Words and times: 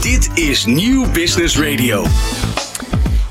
Dit 0.00 0.28
is 0.34 0.64
Nieuw 0.64 1.10
Business 1.10 1.58
Radio. 1.58 2.06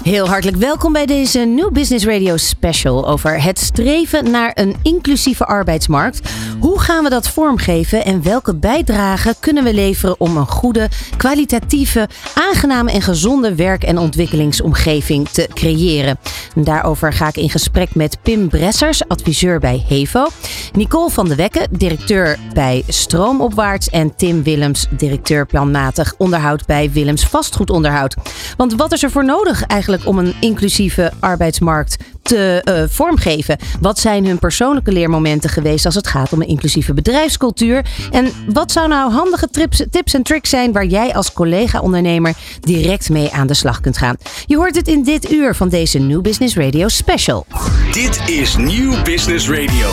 Heel 0.06 0.28
hartelijk 0.28 0.58
welkom 0.58 0.94
bij 0.94 1.06
deze 1.06 1.40
New 1.40 1.72
Business 1.72 2.06
Radio 2.06 2.38
special 2.38 3.08
over 3.08 3.42
het 3.42 3.60
streven 3.60 4.32
naar 4.32 4.52
een 4.54 4.76
inclusieve 4.82 5.46
arbeidsmarkt. 5.46 6.30
Hoe 6.60 6.80
gaan 6.80 7.04
we 7.04 7.10
dat 7.10 7.30
vormgeven 7.30 8.06
en 8.06 8.24
welke 8.24 8.56
bijdrage 8.56 9.36
kunnen 9.40 9.64
we 9.64 9.74
leveren 9.74 10.20
om 10.20 10.38
een 10.38 10.48
goede, 10.48 10.90
kwalitatieve, 11.18 12.10
aangename 12.34 12.92
en 12.92 13.02
gezonde 13.02 13.56
werk- 13.56 13.84
en 13.84 13.98
ontwikkelingsomgeving 13.98 15.30
te 15.30 15.50
creëren? 15.54 16.18
Daarover 16.56 17.14
ga 17.14 17.28
ik 17.28 17.38
in 17.38 17.50
gesprek 17.50 17.96
met 17.96 18.18
Pim 18.22 18.50
Bressers, 18.50 19.08
adviseur 19.08 19.60
bij 19.60 19.86
HEVO, 19.88 20.28
Nicole 20.74 21.10
van 21.10 21.28
de 21.28 21.36
Wekke, 21.36 21.68
directeur 21.72 22.38
bij 22.54 22.84
Stroomopwaarts 22.88 23.90
en 23.90 24.16
Tim 24.16 24.44
Willems, 24.44 24.88
directeur 24.90 25.46
planmatig 25.46 26.14
onderhoud 26.18 26.66
bij 26.66 26.92
Willems 26.92 27.26
Vastgoedonderhoud. 27.26 28.16
Want 28.58 28.76
wat 28.76 28.92
is 28.92 29.04
er 29.04 29.12
voor 29.12 29.26
nodig 29.26 29.64
eigenlijk 29.64 29.94
om 30.04 30.18
een 30.18 30.34
inclusieve 30.40 31.12
arbeidsmarkt 31.20 31.98
te 32.22 32.62
uh, 32.70 32.84
vormgeven? 32.90 33.58
Wat 33.82 34.00
zijn 34.00 34.26
hun 34.26 34.40
persoonlijke 34.40 34.92
leermomenten 34.92 35.50
geweest 35.50 35.86
als 35.86 35.96
het 35.96 36.08
gaat 36.08 36.34
om 36.34 36.42
een 36.42 36.48
inclusieve 36.48 36.94
bedrijfscultuur? 36.94 37.86
En 38.12 38.32
wat 38.48 38.72
zou 38.72 38.88
nou 38.88 39.12
handige 39.12 39.50
trips, 39.50 39.84
tips 39.92 40.14
en 40.14 40.24
tricks 40.24 40.50
zijn 40.50 40.72
waar 40.72 40.86
jij 40.86 41.14
als 41.14 41.34
collega-ondernemer 41.34 42.34
direct 42.60 43.10
mee 43.10 43.32
aan 43.32 43.48
de 43.48 43.54
slag 43.54 43.82
kunt 43.82 43.98
gaan? 43.98 44.16
Je 44.46 44.56
hoort 44.56 44.76
het 44.76 44.88
in 44.88 45.04
dit 45.04 45.32
uur 45.32 45.56
van 45.56 45.70
deze 45.70 46.00
New 46.00 46.22
Business 46.22 46.56
Radio 46.56 46.88
Special. 46.88 47.46
Dit 47.92 48.30
is 48.30 48.58
Nieuw 48.58 49.02
Business 49.04 49.50
Radio. 49.50 49.90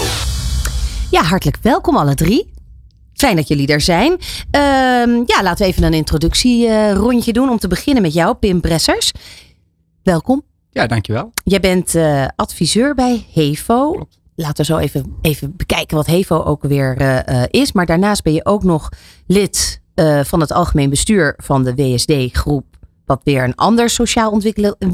Ja, 1.10 1.22
hartelijk 1.22 1.58
welkom 1.62 1.96
alle 1.96 2.14
drie. 2.14 2.50
Fijn 3.14 3.36
dat 3.36 3.48
jullie 3.48 3.66
er 3.66 3.80
zijn. 3.80 4.12
Uh, 4.12 4.20
ja, 5.26 5.42
laten 5.42 5.56
we 5.56 5.64
even 5.64 5.82
een 5.82 5.94
introductierondje 5.94 7.32
doen. 7.32 7.48
Om 7.48 7.58
te 7.58 7.68
beginnen 7.68 8.02
met 8.02 8.12
jou, 8.14 8.34
Pim 8.34 8.60
Bressers. 8.60 9.12
Welkom. 10.02 10.42
Ja, 10.70 10.86
dankjewel. 10.86 11.32
Jij 11.44 11.60
bent 11.60 11.94
uh, 11.94 12.26
adviseur 12.36 12.94
bij 12.94 13.26
HEVO. 13.32 13.90
Klopt. 13.90 14.18
Laten 14.34 14.56
we 14.56 14.64
zo 14.64 14.78
even, 14.78 15.16
even 15.20 15.56
bekijken 15.56 15.96
wat 15.96 16.06
HEVO 16.06 16.42
ook 16.42 16.62
weer 16.62 17.00
uh, 17.00 17.42
is. 17.48 17.72
Maar 17.72 17.86
daarnaast 17.86 18.22
ben 18.22 18.32
je 18.32 18.44
ook 18.44 18.62
nog 18.62 18.88
lid 19.26 19.80
van 20.22 20.40
het 20.40 20.52
algemeen 20.52 20.90
bestuur 20.90 21.34
van 21.36 21.64
de 21.64 21.74
WSD-groep. 21.74 22.64
Wat 23.06 23.20
weer 23.24 23.44
een 23.44 23.54
ander 23.54 23.90
sociaal 23.90 24.40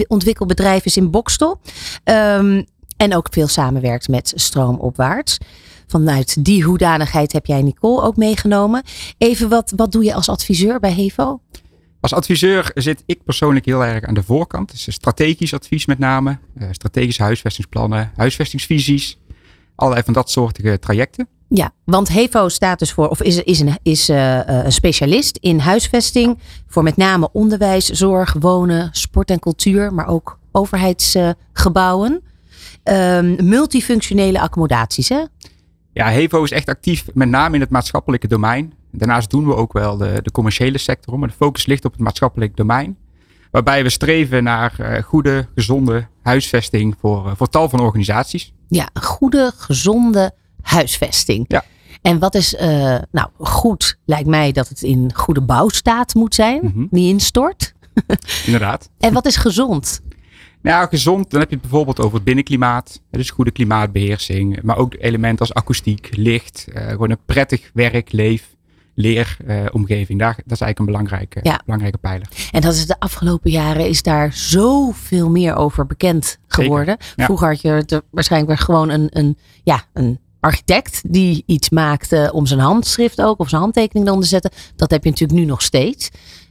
ontwikkelbedrijf 0.08 0.84
is 0.84 0.96
in 0.96 1.10
Bokstel. 1.10 1.60
Um, 2.04 2.66
en 2.98 3.16
ook 3.16 3.26
veel 3.30 3.48
samenwerkt 3.48 4.08
met 4.08 4.32
Stroomopwaarts. 4.34 5.38
Vanuit 5.86 6.44
die 6.44 6.62
hoedanigheid 6.62 7.32
heb 7.32 7.46
jij 7.46 7.62
Nicole 7.62 8.02
ook 8.02 8.16
meegenomen. 8.16 8.82
Even, 9.18 9.48
wat, 9.48 9.72
wat 9.76 9.92
doe 9.92 10.04
je 10.04 10.14
als 10.14 10.28
adviseur 10.28 10.80
bij 10.80 10.92
HEVO? 10.92 11.40
Als 12.00 12.12
adviseur 12.12 12.70
zit 12.74 13.02
ik 13.06 13.24
persoonlijk 13.24 13.64
heel 13.64 13.84
erg 13.84 14.04
aan 14.04 14.14
de 14.14 14.22
voorkant. 14.22 14.70
Dus 14.70 14.94
strategisch 14.94 15.54
advies 15.54 15.86
met 15.86 15.98
name. 15.98 16.38
Uh, 16.58 16.68
strategische 16.70 17.22
huisvestingsplannen, 17.22 18.12
huisvestingsvisies. 18.16 19.18
Allerlei 19.74 20.04
van 20.04 20.14
dat 20.14 20.30
soortige 20.30 20.78
trajecten. 20.78 21.28
Ja, 21.48 21.72
want 21.84 22.08
HEVO 22.08 22.48
staat 22.48 22.78
dus 22.78 22.92
voor, 22.92 23.08
of 23.08 23.22
is, 23.22 23.42
is, 23.42 23.60
een, 23.60 23.78
is 23.82 24.10
uh, 24.10 24.40
een 24.46 24.72
specialist 24.72 25.38
in 25.40 25.58
huisvesting. 25.58 26.38
Voor 26.66 26.82
met 26.82 26.96
name 26.96 27.28
onderwijs, 27.32 27.84
zorg, 27.84 28.34
wonen, 28.40 28.88
sport 28.92 29.30
en 29.30 29.38
cultuur. 29.38 29.94
Maar 29.94 30.06
ook 30.06 30.38
overheidsgebouwen. 30.52 32.22
Uh, 32.84 33.20
multifunctionele 33.40 34.40
accommodaties 34.40 35.08
hè? 35.08 35.24
Ja, 35.92 36.10
HEVO 36.10 36.42
is 36.42 36.50
echt 36.50 36.68
actief 36.68 37.04
met 37.14 37.28
name 37.28 37.54
in 37.54 37.60
het 37.60 37.70
maatschappelijke 37.70 38.28
domein. 38.28 38.72
Daarnaast 38.92 39.30
doen 39.30 39.46
we 39.46 39.54
ook 39.54 39.72
wel 39.72 39.96
de, 39.96 40.18
de 40.22 40.30
commerciële 40.30 40.78
sector, 40.78 41.18
maar 41.18 41.28
de 41.28 41.34
focus 41.34 41.66
ligt 41.66 41.84
op 41.84 41.92
het 41.92 42.00
maatschappelijk 42.00 42.56
domein. 42.56 42.96
Waarbij 43.50 43.82
we 43.82 43.90
streven 43.90 44.42
naar 44.44 44.74
uh, 44.80 45.02
goede, 45.02 45.48
gezonde 45.54 46.06
huisvesting 46.22 46.94
voor, 47.00 47.26
uh, 47.26 47.32
voor 47.36 47.48
tal 47.48 47.68
van 47.68 47.80
organisaties. 47.80 48.52
Ja, 48.68 48.88
goede, 49.00 49.52
gezonde 49.56 50.32
huisvesting. 50.62 51.44
Ja. 51.48 51.64
En 52.02 52.18
wat 52.18 52.34
is, 52.34 52.54
uh, 52.54 52.60
nou 53.10 53.28
goed, 53.38 53.98
lijkt 54.04 54.28
mij 54.28 54.52
dat 54.52 54.68
het 54.68 54.82
in 54.82 55.10
goede 55.14 55.40
bouwstaat 55.40 56.14
moet 56.14 56.34
zijn, 56.34 56.60
Mhm. 56.62 56.86
niet 56.90 57.08
instort. 57.10 57.74
Inderdaad. 58.46 58.90
En 58.98 59.12
wat 59.12 59.26
is 59.26 59.36
gezond? 59.36 60.00
Nou, 60.62 60.88
gezond, 60.88 61.30
dan 61.30 61.40
heb 61.40 61.48
je 61.48 61.54
het 61.56 61.64
bijvoorbeeld 61.64 62.00
over 62.00 62.14
het 62.14 62.24
binnenklimaat. 62.24 63.00
Dus 63.10 63.30
goede 63.30 63.50
klimaatbeheersing. 63.50 64.62
Maar 64.62 64.76
ook 64.76 64.94
elementen 64.98 65.38
als 65.38 65.54
akoestiek, 65.54 66.08
licht. 66.16 66.66
Gewoon 66.72 67.10
een 67.10 67.18
prettig 67.26 67.70
werk, 67.74 68.12
leef, 68.12 68.56
leeromgeving. 68.98 70.18
Daar, 70.18 70.34
dat 70.44 70.52
is 70.52 70.60
eigenlijk 70.60 70.78
een 70.78 70.84
belangrijke, 70.84 71.40
Ja. 71.42 71.60
belangrijke 71.64 71.98
pijler. 71.98 72.28
En 72.52 72.60
dat 72.60 72.74
is 72.74 72.86
de 72.86 73.00
afgelopen 73.00 73.50
jaren 73.50 73.88
is 73.88 74.02
daar 74.02 74.32
zoveel 74.32 75.30
meer 75.30 75.54
over 75.54 75.86
bekend 75.86 76.38
geworden. 76.46 76.96
ja. 77.16 77.24
Vroeger 77.24 77.48
had 77.48 77.60
je 77.60 77.82
er 77.86 78.02
waarschijnlijk 78.10 78.50
weer 78.52 78.64
gewoon 78.64 78.88
een, 78.88 79.06
een, 79.10 79.38
ja, 79.62 79.82
een 79.92 80.18
architect 80.40 81.02
die 81.06 81.42
iets 81.46 81.70
maakte 81.70 82.30
om 82.32 82.46
zijn 82.46 82.60
handschrift 82.60 83.20
ook 83.22 83.38
of 83.38 83.48
zijn 83.48 83.60
handtekening 83.60 84.06
eronder 84.06 84.28
te 84.28 84.34
zetten. 84.34 84.50
Dat 84.76 84.90
heb 84.90 85.04
je 85.04 85.10
natuurlijk 85.10 85.38
nu 85.38 85.44
nog 85.44 85.62
steeds. 85.62 86.08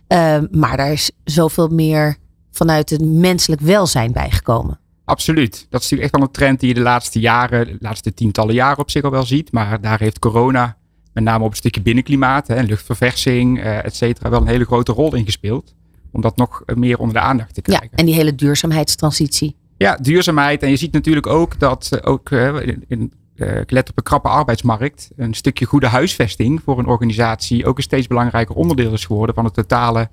Uh, 0.07 0.37
maar 0.51 0.77
daar 0.77 0.91
is 0.91 1.11
zoveel 1.23 1.67
meer 1.67 2.15
vanuit 2.51 2.89
het 2.89 3.01
menselijk 3.05 3.61
welzijn 3.61 4.11
bijgekomen. 4.11 4.79
Absoluut. 5.05 5.51
Dat 5.69 5.81
is 5.81 5.89
natuurlijk 5.89 6.01
echt 6.01 6.11
wel 6.11 6.21
een 6.21 6.31
trend 6.31 6.59
die 6.59 6.69
je 6.69 6.75
de 6.75 6.81
laatste 6.81 7.19
jaren, 7.19 7.65
de 7.67 7.77
laatste 7.79 8.13
tientallen 8.13 8.53
jaren 8.53 8.77
op 8.79 8.91
zich 8.91 9.03
al 9.03 9.11
wel 9.11 9.25
ziet. 9.25 9.51
Maar 9.51 9.81
daar 9.81 9.99
heeft 9.99 10.19
corona 10.19 10.76
met 11.17 11.25
name 11.25 11.43
op 11.43 11.49
een 11.49 11.55
stukje 11.55 11.81
binnenklimaat 11.81 12.49
en 12.49 12.65
luchtverversing, 12.65 13.57
uh, 13.57 13.85
et 13.85 13.95
cetera, 13.95 14.29
wel 14.29 14.41
een 14.41 14.47
hele 14.47 14.65
grote 14.65 14.91
rol 14.91 15.15
in 15.15 15.25
gespeeld. 15.25 15.75
Om 16.11 16.21
dat 16.21 16.37
nog 16.37 16.63
meer 16.75 16.99
onder 16.99 17.15
de 17.15 17.21
aandacht 17.21 17.53
te 17.53 17.61
krijgen. 17.61 17.87
Ja, 17.91 17.97
en 17.97 18.05
die 18.05 18.15
hele 18.15 18.35
duurzaamheidstransitie. 18.35 19.55
Ja, 19.77 19.97
duurzaamheid. 20.01 20.63
En 20.63 20.69
je 20.69 20.75
ziet 20.75 20.91
natuurlijk 20.91 21.27
ook 21.27 21.59
dat 21.59 21.89
uh, 21.93 21.99
ook 22.03 22.31
in, 22.31 22.83
in 22.87 23.13
uh, 23.35 23.61
let 23.65 23.89
op 23.89 23.97
een 23.97 24.03
krappe 24.03 24.27
arbeidsmarkt, 24.27 25.11
een 25.15 25.33
stukje 25.33 25.65
goede 25.65 25.87
huisvesting 25.87 26.61
voor 26.63 26.79
een 26.79 26.85
organisatie 26.85 27.65
ook 27.65 27.77
een 27.77 27.83
steeds 27.83 28.07
belangrijker 28.07 28.55
onderdeel 28.55 28.93
is 28.93 29.05
geworden 29.05 29.35
van 29.35 29.45
het 29.45 29.53
totale 29.53 30.09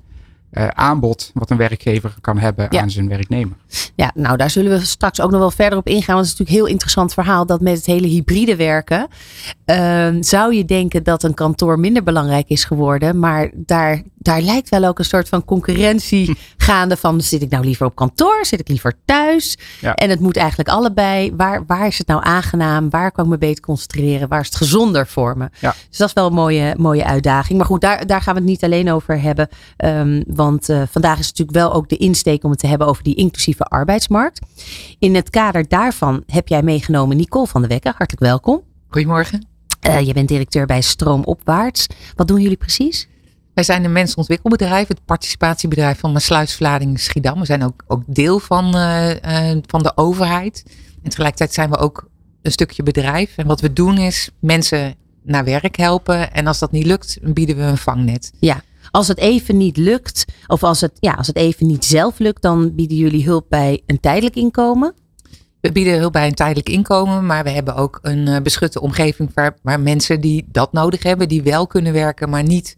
uh, 0.59 0.69
aanbod 0.69 1.31
wat 1.34 1.50
een 1.50 1.56
werkgever 1.56 2.15
kan 2.20 2.38
hebben 2.38 2.66
Ja. 2.70 2.81
aan 2.81 2.91
zijn 2.91 3.09
werknemer. 3.09 3.56
Ja, 3.94 4.10
nou 4.15 4.37
daar 4.37 4.50
zullen 4.50 4.78
we 4.78 4.84
straks 4.84 5.20
ook 5.20 5.31
nog 5.31 5.41
wel 5.41 5.50
verder 5.50 5.78
op 5.78 5.87
ingaan. 5.88 6.15
Want 6.15 6.26
het 6.26 6.32
is 6.34 6.38
natuurlijk 6.38 6.50
een 6.50 6.62
heel 6.65 6.72
interessant 6.72 7.15
verhaal 7.15 7.47
dat 7.47 7.60
met 7.60 7.76
het 7.76 7.87
hele 7.87 8.06
hybride 8.06 8.56
werken. 8.56 9.09
Uh, 9.66 10.09
zou 10.20 10.54
je 10.54 10.65
denken 10.65 11.03
dat 11.03 11.22
een 11.22 11.34
kantoor 11.34 11.78
minder 11.78 12.03
belangrijk 12.03 12.48
is 12.48 12.65
geworden. 12.65 13.19
Maar 13.19 13.50
daar, 13.54 14.03
daar 14.24 14.40
lijkt 14.40 14.68
wel 14.68 14.84
ook 14.84 14.98
een 14.98 15.04
soort 15.04 15.28
van 15.28 15.44
concurrentie 15.44 16.36
gaande 16.56 16.96
van 16.96 17.20
zit 17.20 17.42
ik 17.42 17.50
nou 17.50 17.64
liever 17.64 17.86
op 17.86 17.94
kantoor? 17.94 18.46
Zit 18.46 18.60
ik 18.60 18.68
liever 18.68 18.94
thuis? 19.04 19.58
Ja. 19.80 19.94
En 19.94 20.10
het 20.10 20.20
moet 20.20 20.36
eigenlijk 20.36 20.68
allebei. 20.68 21.32
Waar, 21.36 21.64
waar 21.66 21.86
is 21.86 21.98
het 21.98 22.06
nou 22.06 22.24
aangenaam? 22.24 22.90
Waar 22.90 23.12
kan 23.12 23.24
ik 23.24 23.30
me 23.30 23.38
beter 23.38 23.64
concentreren? 23.64 24.28
Waar 24.28 24.40
is 24.40 24.46
het 24.46 24.56
gezonder 24.56 25.06
voor 25.06 25.36
me? 25.36 25.48
Ja. 25.60 25.74
Dus 25.88 25.98
dat 25.98 26.08
is 26.08 26.14
wel 26.14 26.26
een 26.26 26.32
mooie, 26.32 26.74
mooie 26.78 27.04
uitdaging. 27.04 27.58
Maar 27.58 27.66
goed, 27.66 27.80
daar, 27.80 28.06
daar 28.06 28.20
gaan 28.20 28.34
we 28.34 28.40
het 28.40 28.48
niet 28.48 28.64
alleen 28.64 28.90
over 28.90 29.20
hebben. 29.20 29.48
Um, 29.84 30.24
want 30.26 30.68
uh, 30.68 30.82
vandaag 30.91 31.18
is 31.18 31.26
natuurlijk 31.26 31.56
wel 31.56 31.72
ook 31.72 31.88
de 31.88 31.96
insteek 31.96 32.44
om 32.44 32.50
het 32.50 32.58
te 32.58 32.66
hebben 32.66 32.86
over 32.86 33.02
die 33.02 33.14
inclusieve 33.14 33.64
arbeidsmarkt. 33.64 34.41
In 34.98 35.14
het 35.14 35.30
kader 35.30 35.68
daarvan 35.68 36.22
heb 36.26 36.48
jij 36.48 36.62
meegenomen 36.62 37.16
Nicole 37.16 37.46
van 37.46 37.60
der 37.60 37.70
Wekke. 37.70 37.88
Hartelijk 37.88 38.20
welkom. 38.20 38.62
Goedemorgen. 38.88 39.46
Uh, 39.86 40.00
je 40.00 40.12
bent 40.12 40.28
directeur 40.28 40.66
bij 40.66 40.80
Stroomopwaarts. 40.80 41.86
Wat 42.14 42.28
doen 42.28 42.41
jullie 42.41 42.56
precies? 42.56 43.08
Wij 43.54 43.65
zijn 43.65 43.84
een 43.84 43.92
mensontwikkelbedrijf, 43.92 44.88
het 44.88 45.04
participatiebedrijf 45.04 45.98
van 45.98 46.12
Maasluis, 46.12 46.54
Vlaardingen, 46.54 46.98
Schiedam. 46.98 47.38
We 47.38 47.47
zijn 47.47 47.65
ook, 47.65 47.84
ook 47.87 48.03
deel 48.06 48.38
van, 48.38 48.76
uh, 48.76 49.10
uh, 49.10 49.59
van 49.66 49.82
de 49.82 49.92
overheid. 49.94 50.62
En 51.03 51.10
tegelijkertijd 51.10 51.53
zijn 51.53 51.70
we 51.70 51.76
ook 51.76 52.09
een 52.42 52.53
stukje 52.53 52.82
bedrijf. 52.82 53.37
En 53.37 53.47
wat 53.47 53.60
we 53.60 53.72
doen 53.72 53.98
is 53.98 54.31
mensen 54.38 54.94
naar 55.22 55.44
werk 55.44 55.76
helpen. 55.76 56.32
En 56.32 56.47
als 56.47 56.59
dat 56.59 56.72
niet 56.72 56.87
lukt, 56.87 57.19
bieden 57.22 57.56
we 57.56 57.62
een 57.62 57.78
vangnet. 57.78 58.32
Ja, 58.38 58.62
als 58.91 59.09
het 59.09 59.19
even 59.19 59.56
niet 59.56 59.76
lukt, 59.76 60.25
of 60.47 60.62
als 60.62 60.81
het, 60.81 60.92
ja, 61.00 61.12
als 61.12 61.27
het 61.27 61.36
even 61.36 61.66
niet 61.66 61.84
zelf 61.84 62.18
lukt, 62.18 62.42
dan 62.42 62.74
bieden 62.74 62.97
jullie 62.97 63.24
hulp 63.24 63.47
bij 63.48 63.83
een 63.86 64.01
tijdelijk 64.01 64.36
inkomen. 64.36 64.95
We 65.60 65.72
bieden 65.72 65.98
hulp 65.98 66.12
bij 66.12 66.27
een 66.27 66.34
tijdelijk 66.34 66.68
inkomen, 66.68 67.27
maar 67.27 67.45
we 67.45 67.51
hebben 67.51 67.74
ook 67.74 67.98
een 68.03 68.28
uh, 68.28 68.41
beschutte 68.41 68.80
omgeving 68.80 69.30
waar, 69.34 69.56
waar 69.62 69.80
mensen 69.80 70.21
die 70.21 70.47
dat 70.53 70.72
nodig 70.72 71.03
hebben, 71.03 71.28
die 71.28 71.42
wel 71.42 71.66
kunnen 71.66 71.92
werken, 71.92 72.30
maar 72.30 72.42
niet 72.42 72.77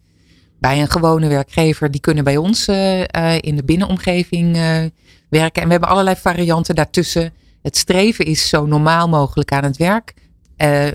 bij 0.67 0.81
een 0.81 0.91
gewone 0.91 1.29
werkgever, 1.29 1.91
die 1.91 2.01
kunnen 2.01 2.25
bij 2.25 2.37
ons 2.37 2.69
uh, 2.69 3.01
uh, 3.01 3.05
in 3.41 3.57
de 3.57 3.65
binnenomgeving 3.65 4.57
werken. 5.29 5.63
En 5.63 5.67
we 5.67 5.71
hebben 5.71 5.89
allerlei 5.89 6.17
varianten 6.17 6.75
daartussen. 6.75 7.33
Het 7.63 7.77
streven 7.77 8.25
is 8.25 8.49
zo 8.49 8.67
normaal 8.67 9.09
mogelijk 9.09 9.53
aan 9.53 9.65
het 9.65 9.77
werk. 9.77 10.15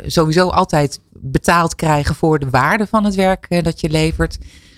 sowieso 0.06 0.47
altijd 0.47 1.00
betaald 1.12 1.75
krijgen 1.75 2.15
voor 2.15 2.39
de 2.39 2.50
waarde 2.50 2.88
van 2.88 3.06
het 3.06 3.15
werk 3.15 3.63
dat 3.63 3.81
je 3.81 3.89
levert. 3.89 4.38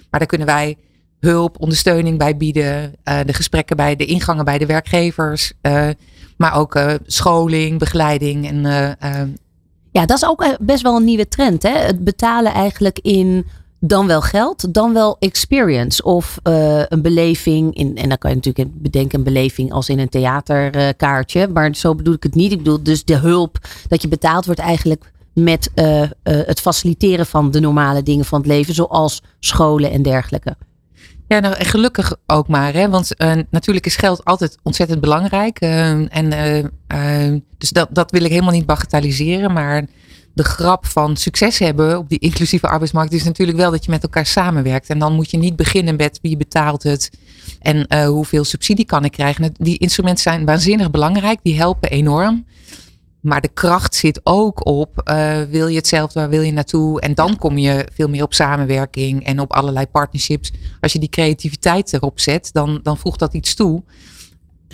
Maar 0.10 0.20
daar 0.20 0.30
kunnen 0.30 0.48
wij 0.48 0.78
hulp, 1.20 1.60
ondersteuning 1.60 2.18
bij 2.18 2.38
bieden. 2.38 2.96
De 3.04 3.34
gesprekken 3.34 3.76
bij 3.76 3.96
de 3.96 4.06
ingangen 4.06 4.46
bij 4.46 4.58
de 4.58 4.66
werkgevers. 4.66 5.54
Maar 6.38 6.56
ook 6.56 6.80
scholing, 7.06 7.80
begeleiding. 7.80 8.48
En, 8.48 8.62
ja, 9.92 10.06
dat 10.06 10.18
is 10.18 10.26
ook 10.26 10.58
best 10.60 10.82
wel 10.82 10.96
een 10.96 11.04
nieuwe 11.04 11.28
trend. 11.28 11.64
Hè? 11.64 11.78
Het 11.78 12.04
betalen 12.04 12.54
eigenlijk 12.54 13.00
in 13.00 13.46
dan 13.86 14.08
wel 14.08 14.22
geld, 14.22 14.74
dan 14.74 14.94
wel 14.94 15.16
experience 15.20 16.04
of 16.04 16.40
uh, 16.44 16.82
een 16.88 17.02
beleving. 17.02 17.76
In, 17.76 17.96
en 17.96 18.10
dan 18.10 18.18
kan 18.18 18.30
je 18.30 18.36
natuurlijk 18.36 18.82
bedenken 18.82 19.18
een 19.18 19.24
beleving 19.24 19.72
als 19.72 19.90
in 19.90 20.00
een 20.00 20.10
theaterkaartje. 20.10 21.48
Maar 21.48 21.76
zo 21.76 21.96
bedoel 21.96 22.14
ik 22.14 22.24
het 22.24 22.36
niet. 22.36 22.52
Ik 22.52 22.58
bedoel 22.58 22.84
dus 22.84 23.04
de 23.04 23.16
hulp 23.16 23.58
dat 23.88 24.02
je 24.02 24.08
betaald 24.08 24.46
wordt 24.46 24.60
eigenlijk 24.60 25.12
met 25.34 25.72
uh, 25.76 26.04
het 26.24 26.60
faciliteren 26.60 27.26
van 27.26 27.52
de 27.52 27.60
normale 27.60 28.04
dingen 28.04 28.26
van 28.26 28.40
het 28.40 28.48
leven. 28.48 28.74
Zoals 28.74 29.22
scholen 29.40 29.92
en 29.92 30.02
dergelijke. 30.02 30.56
Ja, 31.28 31.40
nou, 31.40 31.56
en 31.56 31.66
gelukkig 31.66 32.16
ook 32.26 32.48
maar. 32.48 32.74
Hè? 32.74 32.90
Want 32.90 33.16
natuurlijk 33.50 33.86
is 33.86 33.96
geld 33.96 34.26
altijd 34.26 34.58
ontzettend 34.64 35.02
belangrijk. 35.02 35.60
en, 35.60 36.30
dus 37.58 37.70
dat, 37.70 37.88
dat 37.92 38.12
wil 38.12 38.24
ik 38.24 38.32
helemaal 38.32 38.52
niet 38.52 38.66
bagatelliseren. 38.66 39.54
Maar 39.54 39.86
de 40.34 40.44
grap 40.44 40.86
van 40.86 41.18
succes 41.18 41.60
hebben 41.60 41.98
op 41.98 42.10
die 42.10 42.20
inclusieve 42.20 42.68
arbeidsmarkt 42.68 43.14
is 43.14 43.24
natuurlijk 43.24 43.58
wel 43.58 43.72
dat 43.72 43.86
je 43.86 43.92
met 43.92 44.04
elkaar 44.04 44.26
samenwerkt. 44.26 44.90
En 44.90 45.00
dan 45.00 45.14
moet 45.14 45.32
je 45.32 45.38
niet 45.38 45.56
beginnen 45.56 45.96
met 45.96 46.20
wie 46.22 46.38
betaalt 46.38 46.84
het 46.84 47.12
en 47.60 47.86
uh, 47.90 48.06
hoeveel 48.06 48.44
subsidie 48.44 48.86
kan 48.86 49.06
ik 49.06 49.12
krijgen. 49.12 49.54
Die 49.58 49.78
instrumenten 49.78 50.24
zijn 50.24 50.46
waanzinnig 50.46 50.92
belangrijk, 50.92 51.40
die 51.44 51.58
helpen 51.58 51.90
enorm. 51.90 52.46
Maar 53.22 53.42
de 53.42 53.50
kracht 53.54 53.96
zit 53.96 54.20
ook 54.24 54.66
op, 54.66 55.02
uh, 55.10 55.42
wil 55.42 55.68
je 55.68 55.76
hetzelfde, 55.76 56.20
waar 56.20 56.30
wil 56.30 56.42
je 56.42 56.52
naartoe? 56.52 57.02
En 57.02 57.14
dan 57.14 57.38
kom 57.38 57.58
je 57.58 57.88
veel 57.94 58.10
meer 58.10 58.24
op 58.24 58.34
samenwerking 58.34 59.26
en 59.26 59.40
op 59.40 59.54
allerlei 59.54 59.88
partnerships. 59.88 60.52
Als 60.80 60.94
je 60.94 61.00
die 61.00 61.10
creativiteit 61.10 61.94
erop 61.94 62.20
zet, 62.20 62.50
dan, 62.54 62.80
dan 62.84 62.98
voegt 62.98 63.20
dat 63.20 63.34
iets 63.34 63.56
toe 63.56 63.84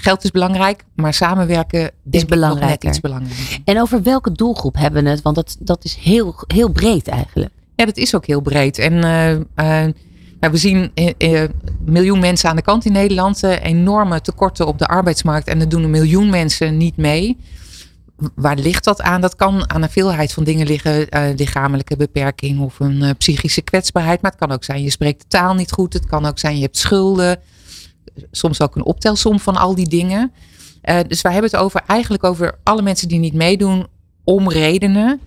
geld 0.01 0.23
is 0.23 0.31
belangrijk, 0.31 0.83
maar 0.95 1.13
samenwerken 1.13 1.91
is 2.09 2.25
belangrijk. 2.25 2.83
iets 2.83 2.99
belangrijker. 2.99 3.59
En 3.65 3.81
over 3.81 4.03
welke 4.03 4.31
doelgroep 4.31 4.75
hebben 4.75 5.03
we 5.03 5.09
het? 5.09 5.21
Want 5.21 5.35
dat, 5.35 5.57
dat 5.59 5.83
is 5.83 5.95
heel, 5.95 6.35
heel 6.47 6.69
breed 6.69 7.07
eigenlijk. 7.07 7.51
Ja, 7.75 7.85
dat 7.85 7.97
is 7.97 8.15
ook 8.15 8.25
heel 8.25 8.41
breed. 8.41 8.77
En 8.77 8.93
uh, 8.93 9.31
uh, 9.31 10.51
we 10.51 10.57
zien 10.57 10.91
uh, 11.17 11.43
miljoen 11.85 12.19
mensen 12.19 12.49
aan 12.49 12.55
de 12.55 12.61
kant 12.61 12.85
in 12.85 12.91
Nederland, 12.91 13.43
enorme 13.43 14.21
tekorten 14.21 14.67
op 14.67 14.77
de 14.77 14.87
arbeidsmarkt 14.87 15.47
en 15.47 15.59
er 15.59 15.69
doen 15.69 15.83
een 15.83 15.89
miljoen 15.89 16.29
mensen 16.29 16.77
niet 16.77 16.97
mee. 16.97 17.37
Waar 18.35 18.55
ligt 18.55 18.83
dat 18.83 19.01
aan? 19.01 19.21
Dat 19.21 19.35
kan 19.35 19.69
aan 19.69 19.81
een 19.81 19.89
veelheid 19.89 20.33
van 20.33 20.43
dingen 20.43 20.67
liggen. 20.67 21.07
lichamelijke 21.35 21.97
beperking 21.97 22.59
of 22.59 22.79
een 22.79 23.15
psychische 23.17 23.61
kwetsbaarheid. 23.61 24.21
Maar 24.21 24.31
het 24.31 24.39
kan 24.39 24.51
ook 24.51 24.63
zijn 24.63 24.83
je 24.83 24.89
spreekt 24.89 25.21
de 25.21 25.27
taal 25.27 25.53
niet 25.53 25.71
goed. 25.71 25.93
Het 25.93 26.05
kan 26.05 26.25
ook 26.25 26.39
zijn 26.39 26.55
je 26.55 26.61
hebt 26.61 26.77
schulden 26.77 27.39
soms 28.31 28.61
ook 28.61 28.75
een 28.75 28.85
optelsom 28.85 29.39
van 29.39 29.55
al 29.55 29.75
die 29.75 29.89
dingen. 29.89 30.31
Uh, 30.83 30.99
dus 31.07 31.21
wij 31.21 31.31
hebben 31.31 31.51
het 31.51 31.59
over 31.59 31.81
eigenlijk 31.87 32.23
over 32.23 32.59
alle 32.63 32.81
mensen 32.81 33.07
die 33.07 33.19
niet 33.19 33.33
meedoen 33.33 33.87
om 34.23 34.49
redenen. 34.49 35.19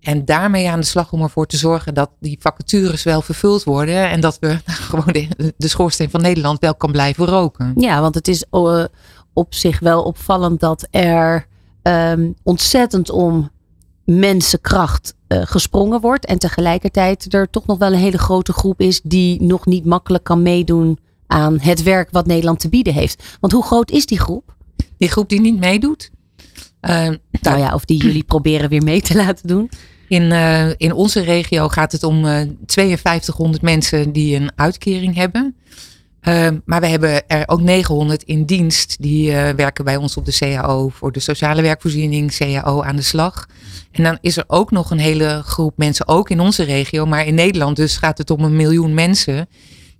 En 0.00 0.24
daarmee 0.24 0.70
aan 0.70 0.80
de 0.80 0.86
slag 0.86 1.12
om 1.12 1.22
ervoor 1.22 1.46
te 1.46 1.56
zorgen 1.56 1.94
dat 1.94 2.10
die 2.20 2.36
vacatures 2.40 3.02
wel 3.02 3.22
vervuld 3.22 3.64
worden. 3.64 4.10
En 4.10 4.20
dat 4.20 4.38
we 4.40 4.58
gewoon 4.90 5.12
de, 5.56 5.68
schoorsteen 5.68 6.10
van 6.10 6.20
Nederland 6.20 6.58
wel 6.58 6.74
kan 6.74 6.92
blijven 6.92 7.26
roken. 7.26 7.72
Ja, 7.76 8.00
want 8.00 8.14
het 8.14 8.28
is 8.28 8.44
uh, 8.50 8.84
op 9.32 9.54
zich 9.54 9.80
wel 9.80 10.02
opvallend 10.02 10.60
dat 10.60 10.86
er 10.90 11.46
um, 11.82 12.34
ontzettend 12.42 13.10
om 13.10 13.50
mensenkracht 14.04 15.14
uh, 15.28 15.40
gesprongen 15.44 16.00
wordt. 16.00 16.26
En 16.26 16.38
tegelijkertijd 16.38 17.34
er 17.34 17.50
toch 17.50 17.66
nog 17.66 17.78
wel 17.78 17.92
een 17.92 17.98
hele 17.98 18.18
grote 18.18 18.52
groep 18.52 18.80
is 18.80 19.00
die 19.04 19.42
nog 19.42 19.66
niet 19.66 19.84
makkelijk 19.84 20.24
kan 20.24 20.42
meedoen 20.42 20.98
aan 21.32 21.58
het 21.60 21.82
werk 21.82 22.08
wat 22.10 22.26
Nederland 22.26 22.60
te 22.60 22.68
bieden 22.68 22.94
heeft. 22.94 23.22
Want 23.40 23.52
hoe 23.52 23.64
groot 23.64 23.90
is 23.90 24.06
die 24.06 24.20
groep? 24.20 24.54
Die 24.98 25.08
groep 25.08 25.28
die 25.28 25.40
niet 25.40 25.58
meedoet? 25.58 26.10
Uh, 26.82 27.08
nou 27.40 27.58
ja, 27.58 27.74
of 27.74 27.84
die 27.84 28.02
jullie 28.02 28.24
proberen 28.24 28.68
weer 28.68 28.82
mee 28.82 29.00
te 29.00 29.16
laten 29.16 29.48
doen? 29.48 29.70
In, 30.08 30.22
uh, 30.22 30.68
in 30.76 30.92
onze 30.92 31.20
regio 31.20 31.68
gaat 31.68 31.92
het 31.92 32.02
om 32.02 32.24
uh, 32.24 32.40
5200 32.66 33.62
mensen 33.62 34.12
die 34.12 34.36
een 34.36 34.50
uitkering 34.54 35.14
hebben. 35.14 35.56
Maar 36.64 36.80
we 36.80 36.86
hebben 36.86 37.28
er 37.28 37.48
ook 37.48 37.60
900 37.60 38.22
in 38.22 38.44
dienst. 38.44 38.96
Die 39.00 39.32
werken 39.32 39.84
bij 39.84 39.96
ons 39.96 40.16
op 40.16 40.24
de 40.24 40.36
CAO 40.38 40.88
voor 40.88 41.12
de 41.12 41.20
sociale 41.20 41.62
werkvoorziening, 41.62 42.36
CAO 42.36 42.82
aan 42.82 42.96
de 42.96 43.02
slag. 43.02 43.46
En 43.92 44.02
dan 44.02 44.18
is 44.20 44.36
er 44.36 44.44
ook 44.46 44.70
nog 44.70 44.90
een 44.90 44.98
hele 44.98 45.42
groep 45.44 45.72
mensen, 45.76 46.08
ook 46.08 46.30
in 46.30 46.40
onze 46.40 46.62
regio, 46.62 47.06
maar 47.06 47.26
in 47.26 47.34
Nederland 47.34 47.76
dus 47.76 47.96
gaat 47.96 48.18
het 48.18 48.30
om 48.30 48.44
een 48.44 48.56
miljoen 48.56 48.94
mensen 48.94 49.48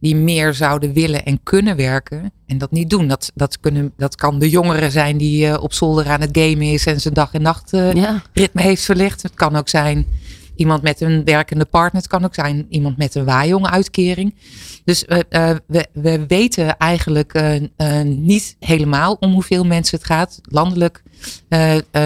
die 0.03 0.17
meer 0.17 0.55
zouden 0.55 0.93
willen 0.93 1.25
en 1.25 1.43
kunnen 1.43 1.77
werken 1.77 2.33
en 2.47 2.59
dat 2.59 2.71
niet 2.71 2.91
doen. 2.91 3.09
Dat, 3.09 3.33
dat, 3.35 3.61
kunnen, 3.61 3.93
dat 3.97 4.15
kan 4.15 4.39
de 4.39 4.51
jongeren 4.51 4.91
zijn 4.91 5.17
die 5.17 5.47
uh, 5.47 5.63
op 5.63 5.73
zolder 5.73 6.09
aan 6.09 6.21
het 6.21 6.39
gamen 6.39 6.73
is 6.73 6.87
en 6.87 7.01
zijn 7.01 7.15
dag 7.15 7.33
en 7.33 7.43
nacht 7.43 7.73
uh, 7.73 7.93
ja. 7.93 8.23
ritme 8.33 8.63
heeft 8.63 8.83
verlegd. 8.83 9.23
Het 9.23 9.35
kan 9.35 9.57
ook 9.57 9.69
zijn 9.69 10.07
iemand 10.57 10.83
met 10.83 11.01
een 11.01 11.25
werkende 11.25 11.65
partner. 11.65 12.03
Het 12.03 12.11
kan 12.11 12.25
ook 12.25 12.35
zijn 12.35 12.67
iemand 12.69 12.97
met 12.97 13.15
een 13.15 13.25
waaijong 13.25 13.67
uitkering. 13.71 14.35
Dus 14.85 15.05
uh, 15.09 15.19
we, 15.67 15.87
we 15.93 16.27
weten 16.27 16.77
eigenlijk 16.77 17.43
niet 18.05 18.57
helemaal 18.59 19.17
om 19.21 19.33
hoeveel 19.33 19.65
mensen 19.65 19.99
het 19.99 20.07
gaat. 20.07 20.41
Landelijk 20.43 21.03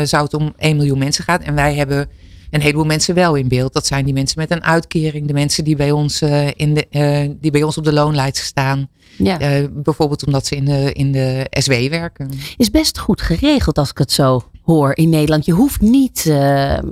zou 0.02 0.25
het 0.25 0.34
om 0.34 0.54
1 0.56 0.76
miljoen 0.76 0.98
mensen 0.98 1.25
gaan. 1.25 1.43
En 1.43 1.54
wij 1.54 1.75
hebben 1.75 2.08
een 2.56 2.62
heleboel 2.62 2.85
mensen 2.85 3.14
wel 3.14 3.35
in 3.35 3.49
beeld. 3.49 3.73
Dat 3.73 3.87
zijn 3.87 4.05
die 4.05 4.14
mensen 4.14 4.38
met 4.41 4.50
een 4.50 4.64
uitkering, 4.64 5.26
de 5.26 5.32
mensen 5.32 5.64
die 5.64 5.76
bij 5.76 5.91
ons, 5.91 6.23
uh, 6.23 6.47
in 6.47 6.75
de, 6.75 6.87
uh, 6.91 7.35
die 7.41 7.50
bij 7.50 7.62
ons 7.62 7.79
op 7.79 7.85
de 7.85 7.93
loonlijst 7.93 8.37
staan. 8.37 8.88
Ja. 9.19 9.61
Uh, 9.61 9.67
bijvoorbeeld 9.73 10.26
omdat 10.26 10.47
ze 10.47 10.56
in 10.56 10.64
de, 10.64 10.93
in 10.93 11.12
de 11.12 11.47
SW 11.50 11.73
werken. 11.88 12.31
Is 12.56 12.70
best 12.70 12.99
goed 12.99 13.20
geregeld 13.20 13.79
als 13.79 13.91
ik 13.91 13.99
het 13.99 14.12
zo 14.12 14.50
hoor 14.62 14.97
in 14.97 15.08
Nederland. 15.08 15.44
Je 15.44 15.53
hoeft 15.53 15.81
niet 15.81 16.25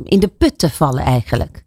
in 0.05 0.21
de 0.21 0.31
put 0.39 0.59
te 0.59 0.71
vallen 0.71 1.05
eigenlijk. 1.05 1.65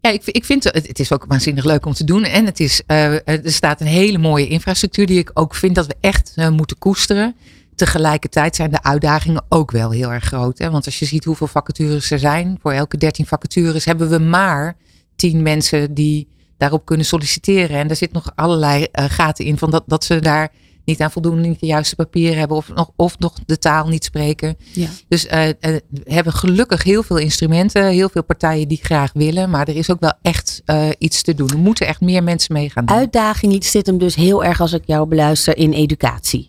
Ja, 0.00 0.10
ik, 0.10 0.24
ik 0.24 0.44
vind 0.44 0.64
het, 0.64 0.86
het 0.86 0.98
is 0.98 1.12
ook 1.12 1.24
waanzinnig 1.28 1.64
leuk 1.64 1.86
om 1.86 1.92
te 1.92 2.04
doen. 2.04 2.24
En 2.24 2.44
het 2.44 2.60
is, 2.60 2.82
er 2.86 3.40
staat 3.44 3.80
een 3.80 3.86
hele 3.86 4.18
mooie 4.18 4.48
infrastructuur 4.48 5.06
die 5.06 5.18
ik 5.18 5.30
ook 5.34 5.54
vind 5.54 5.74
dat 5.74 5.86
we 5.86 5.96
echt 6.00 6.34
moeten 6.50 6.78
koesteren. 6.78 7.36
Tegelijkertijd 7.78 8.56
zijn 8.56 8.70
de 8.70 8.82
uitdagingen 8.82 9.44
ook 9.48 9.70
wel 9.70 9.90
heel 9.90 10.12
erg 10.12 10.24
groot. 10.24 10.58
Hè? 10.58 10.70
Want 10.70 10.84
als 10.84 10.98
je 10.98 11.04
ziet 11.04 11.24
hoeveel 11.24 11.46
vacatures 11.46 12.10
er 12.10 12.18
zijn, 12.18 12.58
voor 12.62 12.72
elke 12.72 12.96
13 12.96 13.26
vacatures 13.26 13.84
hebben 13.84 14.08
we 14.08 14.18
maar 14.18 14.76
10 15.16 15.42
mensen 15.42 15.94
die 15.94 16.28
daarop 16.56 16.84
kunnen 16.84 17.06
solliciteren. 17.06 17.76
En 17.76 17.86
daar 17.86 17.96
zit 17.96 18.12
nog 18.12 18.32
allerlei 18.34 18.86
uh, 18.92 19.04
gaten 19.08 19.44
in 19.44 19.58
van 19.58 19.70
dat, 19.70 19.82
dat 19.86 20.04
ze 20.04 20.20
daar 20.20 20.52
niet 20.84 21.00
aan 21.00 21.10
voldoen, 21.10 21.40
niet 21.40 21.60
de 21.60 21.66
juiste 21.66 21.96
papieren 21.96 22.38
hebben 22.38 22.56
of 22.56 22.68
nog, 22.74 22.90
of 22.96 23.18
nog 23.18 23.34
de 23.46 23.58
taal 23.58 23.88
niet 23.88 24.04
spreken. 24.04 24.56
Ja. 24.72 24.88
Dus 25.08 25.24
uh, 25.24 25.30
we 25.30 25.82
hebben 26.04 26.32
gelukkig 26.32 26.82
heel 26.82 27.02
veel 27.02 27.16
instrumenten, 27.16 27.86
heel 27.86 28.08
veel 28.08 28.24
partijen 28.24 28.68
die 28.68 28.80
graag 28.82 29.12
willen, 29.12 29.50
maar 29.50 29.68
er 29.68 29.76
is 29.76 29.90
ook 29.90 30.00
wel 30.00 30.12
echt 30.22 30.62
uh, 30.66 30.88
iets 30.98 31.22
te 31.22 31.34
doen. 31.34 31.48
Er 31.48 31.58
moeten 31.58 31.86
echt 31.86 32.00
meer 32.00 32.22
mensen 32.22 32.52
meegaan. 32.52 32.88
Uitdaging 32.88 33.64
zit 33.64 33.86
hem 33.86 33.98
dus 33.98 34.14
heel 34.14 34.44
erg 34.44 34.60
als 34.60 34.72
ik 34.72 34.82
jou 34.86 35.08
beluister 35.08 35.56
in 35.56 35.72
educatie. 35.72 36.48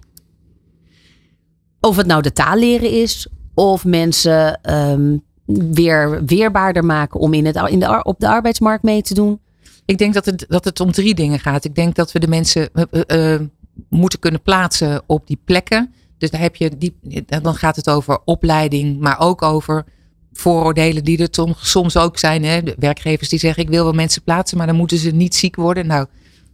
Of 1.82 1.96
het 1.96 2.08
nou 2.08 2.22
de 2.22 2.34
taal 2.34 2.58
leren 2.58 2.92
is, 2.92 3.28
of 3.54 3.86
mensen 3.86 4.60
um, 4.74 5.24
weer 5.72 6.26
weerbaarder 6.26 6.86
maken 6.86 7.20
om 7.20 7.34
in 7.34 7.46
het, 7.46 7.56
in 7.70 7.80
de, 7.80 8.04
op 8.04 8.20
de 8.20 8.28
arbeidsmarkt 8.28 8.84
mee 8.84 9.02
te 9.02 9.14
doen? 9.14 9.40
Ik 9.86 9.98
denk 9.98 10.14
dat 10.14 10.26
het, 10.26 10.46
dat 10.48 10.66
het 10.66 10.80
om 10.80 10.92
drie 10.92 11.16
dingen 11.16 11.40
gaat. 11.40 11.66
Ik 11.66 11.76
denk 11.76 11.96
dat 11.96 12.12
we 12.12 12.20
de 12.20 12.28
mensen 12.28 12.70
uh, 12.74 13.02
uh, 13.08 13.40
moeten 13.90 14.20
kunnen 14.20 14.42
plaatsen 14.42 15.02
op 15.06 15.28
die 15.28 15.40
plekken. 15.46 15.94
Dus 16.18 16.30
daar 16.30 16.42
heb 16.42 16.56
je 16.56 16.78
die, 16.78 16.96
dan 17.42 17.56
gaat 17.56 17.76
het 17.76 17.90
over 17.90 18.20
opleiding, 18.26 19.00
maar 19.00 19.20
ook 19.20 19.42
over 19.42 19.86
vooroordelen 20.34 21.04
die 21.04 21.18
er 21.18 21.54
soms 21.60 21.98
ook 21.98 22.18
zijn. 22.18 22.44
Hè? 22.44 22.64
De 22.64 22.76
werkgevers 22.80 23.30
die 23.30 23.40
zeggen 23.40 23.64
ik 23.64 23.70
wil 23.70 23.84
wel 23.84 23.94
mensen 23.94 24.24
plaatsen, 24.24 24.58
maar 24.58 24.68
dan 24.68 24.76
moeten 24.76 24.98
ze 24.98 25.12
niet 25.12 25.36
ziek 25.36 25.56
worden. 25.56 25.88
Nou, 25.88 26.06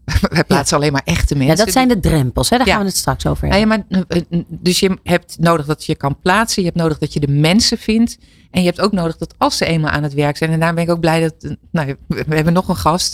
wij 0.30 0.44
plaatsen 0.44 0.78
alleen 0.78 0.92
maar 0.92 1.02
echte 1.06 1.36
mensen. 1.36 1.58
Ja, 1.58 1.64
dat 1.64 1.74
zijn 1.74 1.88
de 1.88 2.00
drempels, 2.00 2.50
hè? 2.50 2.58
daar 2.58 2.68
gaan 2.68 2.80
we 2.80 2.86
het 2.86 2.98
straks 2.98 3.26
over 3.26 3.48
hebben. 3.48 3.60
Ja, 3.60 3.66
maar, 3.66 4.06
eh, 4.08 4.22
eh, 4.30 4.44
dus 4.48 4.80
je 4.80 4.98
hebt 5.04 5.40
nodig 5.40 5.66
dat 5.66 5.86
je 5.86 5.96
kan 5.96 6.20
plaatsen. 6.22 6.62
Je 6.62 6.68
hebt 6.68 6.82
nodig 6.82 6.98
dat 6.98 7.14
je 7.14 7.20
de 7.20 7.28
mensen 7.28 7.78
vindt. 7.78 8.18
En 8.52 8.62
je 8.62 8.68
hebt 8.68 8.82
ook 8.82 8.92
nodig 8.92 9.18
dat 9.18 9.34
als 9.38 9.58
ze 9.58 9.66
eenmaal 9.66 9.92
aan 9.92 10.04
het 10.04 10.14
werk 10.14 10.38
zijn. 10.38 10.52
En 10.52 10.60
daar 10.60 10.74
ben 10.74 10.84
ik 10.84 10.90
ook 10.90 11.00
blij 11.00 11.22
dat. 11.22 11.34
Eh, 11.40 11.52
nou, 11.72 11.96
we 12.08 12.36
hebben 12.36 12.54
nog 12.54 12.68
een 12.68 12.76
gast. 12.76 13.14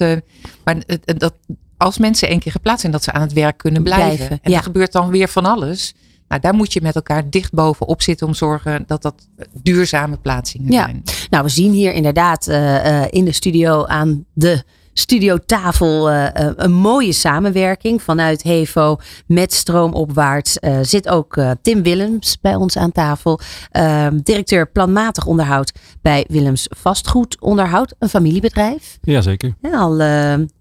Maar 0.64 0.84
dat 1.06 1.34
als 1.78 1.98
mensen 1.98 2.28
één 2.28 2.40
keer 2.40 2.52
geplaatst 2.52 2.82
zijn, 2.82 2.92
dat 2.92 3.04
ze 3.04 3.12
aan 3.12 3.22
het 3.22 3.34
werk 3.34 3.58
kunnen 3.58 3.84
blijven. 3.84 4.16
blijven 4.16 4.40
en 4.42 4.54
er 4.54 4.64
gebeurt 4.64 4.92
dan 4.92 5.10
weer 5.10 5.28
van 5.28 5.46
alles. 5.46 5.94
Nou, 6.28 6.42
daar 6.44 6.54
moet 6.54 6.74
je 6.74 6.82
met 6.82 6.96
elkaar 6.96 7.30
dicht 7.30 7.54
bovenop 7.54 8.02
zitten 8.02 8.28
om 8.28 8.34
zorgen 8.34 8.84
dat 8.88 9.02
dat 9.02 9.28
duurzame 9.54 10.18
plaatsingen 10.18 10.72
ja. 10.72 10.84
zijn. 10.84 11.04
Nou, 11.30 11.44
we 11.44 11.50
zien 11.50 11.72
hier 11.72 11.94
inderdaad 11.94 12.48
uh, 12.48 12.86
uh, 12.86 13.04
in 13.10 13.26
de 13.26 13.32
studio 13.32 13.86
aan 13.86 14.26
de 14.34 14.64
studiotafel 14.94 16.12
uh, 16.12 16.28
een 16.56 16.72
mooie 16.72 17.12
samenwerking 17.12 18.02
vanuit 18.02 18.44
Hevo 18.44 18.98
met 19.26 19.54
Stroomopwaarts. 19.54 20.58
Uh, 20.62 20.78
zit 20.82 21.10
ook 21.10 21.36
uh, 21.36 21.52
Tim 21.62 21.84
Willems 21.84 22.38
bij 22.42 22.56
ons 22.56 22.78
aan 22.78 22.92
tafel. 22.92 23.40
Ehm, 23.72 24.20
directeur 24.24 24.68
planmatig 24.68 25.26
onderhoud 25.26 25.72
bij 26.02 26.26
Willems 26.28 26.68
Vastgoedonderhoud. 26.70 27.96
Een 28.00 28.10
familiebedrijf. 28.10 28.98
Jazeker. 29.02 29.56
Ja, 29.62 29.78
al 29.78 29.96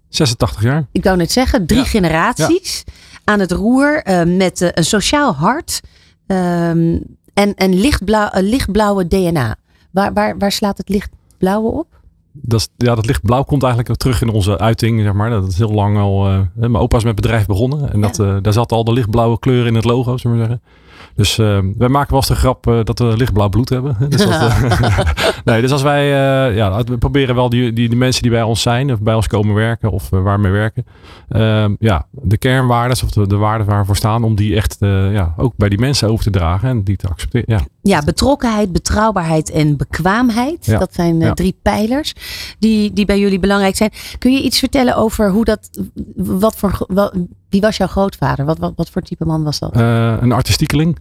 86 0.09 0.63
jaar. 0.63 0.87
Ik 0.91 1.03
wou 1.03 1.17
net 1.17 1.31
zeggen, 1.31 1.65
drie 1.65 1.85
generaties 1.85 2.83
aan 3.23 3.39
het 3.39 3.51
roer 3.51 4.03
met 4.25 4.71
een 4.73 4.83
sociaal 4.83 5.33
hart 5.33 5.81
en, 7.33 7.53
en 7.55 7.79
lichtblauw, 7.79 8.29
lichtblauwe 8.33 9.07
DNA. 9.07 9.55
Waar, 9.91 10.13
waar, 10.13 10.37
waar 10.37 10.51
slaat 10.51 10.77
het 10.77 10.89
lichtblauwe 10.89 11.71
op? 11.71 12.00
Dat, 12.31 12.59
is- 12.59 12.67
ja, 12.77 12.95
dat 12.95 13.05
lichtblauw 13.05 13.43
komt 13.43 13.63
eigenlijk 13.63 13.95
terug 13.99 14.21
in 14.21 14.29
onze 14.29 14.57
uiting, 14.57 15.01
zeg 15.01 15.13
maar. 15.13 15.29
Dat 15.29 15.47
is 15.47 15.57
heel 15.57 15.71
lang 15.73 15.97
al... 15.97 16.27
eh, 16.27 16.39
mijn 16.53 16.75
opa 16.75 16.97
is 16.97 17.03
met 17.03 17.15
bedrijf 17.15 17.45
begonnen. 17.45 17.93
En 17.93 18.01
dat, 18.01 18.19
eh, 18.19 18.35
daar 18.41 18.53
zat 18.53 18.71
al 18.71 18.83
de 18.83 18.93
lichtblauwe 18.93 19.39
kleur 19.39 19.65
in 19.65 19.75
het 19.75 19.85
logo, 19.85 20.17
zullen 20.17 20.37
we 20.37 20.43
maar 20.43 20.49
zeggen. 20.57 20.61
Dus 21.15 21.37
eh, 21.37 21.59
wij 21.77 21.87
maken 21.89 22.09
wel 22.09 22.19
eens 22.19 22.27
de 22.27 22.35
grap 22.35 22.67
eh, 22.67 22.79
dat 22.83 22.99
we 22.99 23.17
lichtblauw 23.17 23.49
bloed 23.49 23.69
hebben. 23.69 23.97
Dus, 24.09 24.19
dat, 24.19 24.29
eh, 24.29 24.99
nee, 25.45 25.61
dus 25.61 25.71
als 25.71 25.81
wij... 25.81 26.07
ja, 26.55 26.83
we 26.83 26.97
proberen 26.97 27.35
wel 27.35 27.49
die, 27.49 27.73
die, 27.73 27.89
die 27.89 27.97
mensen 27.97 28.21
die 28.21 28.31
bij 28.31 28.43
ons 28.43 28.61
zijn... 28.61 28.91
of 28.91 29.01
bij 29.01 29.13
ons 29.13 29.27
komen 29.27 29.55
werken 29.55 29.91
of 29.91 30.11
uh, 30.11 30.21
waar 30.21 30.35
we 30.35 30.41
mee 30.41 30.51
werken... 30.51 30.85
ehm, 31.29 31.75
ja, 31.79 32.07
de 32.11 32.37
kernwaarden 32.37 32.97
of 33.03 33.11
de, 33.11 33.27
de 33.27 33.35
waarden 33.35 33.67
waar 33.67 33.79
we 33.79 33.85
voor 33.85 33.95
staan... 33.95 34.23
om 34.23 34.35
die 34.35 34.55
echt 34.55 34.77
ja, 34.79 35.33
ook 35.37 35.53
bij 35.57 35.69
die 35.69 35.79
mensen 35.79 36.09
over 36.09 36.23
te 36.23 36.29
dragen 36.29 36.69
en 36.69 36.83
die 36.83 36.95
te 36.95 37.07
accepteren. 37.07 37.45
Ja. 37.47 37.61
Ja, 37.81 38.01
betrokkenheid, 38.03 38.71
betrouwbaarheid 38.71 39.51
en 39.51 39.77
bekwaamheid. 39.77 40.65
Ja. 40.65 40.79
Dat 40.79 40.93
zijn 40.93 41.19
Ja. 41.19 41.33
drie 41.33 41.55
pijlers 41.61 42.13
die, 42.59 42.93
die 42.93 43.05
bij 43.05 43.19
jullie 43.19 43.39
belangrijk 43.39 43.75
zijn. 43.75 43.91
Kun 44.17 44.31
je 44.31 44.41
iets 44.41 44.59
vertellen 44.59 44.95
over 44.95 45.29
hoe 45.29 45.45
dat. 45.45 45.69
Wat 46.15 46.55
voor, 46.55 46.85
wat, 46.87 47.13
wie 47.51 47.61
was 47.61 47.77
jouw 47.77 47.87
grootvader? 47.87 48.45
Wat, 48.45 48.57
wat, 48.59 48.73
wat 48.75 48.89
voor 48.89 49.01
type 49.01 49.25
man 49.25 49.43
was 49.43 49.59
dat? 49.59 49.73
Eh, 49.75 50.13
een 50.19 50.31
artistiekeling. 50.31 50.97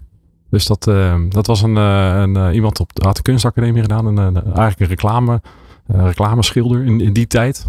Dus 0.50 0.66
dat, 0.66 0.86
eh, 0.86 1.14
dat 1.28 1.46
was 1.46 1.62
een, 1.62 1.76
eh, 1.76 2.20
een, 2.20 2.52
iemand 2.54 2.80
op 2.80 2.94
de 2.94 3.02
Art- 3.02 3.16
en 3.16 3.22
Kunstacademie 3.22 3.82
gedaan. 3.82 4.06
Een, 4.06 4.16
een- 4.16 4.44
eigenlijk 4.44 4.80
een 4.80 4.86
reclame, 4.86 5.40
reclameschilder 5.86 6.84
in, 6.84 7.00
in 7.00 7.12
die 7.12 7.26
tijd. 7.26 7.66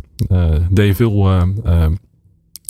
Deed 0.69 0.95
veel 0.95 1.29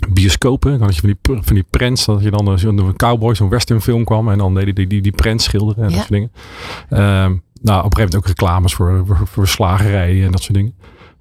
bioscopen. 0.09 0.71
Dan 0.71 0.81
had 0.81 0.95
je 0.95 1.01
van 1.01 1.09
die, 1.21 1.41
van 1.43 1.55
die 1.55 1.65
prents. 1.69 2.05
Dat 2.05 2.23
je 2.23 2.31
dan 2.31 2.59
zo'n 2.59 2.93
cowboy, 2.95 3.35
zo'n 3.35 3.49
westernfilm 3.49 4.03
kwam. 4.03 4.29
En 4.29 4.37
dan 4.37 4.53
deed 4.53 4.63
hij 4.63 4.73
die, 4.73 4.87
die, 4.87 5.01
die 5.01 5.11
prents 5.11 5.43
schilderen 5.43 5.83
en 5.83 5.89
Ja. 5.89 5.95
dat 5.95 6.05
soort 6.05 6.11
dingen. 6.19 6.31
Ehm, 6.89 7.35
nou, 7.61 7.85
op 7.85 7.91
een 7.91 7.97
gegeven 7.97 7.97
moment 7.97 8.15
ook 8.15 8.25
reclames 8.27 8.73
voor, 8.73 9.03
voor, 9.07 9.27
voor 9.27 9.47
slagerijen 9.47 10.25
en 10.25 10.31
dat 10.31 10.41
soort 10.41 10.53
dingen. 10.53 10.73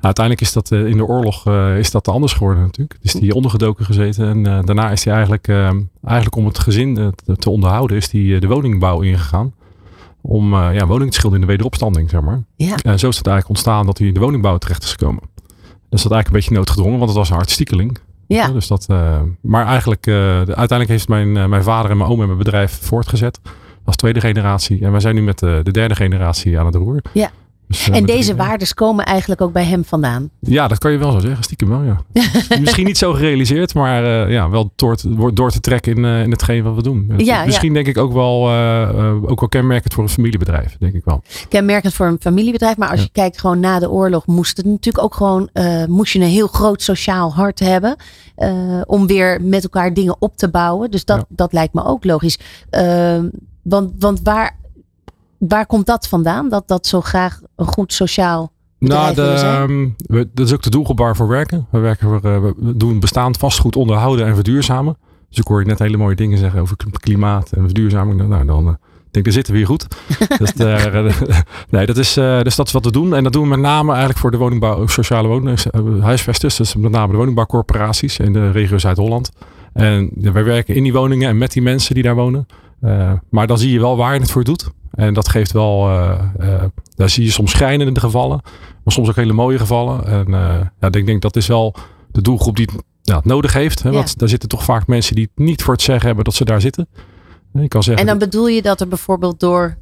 Nou, 0.03 0.15
uiteindelijk 0.15 0.47
is 0.47 0.53
dat 0.53 0.71
eh, 0.73 0.87
in 0.87 0.97
de 0.97 1.05
oorlog 1.07 1.47
eh, 1.47 1.79
is 1.79 1.91
dat 1.91 2.09
anders 2.09 2.33
geworden 2.33 2.63
natuurlijk. 2.63 2.99
Dus 3.03 3.13
die 3.13 3.35
ondergedoken 3.35 3.85
gezeten. 3.85 4.29
En 4.29 4.47
eh, 4.47 4.65
daarna 4.65 4.91
is 4.91 5.05
hij 5.05 5.13
eigenlijk, 5.15 5.49
eh, 5.49 5.71
eigenlijk 6.05 6.37
om 6.37 6.47
het 6.47 6.59
gezin 6.59 7.13
te, 7.39 7.51
onderhouden, 7.51 7.97
is 7.97 8.13
hij 8.13 8.35
eh, 8.35 8.41
de 8.41 8.47
woningbouw 8.47 9.01
ingegaan. 9.01 9.53
Om 10.23 10.55
ja, 10.55 10.87
woningen 10.87 11.11
te 11.13 11.19
schilderen 11.19 11.35
in 11.35 11.41
de 11.41 11.47
wederopstanding, 11.47 12.11
zeg 12.11 12.21
maar. 12.21 12.43
Ja. 12.57 12.75
En 12.83 12.99
zo 12.99 13.09
is 13.09 13.17
het 13.17 13.27
eigenlijk 13.27 13.49
ontstaan 13.49 13.87
dat 13.87 13.99
hij 13.99 14.07
in 14.07 14.15
de 14.15 14.21
woningbouw 14.21 14.59
terecht 14.59 14.83
is 14.83 14.91
gekomen. 14.91 15.23
Dus 15.89 16.03
dat 16.03 16.13
eigenlijk 16.13 16.27
een 16.27 16.33
beetje 16.33 16.55
noodgedwongen, 16.55 16.99
want 16.99 17.09
het 17.11 17.19
was 17.19 17.31
een 17.31 17.37
artistiekeling. 17.37 17.99
Ja, 18.27 18.49
Dus 18.49 18.67
dat, 18.67 18.87
maar 19.41 19.67
eigenlijk, 19.67 20.03
de- 20.03 20.43
uiteindelijk 20.47 20.89
heeft 20.89 21.09
mijn, 21.09 21.33
mijn 21.33 21.63
vader 21.63 21.91
en 21.91 21.97
mijn 21.97 22.11
oom 22.11 22.21
en 22.21 22.27
mijn 22.27 22.39
bedrijf 22.39 22.79
voortgezet. 22.83 23.41
Als 23.85 23.97
tweede 23.97 24.21
generatie. 24.21 24.85
En 24.85 24.91
wij 24.91 25.01
zijn 25.01 25.15
nu 25.15 25.23
met 25.23 25.39
de 25.39 25.69
derde 25.71 25.95
generatie 25.95 26.59
aan 26.59 26.67
het 26.67 26.75
roer. 26.75 27.03
Ja. 27.13 27.31
Dus, 27.71 27.89
eh, 27.89 27.97
en 27.97 28.07
deze 28.07 28.37
waardes 28.37 28.75
komen 28.75 29.05
eigenlijk 29.05 29.41
ook 29.41 29.53
bij 29.53 29.65
hem 29.65 29.85
vandaan. 29.85 30.31
Ja, 30.41 30.69
dat 30.69 30.79
kan 30.79 30.93
je 30.93 30.99
wel 30.99 31.11
zo 31.13 31.19
zeggen. 31.19 31.45
Stiekem 31.45 31.69
wel, 31.69 31.83
ja. 31.83 32.01
Misschien 32.61 32.85
niet 32.87 32.99
zo 32.99 33.13
gerealiseerd, 33.13 33.75
maar 33.75 34.05
eh, 34.25 34.33
ja, 34.33 34.49
wel 34.51 34.73
door, 34.77 34.97
te- 34.97 35.31
door 35.35 35.51
te 35.51 35.61
trekken 35.61 35.97
in, 35.97 36.05
eh, 36.05 36.23
in 36.23 36.31
hetgeen 36.31 36.63
wat 36.63 36.75
we 36.75 36.83
doen. 36.83 37.13
Ja, 37.17 37.45
Misschien 37.45 37.73
denk 37.73 37.87
ik 37.87 37.99
ook 37.99 38.13
wel, 38.13 38.51
ook 39.29 39.41
wel 39.41 39.49
kenmerkend 39.49 39.95
voor 39.95 40.03
een 40.03 40.09
familiebedrijf, 40.09 40.77
denk 40.79 40.95
ik 40.95 41.05
wel. 41.05 41.23
Kenmerkend 41.49 41.95
voor 41.95 42.07
een 42.07 42.19
familiebedrijf. 42.21 42.77
Maar 42.77 42.89
als 42.89 42.99
Ja. 42.99 43.05
je 43.05 43.11
kijkt 43.13 43.41
gewoon 43.41 43.61
na 43.61 43.79
de 43.79 43.91
oorlog, 43.91 44.27
moest 44.27 44.57
het 44.57 44.67
natuurlijk 44.67 45.05
ook 45.05 45.15
gewoon. 45.15 45.49
moest 45.89 46.13
je 46.13 46.19
een 46.19 46.25
heel 46.27 46.47
groot 46.47 46.83
sociaal 46.83 47.35
hart 47.35 47.59
hebben. 47.59 47.97
om 48.87 49.07
weer 49.07 49.41
met 49.43 49.63
elkaar 49.63 49.95
dingen 49.95 50.17
op 50.19 50.37
te 50.37 50.49
bouwen. 50.49 50.91
Dus 50.91 51.05
dat, 51.05 51.25
dat 51.29 51.53
lijkt 51.53 51.75
me 51.75 51.85
ook 51.85 52.05
logisch. 52.05 52.39
Ehm, 52.71 53.25
want 53.63 53.93
want 53.99 54.21
waar, 54.23 54.57
waar 55.49 55.67
komt 55.67 55.87
dat 55.87 56.09
vandaan? 56.09 56.49
Dat 56.49 56.69
dat 56.69 56.87
zo 56.87 57.01
graag 57.01 57.41
een 57.57 57.67
goed 57.67 57.93
sociaal 57.93 58.53
Nou, 58.79 59.15
de, 59.15 59.23
ehm, 59.23 59.89
we, 59.97 60.29
dat 60.35 60.47
is 60.47 60.53
ook 60.53 60.63
de 60.63 60.71
doelgroep 60.71 60.99
waar 60.99 61.11
we 61.11 61.17
voor 61.17 61.29
werken. 61.29 61.67
We, 61.71 61.79
werken 61.79 62.09
voor, 62.09 62.31
eh, 62.31 62.43
we 62.43 62.77
doen 62.77 63.01
bestaand 63.01 63.37
vastgoed 63.37 63.77
onderhouden 63.77 64.27
en 64.27 64.35
verduurzamen. 64.35 64.97
Dus 65.29 65.39
ik 65.39 65.47
hoor 65.47 65.61
je 65.61 65.67
net 65.67 65.79
hele 65.79 65.97
mooie 65.97 66.17
dingen 66.17 66.39
zeggen 66.39 66.61
over 66.61 66.77
kl- 66.77 66.89
klimaat 66.91 67.53
en 67.53 67.63
verduurzaming. 67.63 68.29
Nou, 68.29 68.47
dan 68.47 68.67
eh, 68.67 68.75
denk 69.11 69.17
ik, 69.17 69.25
daar 69.25 69.33
zitten 69.33 69.53
we 69.53 69.59
hier 69.59 69.69
goed. 69.69 69.87
dus, 70.39 70.55
nee, 71.71 71.87
dat 71.87 71.97
is, 71.97 72.15
dus 72.15 72.57
dat 72.57 72.67
is 72.67 72.73
wat 72.73 72.85
we 72.85 72.93
doen. 72.93 73.15
En 73.15 73.23
dat 73.23 73.33
doen 73.33 73.43
we 73.43 73.49
met 73.49 73.61
name 73.61 73.89
eigenlijk 73.91 74.21
voor 74.21 74.31
de 74.31 74.37
woningbouw, 74.37 74.87
sociale 74.87 75.29
woningen, 75.29 75.59
huisvesters. 76.01 76.57
Dus 76.57 76.75
met 76.75 76.91
name 76.91 77.11
de 77.11 77.19
woningbouwcorporaties 77.19 78.19
in 78.19 78.33
de 78.33 78.51
regio 78.51 78.79
Zuid-Holland. 78.79 79.31
En 79.73 80.11
wij 80.15 80.45
werken 80.45 80.75
in 80.75 80.83
die 80.83 80.93
woningen 80.93 81.29
en 81.29 81.39
met 81.39 81.53
die 81.53 81.63
mensen 81.63 81.95
die 81.95 82.03
daar 82.03 82.15
wonen. 82.15 82.47
Maar 83.31 83.47
dan 83.47 83.59
zie 83.59 83.73
je 83.73 83.81
wel 83.81 83.97
waar 83.97 84.15
je 84.15 84.21
het 84.21 84.31
voor 84.31 84.45
doet. 84.45 84.71
En 85.01 85.15
dat 85.15 85.29
geeft 85.29 85.53
wel, 85.53 85.89
eh, 85.89 86.11
eh, 86.39 86.65
daar 86.95 87.11
zie 87.11 87.25
je 87.25 87.31
soms 87.31 87.51
schrijnende 87.51 88.01
gevallen. 88.01 88.41
Maar 88.85 88.93
soms 88.95 89.09
ook 89.09 89.17
hele 89.17 89.33
mooie 89.33 89.59
gevallen. 89.59 90.07
En 90.07 90.27
eh, 90.27 90.61
ja, 90.81 90.93
ik 90.93 91.07
denk 91.07 91.23
dat 91.23 91.37
is 91.37 91.47
wel 91.47 91.75
de 92.13 92.23
doelgroep 92.23 92.57
die 92.57 92.69
het, 92.73 92.83
ja, 93.03 93.17
het 93.17 93.25
nodig 93.25 93.53
heeft. 93.53 93.83
Hè? 93.83 93.89
Ja. 93.89 93.95
Want 93.95 94.19
daar 94.19 94.29
zitten 94.29 94.49
toch 94.49 94.65
vaak 94.65 94.87
mensen 94.87 95.15
die 95.15 95.31
het 95.35 95.45
niet 95.45 95.63
voor 95.63 95.73
het 95.73 95.83
zeggen 95.83 96.07
hebben 96.07 96.25
dat 96.25 96.35
ze 96.35 96.45
daar 96.45 96.61
zitten. 96.61 96.89
Ik 97.55 97.69
kan 97.69 97.83
zeggen, 97.83 98.03
En 98.03 98.11
dan 98.11 98.19
bedoel 98.19 98.49
je 98.49 98.63
dat 98.63 98.81
er 98.81 98.89
bijvoorbeeld 98.89 99.41
door. 99.41 99.77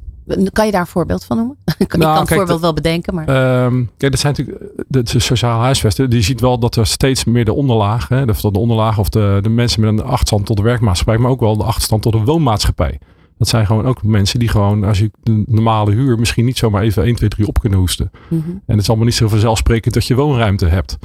Kan 0.51 0.65
je 0.65 0.71
daar 0.71 0.81
een 0.81 0.87
voorbeeld 0.87 1.25
van 1.25 1.37
noemen? 1.37 1.57
ik 1.77 1.87
kan 1.87 1.99
Nou, 1.99 2.17
het 2.17 2.27
kijk, 2.27 2.39
voorbeeld 2.39 2.61
wel 2.61 2.73
bedenken, 2.73 3.15
maar. 3.15 3.27
Ehm, 3.27 3.83
kijk, 3.97 4.11
dat 4.11 4.21
zijn 4.21 4.33
natuurlijk 4.37 4.71
de, 4.87 5.03
de 5.03 5.19
sociale 5.19 5.61
huisvesten. 5.61 6.09
Die 6.09 6.21
ziet 6.21 6.41
wel 6.41 6.59
dat 6.59 6.75
er 6.75 6.87
steeds 6.87 7.23
meer 7.23 7.45
de 7.45 7.53
onderlaag, 7.53 8.07
hè, 8.07 8.25
de, 8.25 8.33
de 8.51 8.59
onderlaag 8.59 8.97
of 8.97 9.09
de, 9.09 9.39
de 9.41 9.49
mensen 9.49 9.81
met 9.81 9.89
een 9.89 10.03
achterstand 10.03 10.45
tot 10.45 10.57
de 10.57 10.63
werkmaatschappij, 10.63 11.17
maar 11.17 11.31
ook 11.31 11.39
wel 11.39 11.57
de 11.57 11.63
achterstand 11.63 12.01
tot 12.01 12.11
de 12.11 12.19
woonmaatschappij. 12.19 12.99
Dat 13.39 13.47
zijn 13.47 13.65
gewoon 13.65 13.85
ook 13.85 14.03
mensen 14.03 14.39
die 14.39 14.49
gewoon, 14.49 14.83
als 14.83 14.99
je 14.99 15.11
de 15.23 15.43
normale 15.47 15.91
huur 15.91 16.19
misschien 16.19 16.45
niet 16.45 16.57
zomaar 16.57 16.81
even 16.81 17.03
1, 17.03 17.15
2, 17.15 17.29
3 17.29 17.47
op 17.47 17.59
kunnen 17.59 17.79
hoesten. 17.79 18.11
Mhm. 18.29 18.49
En 18.49 18.61
het 18.65 18.81
is 18.81 18.87
allemaal 18.87 19.05
niet 19.05 19.15
zo 19.15 19.27
vanzelfsprekend 19.27 19.93
dat 19.93 20.05
je 20.05 20.15
woonruimte 20.15 20.65
hebt. 20.65 20.97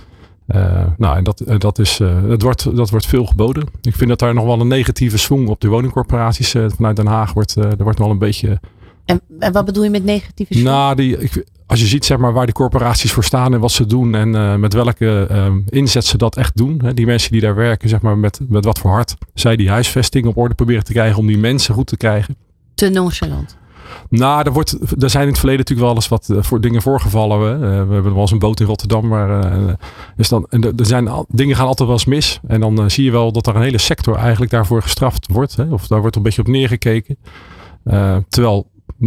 Eh, 0.47 0.87
nou, 0.97 1.17
en 1.17 1.25
dat, 1.25 1.41
eh, 1.41 1.59
dat, 1.59 1.79
is, 1.79 2.01
eh, 2.01 2.29
dat, 2.29 2.43
wordt, 2.43 2.77
dat 2.77 2.91
wordt 2.91 3.07
veel 3.07 3.27
geboden. 3.27 3.67
Ik 3.83 3.95
vind 3.95 4.09
dat 4.09 4.19
daar 4.19 4.35
nog 4.35 4.45
wel 4.45 4.61
een 4.61 4.69
negatieve 4.69 5.19
swing 5.19 5.49
op 5.49 5.61
de 5.61 5.69
woningcorporaties 5.69 6.55
eh, 6.55 6.65
vanuit 6.77 6.97
Den 6.97 7.07
Haag 7.07 7.33
wordt. 7.33 7.55
er 7.57 7.83
wordt 7.83 7.99
wel 7.99 8.11
een 8.11 8.19
beetje 8.19 8.61
En, 9.05 9.21
en 9.39 9.53
wat 9.53 9.65
bedoel 9.65 9.85
je 9.85 9.91
met 9.91 10.05
negatieve 10.05 10.53
swing? 10.53 10.67
nou, 10.67 10.95
die, 10.95 11.19
ik, 11.19 11.45
als 11.67 11.81
je 11.81 11.87
ziet 11.87 12.05
zeg 12.05 12.19
maar, 12.19 12.33
waar 12.33 12.45
die 12.45 12.55
corporaties 12.55 13.13
voor 13.13 13.25
staan 13.25 13.55
en 13.55 13.61
wat 13.61 13.73
ze 13.73 13.87
doen 13.87 14.15
en 14.15 14.35
eh, 14.35 14.55
met 14.57 14.73
welke 14.73 15.27
ehm, 15.31 15.61
inzet 15.69 16.05
ze 16.05 16.17
dat 16.17 16.37
echt 16.37 16.57
doen. 16.57 16.81
Hè, 16.85 16.95
die 16.95 17.07
mensen 17.07 17.33
die 17.33 17.41
daar 17.41 17.55
werken, 17.55 17.89
zeg 17.89 18.01
maar, 18.01 18.19
met, 18.19 18.41
met 18.49 18.65
wat 18.65 18.79
voor 18.79 18.91
hart 18.91 19.15
zij 19.35 19.57
die 19.57 19.71
huisvesting 19.71 20.27
op 20.27 20.37
orde 20.37 20.55
proberen 20.55 20.85
te 20.85 20.93
krijgen 20.93 21.19
om 21.19 21.27
die 21.27 21.39
mensen 21.39 21.75
goed 21.75 21.87
te 21.87 21.97
krijgen. 21.97 22.37
Te 22.75 22.89
nonchalant. 22.89 23.57
Nou, 24.09 24.43
er, 24.45 24.53
wordt, 24.53 24.73
er 25.03 25.11
zijn 25.11 25.23
in 25.23 25.29
het 25.29 25.39
verleden 25.39 25.61
natuurlijk 25.61 25.87
wel 25.87 25.95
eens 25.95 26.09
wat 26.09 26.29
eh, 26.31 26.43
voor 26.43 26.61
dingen 26.61 26.83
voorgevallen. 26.83 27.41
Hè. 27.41 27.55
Eh, 27.55 27.87
we 27.87 27.95
hebben 27.95 28.13
wel 28.13 28.21
eens 28.21 28.31
een 28.31 28.39
boot 28.39 28.61
in 28.61 28.67
Rotterdam. 28.67 29.09
Waar, 29.09 29.53
eh, 29.53 29.75
dus 30.17 30.29
dan, 30.29 30.47
en 30.51 30.63
er 30.63 30.87
zijn 30.87 31.09
al, 31.09 31.25
dingen 31.29 31.57
gaan 31.57 31.67
altijd 31.67 31.89
wel 31.89 31.97
eens 31.97 32.07
mis. 32.07 32.41
En 32.47 32.61
dan 32.61 32.79
eh, 32.79 32.89
zie 32.89 33.05
je 33.05 33.11
wel 33.11 33.33
dat 33.33 33.47
er 33.47 33.57
een 33.57 33.63
hele 33.63 33.79
sector 33.79 34.17
eigenlijk 34.17 34.51
daarvoor 34.51 34.83
gestraft 34.83 35.27
wordt. 35.31 35.57
Hè. 35.57 35.65
Of 35.65 35.87
daar 35.87 36.01
wordt 36.01 36.17
een 36.17 36.23
beetje 36.23 36.41
op 36.41 36.49
neergekeken. 36.49 37.17
Eh, 37.85 38.17
terwijl 38.29 38.71
99,9% 39.01 39.07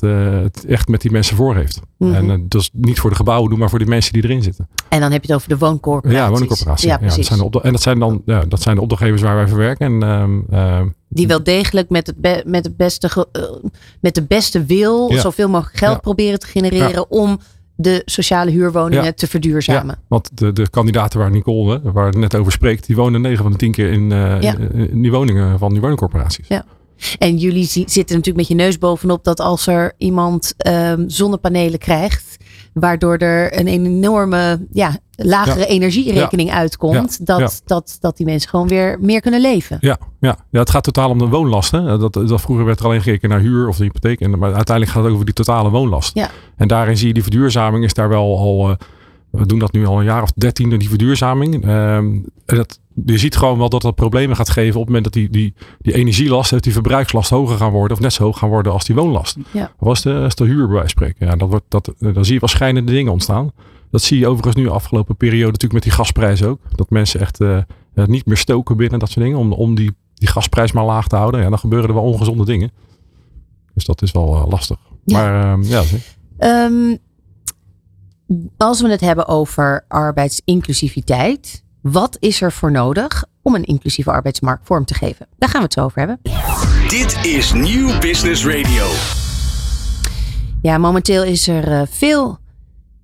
eh, 0.00 0.42
het 0.42 0.64
echt 0.68 0.88
met 0.88 1.00
die 1.00 1.10
mensen 1.10 1.36
voor 1.36 1.54
heeft. 1.54 1.80
Mhm. 1.98 2.14
En 2.14 2.30
eh, 2.30 2.36
dat 2.48 2.60
is 2.60 2.70
niet 2.72 2.98
voor 2.98 3.10
de 3.10 3.16
gebouwen 3.16 3.50
doen, 3.50 3.58
maar 3.58 3.70
voor 3.70 3.78
die 3.78 3.88
mensen 3.88 4.12
die 4.12 4.24
erin 4.24 4.42
zitten. 4.42 4.68
En 4.88 5.00
dan 5.00 5.12
heb 5.12 5.20
je 5.24 5.26
het 5.32 5.36
over 5.36 5.48
de 5.48 5.58
wooncorporaties. 5.58 6.20
Ja, 6.24 6.30
woningcorporatie. 6.30 6.88
Ja, 6.88 6.94
Ja, 6.94 6.98
dat 7.00 7.08
precies. 7.14 7.26
zijn 7.36 7.50
de 7.50 7.60
en 7.60 7.72
dat 7.72 7.82
zijn 7.82 7.98
dan 7.98 8.22
ja, 8.24 8.44
dat 8.48 8.62
zijn 8.62 8.74
de 8.76 8.80
opdrachtgevers 8.82 9.22
waar 9.22 9.34
wij 9.36 9.48
voor 9.48 9.58
werken. 9.58 9.86
En, 9.86 10.02
ehm, 10.02 10.40
ehm, 10.50 10.86
Die 11.08 11.26
wel 11.26 11.42
degelijk 11.42 11.88
met, 11.90 12.06
het 12.06 12.44
met, 12.46 12.64
het 12.64 12.76
beste 12.76 13.26
eh, 13.32 13.42
met 14.00 14.14
de 14.14 14.22
beste 14.22 14.64
wil 14.64 15.12
Ja. 15.12 15.20
zoveel 15.20 15.48
mogelijk 15.48 15.76
geld 15.76 15.92
Ja. 15.94 15.98
proberen 16.00 16.38
te 16.38 16.46
genereren 16.46 17.10
om 17.10 17.38
de 17.76 18.02
sociale 18.04 18.50
huurwoningen 18.50 19.04
Ja. 19.04 19.12
te 19.12 19.26
verduurzamen. 19.26 19.98
Want 20.08 20.30
de, 20.38 20.52
de 20.52 20.70
kandidaten 20.70 21.18
waar 21.18 21.30
Nicole, 21.30 21.80
waar 21.92 22.06
het 22.06 22.16
net 22.16 22.34
over 22.34 22.52
spreekt, 22.52 22.86
die 22.86 22.96
wonen 22.96 23.20
9 23.20 23.42
van 23.42 23.52
de 23.52 23.58
10 23.58 23.70
keer 23.72 23.90
in, 23.92 24.10
Ja. 24.10 24.40
in, 24.40 24.90
in 24.90 25.02
die 25.02 25.10
woningen 25.10 25.58
van 25.58 25.70
die 25.72 25.80
woningcorporaties. 25.80 26.48
Ja. 26.48 26.64
En 27.18 27.36
jullie 27.36 27.64
zi- 27.64 27.84
zitten 27.86 28.16
natuurlijk 28.16 28.48
met 28.48 28.58
je 28.58 28.64
neus 28.64 28.78
bovenop 28.78 29.24
dat 29.24 29.40
als 29.40 29.66
er 29.66 29.92
iemand 29.98 30.54
ehm, 30.56 31.04
zonnepanelen 31.08 31.78
krijgt, 31.78 32.36
waardoor 32.72 33.16
er 33.16 33.58
een 33.58 33.66
enorme 33.66 34.66
ja, 34.72 34.98
lagere 35.16 35.58
Ja. 35.60 35.66
energierekening 35.66 36.50
uitkomt, 36.50 37.26
Dat, 37.26 37.38
Ja. 37.40 37.48
Dat, 37.64 37.96
dat 38.00 38.16
die 38.16 38.26
mensen 38.26 38.50
gewoon 38.50 38.68
weer 38.68 38.98
meer 39.00 39.20
kunnen 39.20 39.40
leven. 39.40 39.76
Ja, 39.80 39.98
ja. 40.20 40.36
ja, 40.50 40.58
het 40.60 40.70
gaat 40.70 40.84
totaal 40.84 41.10
om 41.10 41.18
de 41.18 41.26
woonlast. 41.28 41.70
Hè. 41.70 41.98
Dat, 41.98 42.12
dat 42.12 42.40
vroeger 42.40 42.64
werd 42.64 42.78
er 42.80 42.84
alleen 42.86 43.02
gekeken 43.02 43.28
naar 43.28 43.40
huur 43.40 43.68
of 43.68 43.76
de 43.76 43.84
hypotheek. 43.84 44.20
En, 44.20 44.30
maar 44.38 44.54
uiteindelijk 44.54 44.96
gaat 44.96 45.04
het 45.04 45.12
over 45.12 45.24
die 45.24 45.34
totale 45.34 45.70
woonlast. 45.70 46.14
Ja. 46.14 46.30
En 46.56 46.68
daarin 46.68 46.96
zie 46.96 47.06
je 47.08 47.14
die 47.14 47.22
verduurzaming 47.22 47.84
is 47.84 47.94
daar 47.94 48.08
wel 48.08 48.38
al. 48.38 48.70
eh, 48.70 48.76
we 49.30 49.46
doen 49.46 49.58
dat 49.58 49.72
nu 49.72 49.86
al 49.86 49.98
een 49.98 50.04
jaar 50.04 50.22
of 50.22 50.32
dertien, 50.32 50.78
die 50.78 50.88
verduurzaming. 50.88 51.64
Ehm, 51.66 52.18
dat, 52.44 52.80
je 53.04 53.18
ziet 53.18 53.36
gewoon 53.36 53.58
wel 53.58 53.68
dat 53.68 53.82
dat 53.82 53.94
problemen 53.94 54.36
gaat 54.36 54.50
geven 54.50 54.80
op 54.80 54.86
het 54.86 54.86
moment 54.86 55.04
dat 55.04 55.12
die, 55.12 55.30
die, 55.30 55.54
die 55.78 55.94
energielast, 55.94 56.62
die 56.62 56.72
verbruikslast 56.72 57.30
hoger 57.30 57.56
gaan 57.56 57.70
worden. 57.70 57.96
Of 57.96 58.02
net 58.02 58.12
zo 58.12 58.22
hoog 58.22 58.38
gaan 58.38 58.48
worden 58.48 58.72
als 58.72 58.84
die 58.84 58.94
woonlast. 58.94 59.36
Ja. 59.50 59.72
Of 59.78 59.88
als 59.88 60.02
de, 60.02 60.14
als 60.14 60.34
de 60.34 60.44
huur 60.44 60.66
bij 60.66 60.76
wijze 60.76 60.80
van 60.80 60.88
spreken. 60.88 61.26
Ja, 61.26 61.36
dat 61.36 61.48
wordt, 61.48 61.64
dat, 61.68 61.92
dan 61.98 62.24
zie 62.24 62.34
je 62.34 62.40
wel 62.40 62.48
schijnende 62.48 62.92
dingen 62.92 63.12
ontstaan. 63.12 63.52
Dat 63.90 64.02
zie 64.02 64.18
je 64.18 64.26
overigens 64.26 64.56
nu 64.56 64.62
de 64.62 64.70
afgelopen 64.70 65.16
periode 65.16 65.46
natuurlijk 65.46 65.72
met 65.72 65.82
die 65.82 65.92
gasprijzen 65.92 66.48
ook. 66.48 66.60
Dat 66.74 66.90
mensen 66.90 67.20
echt 67.20 67.40
eh, 67.40 67.56
eh, 67.56 67.64
niet 68.06 68.26
meer 68.26 68.36
stoken 68.36 68.76
binnen 68.76 68.98
dat 68.98 69.10
soort 69.10 69.24
dingen. 69.24 69.38
Om, 69.38 69.52
om 69.52 69.74
die, 69.74 69.94
die 70.14 70.28
gasprijs 70.28 70.72
maar 70.72 70.84
laag 70.84 71.08
te 71.08 71.16
houden. 71.16 71.40
Ja, 71.40 71.48
dan 71.48 71.58
gebeuren 71.58 71.88
er 71.88 71.94
wel 71.94 72.04
ongezonde 72.04 72.44
dingen. 72.44 72.70
Dus 73.74 73.84
dat 73.84 74.02
is 74.02 74.12
wel 74.12 74.34
eh, 74.34 74.46
lastig. 74.48 74.78
Ja. 75.04 75.18
Maar 75.18 75.52
ehm, 75.52 75.62
ja, 75.62 75.82
Ehm, 76.38 76.96
als 78.56 78.80
we 78.80 78.90
het 78.90 79.00
hebben 79.00 79.28
over 79.28 79.84
arbeidsinclusiviteit, 79.88 81.64
wat 81.90 82.16
is 82.20 82.40
er 82.40 82.52
voor 82.52 82.70
nodig 82.70 83.24
om 83.42 83.54
een 83.54 83.64
inclusieve 83.64 84.10
arbeidsmarkt 84.10 84.66
vorm 84.66 84.84
te 84.84 84.94
geven? 84.94 85.26
Daar 85.38 85.48
gaan 85.48 85.58
we 85.58 85.64
het 85.64 85.74
zo 85.74 85.84
over 85.84 85.98
hebben. 85.98 86.20
Dit 86.88 87.24
is 87.24 87.52
Nieuw 87.52 87.98
Business 87.98 88.46
Radio. 88.46 88.86
Ja, 90.62 90.78
momenteel 90.78 91.24
is 91.24 91.48
er 91.48 91.68
uh, 91.68 91.82
veel 91.90 92.38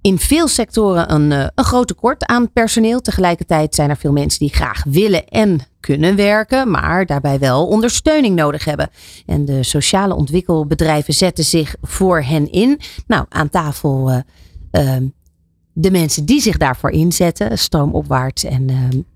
in 0.01 0.19
veel 0.19 0.49
sectoren 0.49 1.13
een, 1.13 1.31
uh, 1.31 1.47
een 1.55 1.65
groot 1.65 1.87
tekort 1.87 2.27
aan 2.27 2.53
personeel. 2.53 3.01
Tegelijkertijd 3.01 3.75
zijn 3.75 3.91
er 3.91 3.97
veel 3.97 4.13
mensen 4.13 4.39
die 4.39 4.55
graag 4.55 4.85
willen 4.85 5.27
en 5.27 5.61
kunnen 5.81 6.17
werken, 6.17 6.71
maar 6.71 7.07
daarbij 7.07 7.39
wel 7.39 7.67
ondersteuning 7.67 8.37
nodig 8.37 8.65
hebben. 8.65 8.91
En 9.27 9.45
de 9.45 9.63
sociale 9.63 10.15
ontwikkelbedrijven 10.15 11.15
zetten 11.15 11.45
zich 11.45 11.75
voor 11.83 12.23
hen 12.23 12.53
in. 12.53 12.81
Nou, 13.07 13.27
aan 13.29 13.49
tafel 13.49 14.11
uh, 14.11 14.19
uh, 14.73 15.09
de 15.73 15.91
mensen 15.91 16.25
die 16.25 16.41
zich 16.41 16.57
daarvoor 16.57 16.91
inzetten. 16.91 17.59
Stroomopwaarts 17.59 18.45
en 18.45 18.67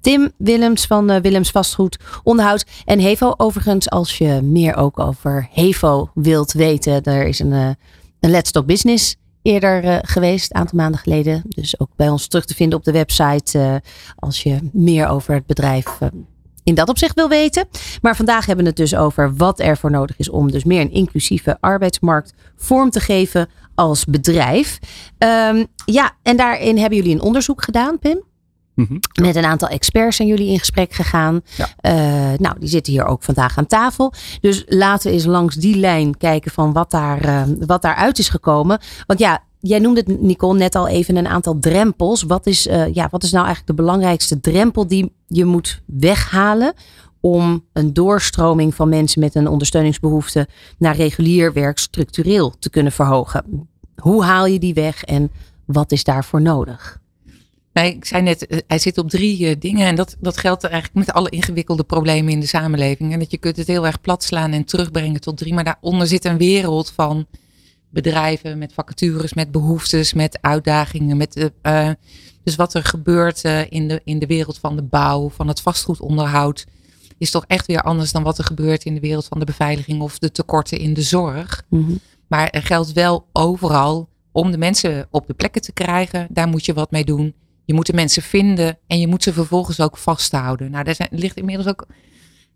Tim 0.01 0.33
Willems 0.37 0.87
van 0.87 1.21
Willems 1.21 1.51
Vastgoed 1.51 1.99
Onderhoud. 2.23 2.67
En 2.85 3.01
Hevo 3.01 3.35
overigens, 3.37 3.91
als 3.91 4.19
je 4.19 4.41
meer 4.43 4.77
ook 4.77 4.99
over 4.99 5.49
Hevo 5.53 6.11
wilt 6.15 6.53
weten. 6.53 7.03
Er 7.03 7.27
is 7.27 7.39
een, 7.39 7.53
een 8.21 8.31
Let's 8.31 8.51
Talk 8.51 8.67
Business 8.67 9.17
eerder 9.47 9.85
uh, 9.85 9.99
geweest, 10.01 10.51
een 10.51 10.61
aantal 10.61 10.79
maanden 10.79 11.01
geleden. 11.01 11.43
Dus 11.49 11.81
ook 11.81 11.91
bij 11.97 12.09
ons 12.09 12.27
terug 12.27 12.45
te 12.45 12.55
vinden 12.55 12.79
op 12.79 12.85
de 12.85 12.93
website 12.93 13.59
uh, 13.59 13.75
als 14.17 14.43
je 14.43 14.59
meer 14.73 15.09
over 15.09 15.35
het 15.35 15.47
bedrijf 15.47 15.87
uh, 16.03 16.09
in 16.65 16.75
dat 16.75 16.89
opzicht 16.89 17.15
wil 17.15 17.29
weten. 17.29 17.69
Maar 18.03 18.17
vandaag 18.17 18.47
hebben 18.47 18.65
we 18.65 18.71
het 18.71 18.79
dus 18.79 18.95
over 18.95 19.37
wat 19.37 19.61
er 19.61 19.77
voor 19.77 19.91
nodig 19.91 20.19
is 20.19 20.31
om 20.31 20.51
dus 20.51 20.65
meer 20.65 20.81
een 20.81 20.93
inclusieve 20.93 21.57
arbeidsmarkt 21.61 22.33
vorm 22.57 22.91
te 22.91 23.01
geven 23.01 23.49
als 23.77 24.05
bedrijf. 24.05 24.79
Um, 25.19 25.67
ja, 25.85 26.13
en 26.23 26.37
daarin 26.37 26.79
hebben 26.79 26.99
jullie 26.99 27.15
een 27.15 27.21
onderzoek 27.21 27.65
gedaan, 27.65 27.99
Pim. 27.99 28.23
Mm 28.75 28.87
-hmm. 28.89 29.25
Met 29.25 29.37
een 29.37 29.45
aantal 29.45 29.69
experts 29.69 30.17
zijn 30.17 30.29
jullie 30.29 30.49
in 30.49 30.59
gesprek 30.59 30.93
gegaan. 30.93 31.41
Ja. 31.57 31.69
Uh, 31.83 32.39
nou, 32.39 32.59
die 32.59 32.69
zitten 32.69 32.93
hier 32.93 33.07
ook 33.07 33.23
vandaag 33.23 33.59
aan 33.59 33.67
tafel. 33.67 34.13
Dus 34.41 34.65
laten 34.67 35.09
we 35.09 35.15
eens 35.15 35.25
langs 35.25 35.55
die 35.55 35.77
lijn 35.77 36.17
kijken 36.17 36.51
van 36.51 36.73
wat, 36.73 36.91
daar, 36.91 37.27
uh, 37.27 37.43
wat 37.67 37.83
daaruit 37.83 38.19
is 38.19 38.29
gekomen. 38.29 38.79
Want 39.07 39.19
ja, 39.19 39.43
jij 39.61 39.79
noemde 39.79 40.01
het, 40.07 40.21
Nicole, 40.21 40.59
net 40.59 40.75
al 40.75 40.89
even 40.89 41.17
een 41.17 41.29
aantal 41.29 41.59
drempels. 41.59 42.23
Wat 42.23 42.47
is, 42.47 42.67
uh, 42.67 42.95
ja, 42.95 43.09
wat 43.11 43.23
is 43.23 43.31
nou 43.31 43.45
eigenlijk 43.45 43.77
de 43.77 43.83
belangrijkste 43.83 44.41
drempel 44.41 44.87
die 44.87 45.13
je 45.27 45.45
moet 45.45 45.83
weghalen 45.87 46.75
om 47.27 47.65
een 47.73 47.93
doorstroming 47.93 48.75
van 48.75 48.89
mensen 48.89 49.21
met 49.21 49.35
een 49.35 49.49
ondersteuningsbehoefte 49.49 50.49
naar 50.79 50.97
regulier 50.97 51.53
werk 51.53 51.79
structureel 51.79 52.59
te 52.59 52.71
kunnen 52.71 52.93
verhogen? 52.93 53.69
Hoe 53.97 54.25
haal 54.25 54.47
je 54.47 54.59
die 54.59 54.75
weg 54.75 55.05
en 55.05 55.31
wat 55.65 55.93
is 55.93 56.05
daarvoor 56.05 56.43
nodig? 56.43 57.01
Ik 57.73 58.05
zei 58.05 58.23
net, 58.23 58.65
hij 58.67 58.79
zit 58.79 58.99
op 58.99 59.11
drie 59.11 59.41
uh, 59.41 59.55
dingen. 59.59 59.87
En 59.87 59.95
dat, 59.95 60.17
dat 60.21 60.37
geldt 60.37 60.65
eigenlijk 60.65 60.95
met 60.95 61.13
alle 61.15 61.31
ingewikkelde 61.31 61.85
problemen 61.85 62.33
in 62.33 62.41
de 62.41 62.47
samenleving. 62.47 63.13
En 63.13 63.19
dat 63.19 63.31
je 63.31 63.39
kunt 63.39 63.57
het 63.57 63.67
heel 63.67 63.87
erg 63.87 64.01
plat 64.01 64.25
slaan 64.25 64.53
en 64.53 64.65
terugbrengen 64.65 65.21
tot 65.21 65.37
drie. 65.37 65.55
Maar 65.55 65.65
daaronder 65.65 66.07
zit 66.07 66.25
een 66.25 66.39
wereld 66.39 66.91
van 66.91 67.27
bedrijven 67.91 68.59
met 68.59 68.73
vacatures, 68.73 69.35
met 69.35 69.51
behoeftes, 69.51 70.13
met 70.13 70.39
uitdagingen. 70.41 71.17
Met, 71.17 71.51
uh, 71.63 71.91
dus 72.43 72.57
wat 72.57 72.75
er 72.75 72.85
gebeurt 72.85 73.45
in, 73.69 73.89
de, 73.89 74.01
in 74.05 74.19
de 74.19 74.27
wereld 74.27 74.59
van 74.59 74.77
de 74.77 74.83
bouw, 74.83 75.29
van 75.29 75.49
het 75.49 75.61
vastgoedonderhoud. 75.61 76.67
Is 77.19 77.31
toch 77.31 77.45
echt 77.47 77.67
weer 77.67 77.83
anders 77.83 78.13
dan 78.13 78.23
wat 78.23 78.39
er 78.39 78.45
gebeurt 78.45 78.85
in 78.85 78.95
de 78.95 79.01
wereld 79.01 79.27
van 79.27 79.39
de 79.39 79.45
beveiliging 79.45 80.01
of 80.01 80.19
de 80.19 80.33
tekorten 80.33 80.79
in 80.79 80.95
de 80.95 81.03
zorg. 81.03 81.63
Mm 81.69 81.85
-hmm. 81.87 81.99
Maar 82.27 82.49
er 82.49 82.63
geldt 82.63 82.93
wel 82.93 83.27
overal 83.33 84.09
om 84.33 84.51
de 84.51 84.59
mensen 84.59 85.07
op 85.11 85.27
de 85.27 85.35
plekken 85.35 85.63
te 85.63 85.73
krijgen. 85.73 86.27
Daar 86.31 86.49
moet 86.49 86.65
je 86.65 86.75
wat 86.75 86.91
mee 86.91 87.05
doen. 87.05 87.35
Je 87.65 87.75
moet 87.75 87.87
de 87.87 87.93
mensen 87.93 88.23
vinden 88.23 88.79
en 88.87 89.01
je 89.01 89.07
moet 89.07 89.23
ze 89.23 89.33
vervolgens 89.33 89.81
ook 89.81 89.97
vasthouden. 89.97 90.71
Nou, 90.71 90.85
daar 90.85 90.95
zijn, 90.95 91.09
ligt 91.13 91.37
inmiddels 91.37 91.69
ook 91.69 91.87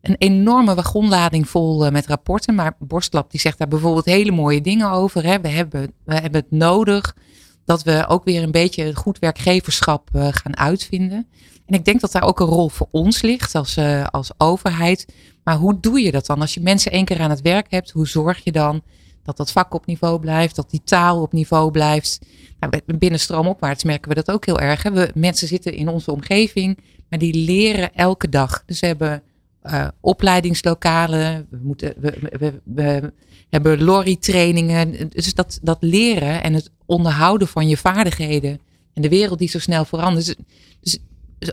een 0.01 0.17
enorme 0.19 0.75
wagonlading 0.75 1.49
vol 1.49 1.87
uh, 1.87 1.93
met 1.93 2.07
rapporten. 2.07 2.55
Maar 2.55 2.77
Borstlab 2.79 3.31
die 3.31 3.41
zegt 3.41 3.59
daar 3.59 3.69
bijvoorbeeld 3.69 4.05
hele 4.05 4.31
mooie 4.31 4.61
dingen 4.61 4.91
over. 4.91 5.25
Hè. 5.25 5.41
We, 5.41 5.49
hebben, 5.49 5.93
we 6.05 6.15
hebben 6.15 6.41
het 6.41 6.51
nodig 6.51 7.17
dat 7.65 7.83
we 7.83 8.05
ook 8.09 8.25
weer 8.25 8.43
een 8.43 8.51
beetje 8.51 8.95
goed 8.95 9.19
werkgeverschap 9.19 10.11
uh, 10.17 10.29
gaan 10.31 10.57
uitvinden. 10.57 11.27
En 11.71 11.77
ik 11.77 11.85
denk 11.85 12.01
dat 12.01 12.13
daar 12.13 12.23
ook 12.23 12.41
een 12.41 12.47
rol 12.47 12.69
voor 12.69 12.89
ons 12.91 13.23
ligt 13.23 13.55
als, 13.55 13.77
uh, 13.77 14.07
als 14.07 14.31
overheid. 14.37 15.07
Maar 15.45 15.57
hoe 15.57 15.81
doe 15.81 16.01
je 16.01 16.11
dat 16.11 16.27
dan? 16.27 16.41
Als 16.41 16.55
je 16.55 16.61
mensen 16.61 16.93
één 16.93 17.05
keer 17.05 17.21
aan 17.21 17.31
het 17.31 17.41
werk 17.41 17.71
hebt, 17.71 17.91
hoe 17.91 18.09
zorg 18.09 18.45
je 18.45 18.53
dan 18.53 18.83
dat 19.23 19.37
dat 19.37 19.53
vak 19.53 19.75
op 19.75 19.87
niveau 19.87 20.21
blijft, 20.21 20.57
dat 20.57 20.71
die 20.71 20.83
taal 20.85 21.21
op 21.21 21.33
niveau 21.33 21.71
blijft. 21.71 22.19
Nou, 22.61 22.73
binnen 22.99 23.21
stroomopwaarts 23.21 23.85
merken 23.85 24.09
we 24.09 24.15
dat 24.15 24.31
ook 24.31 24.47
heel 24.47 24.61
erg. 24.61 24.83
Hè. 24.83 24.91
We, 24.93 25.11
mensen 25.15 25.49
zitten 25.49 25.75
in 25.75 25.89
onze 25.89 26.13
omgeving, 26.13 26.79
maar 27.09 27.19
die 27.19 27.35
leren 27.35 27.95
elke 27.95 28.29
dag. 28.29 28.63
Dus 28.67 28.81
we 28.81 28.87
hebben 28.87 29.23
uh, 29.65 29.89
opleidingslokalen, 30.01 31.47
we, 31.51 31.59
moeten, 31.63 31.95
we, 31.99 32.61
we, 32.65 33.13
hebben 33.49 33.83
lorry-trainingen. 33.83 35.09
Dus 35.09 35.35
dat, 35.35 35.59
dat 35.63 35.79
leren 35.81 36.43
en 36.43 36.55
het 36.55 36.71
onderhouden 36.87 37.49
van 37.49 37.69
je 37.69 37.77
vaardigheden 37.77 38.61
en 38.95 39.03
de 39.03 39.09
wereld 39.09 39.39
die 39.39 39.49
zo 39.49 39.59
snel 39.59 39.85
verandert. 39.85 40.27
Dus, 40.27 40.37
dus 40.81 40.99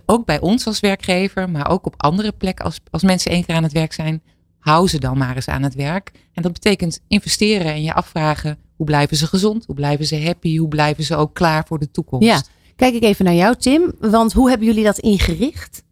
ook 0.06 0.26
bij 0.26 0.39
ons 0.39 0.65
als 0.65 0.80
werkgever, 0.80 1.50
maar 1.50 1.69
ook 1.69 1.86
op 1.86 1.93
andere 1.97 2.32
plekken 2.32 2.65
als, 2.65 2.80
als 2.91 3.04
mensen 3.04 3.32
één 3.32 3.45
keer 3.45 3.56
aan 3.56 3.63
het 3.63 3.71
werk 3.71 3.93
zijn, 3.93 4.21
hou 4.60 4.88
ze 4.88 5.00
dan 5.00 5.17
maar 5.17 5.36
eens 5.36 5.47
aan 5.47 5.63
het 5.63 5.76
werk. 5.76 6.12
En 6.34 6.41
dat 6.41 6.54
betekent 6.54 7.00
investeren 7.08 7.73
en 7.73 7.84
je 7.84 7.93
afvragen 7.93 8.58
hoe 8.76 8.86
blijven 8.86 9.17
ze 9.17 9.28
gezond, 9.28 9.65
hoe 9.65 9.76
blijven 9.76 10.06
ze 10.06 10.23
happy, 10.23 10.58
hoe 10.58 10.67
blijven 10.67 11.04
ze 11.04 11.15
ook 11.15 11.34
klaar 11.34 11.65
voor 11.67 11.80
de 11.80 11.91
toekomst. 11.91 12.28
Ja, 12.28 12.41
kijk 12.76 12.93
ik 12.93 13.04
even 13.04 13.26
naar 13.26 13.34
jou 13.34 13.56
Tim, 13.56 13.93
want 14.00 14.34
hoe 14.34 14.50
hebben 14.50 14.67
jullie 14.67 14.84
dat 14.84 15.00
ingericht? 15.00 15.86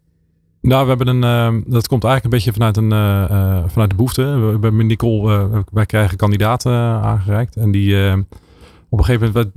Nou, 0.60 0.82
we 0.82 0.88
hebben 0.88 1.22
een, 1.22 1.54
uh, 1.54 1.62
dat 1.72 1.88
komt 1.88 2.04
eigenlijk 2.04 2.24
een 2.24 2.30
beetje 2.30 2.52
vanuit, 2.52 2.76
een, 2.76 2.90
uh, 2.90 3.30
uh, 3.30 3.68
vanuit 3.68 3.90
de 3.90 3.96
behoefte. 3.96 4.22
We 4.22 4.50
hebben 4.50 4.76
met 4.76 4.86
Nicole, 4.86 5.64
wij 5.72 5.86
krijgen 5.86 6.16
kandidaten 6.16 6.72
aangereikt. 7.02 7.56
En 7.56 7.70
die 7.70 8.12
op 8.88 8.98
een 8.98 9.04
gegeven 9.04 9.32
moment, 9.32 9.52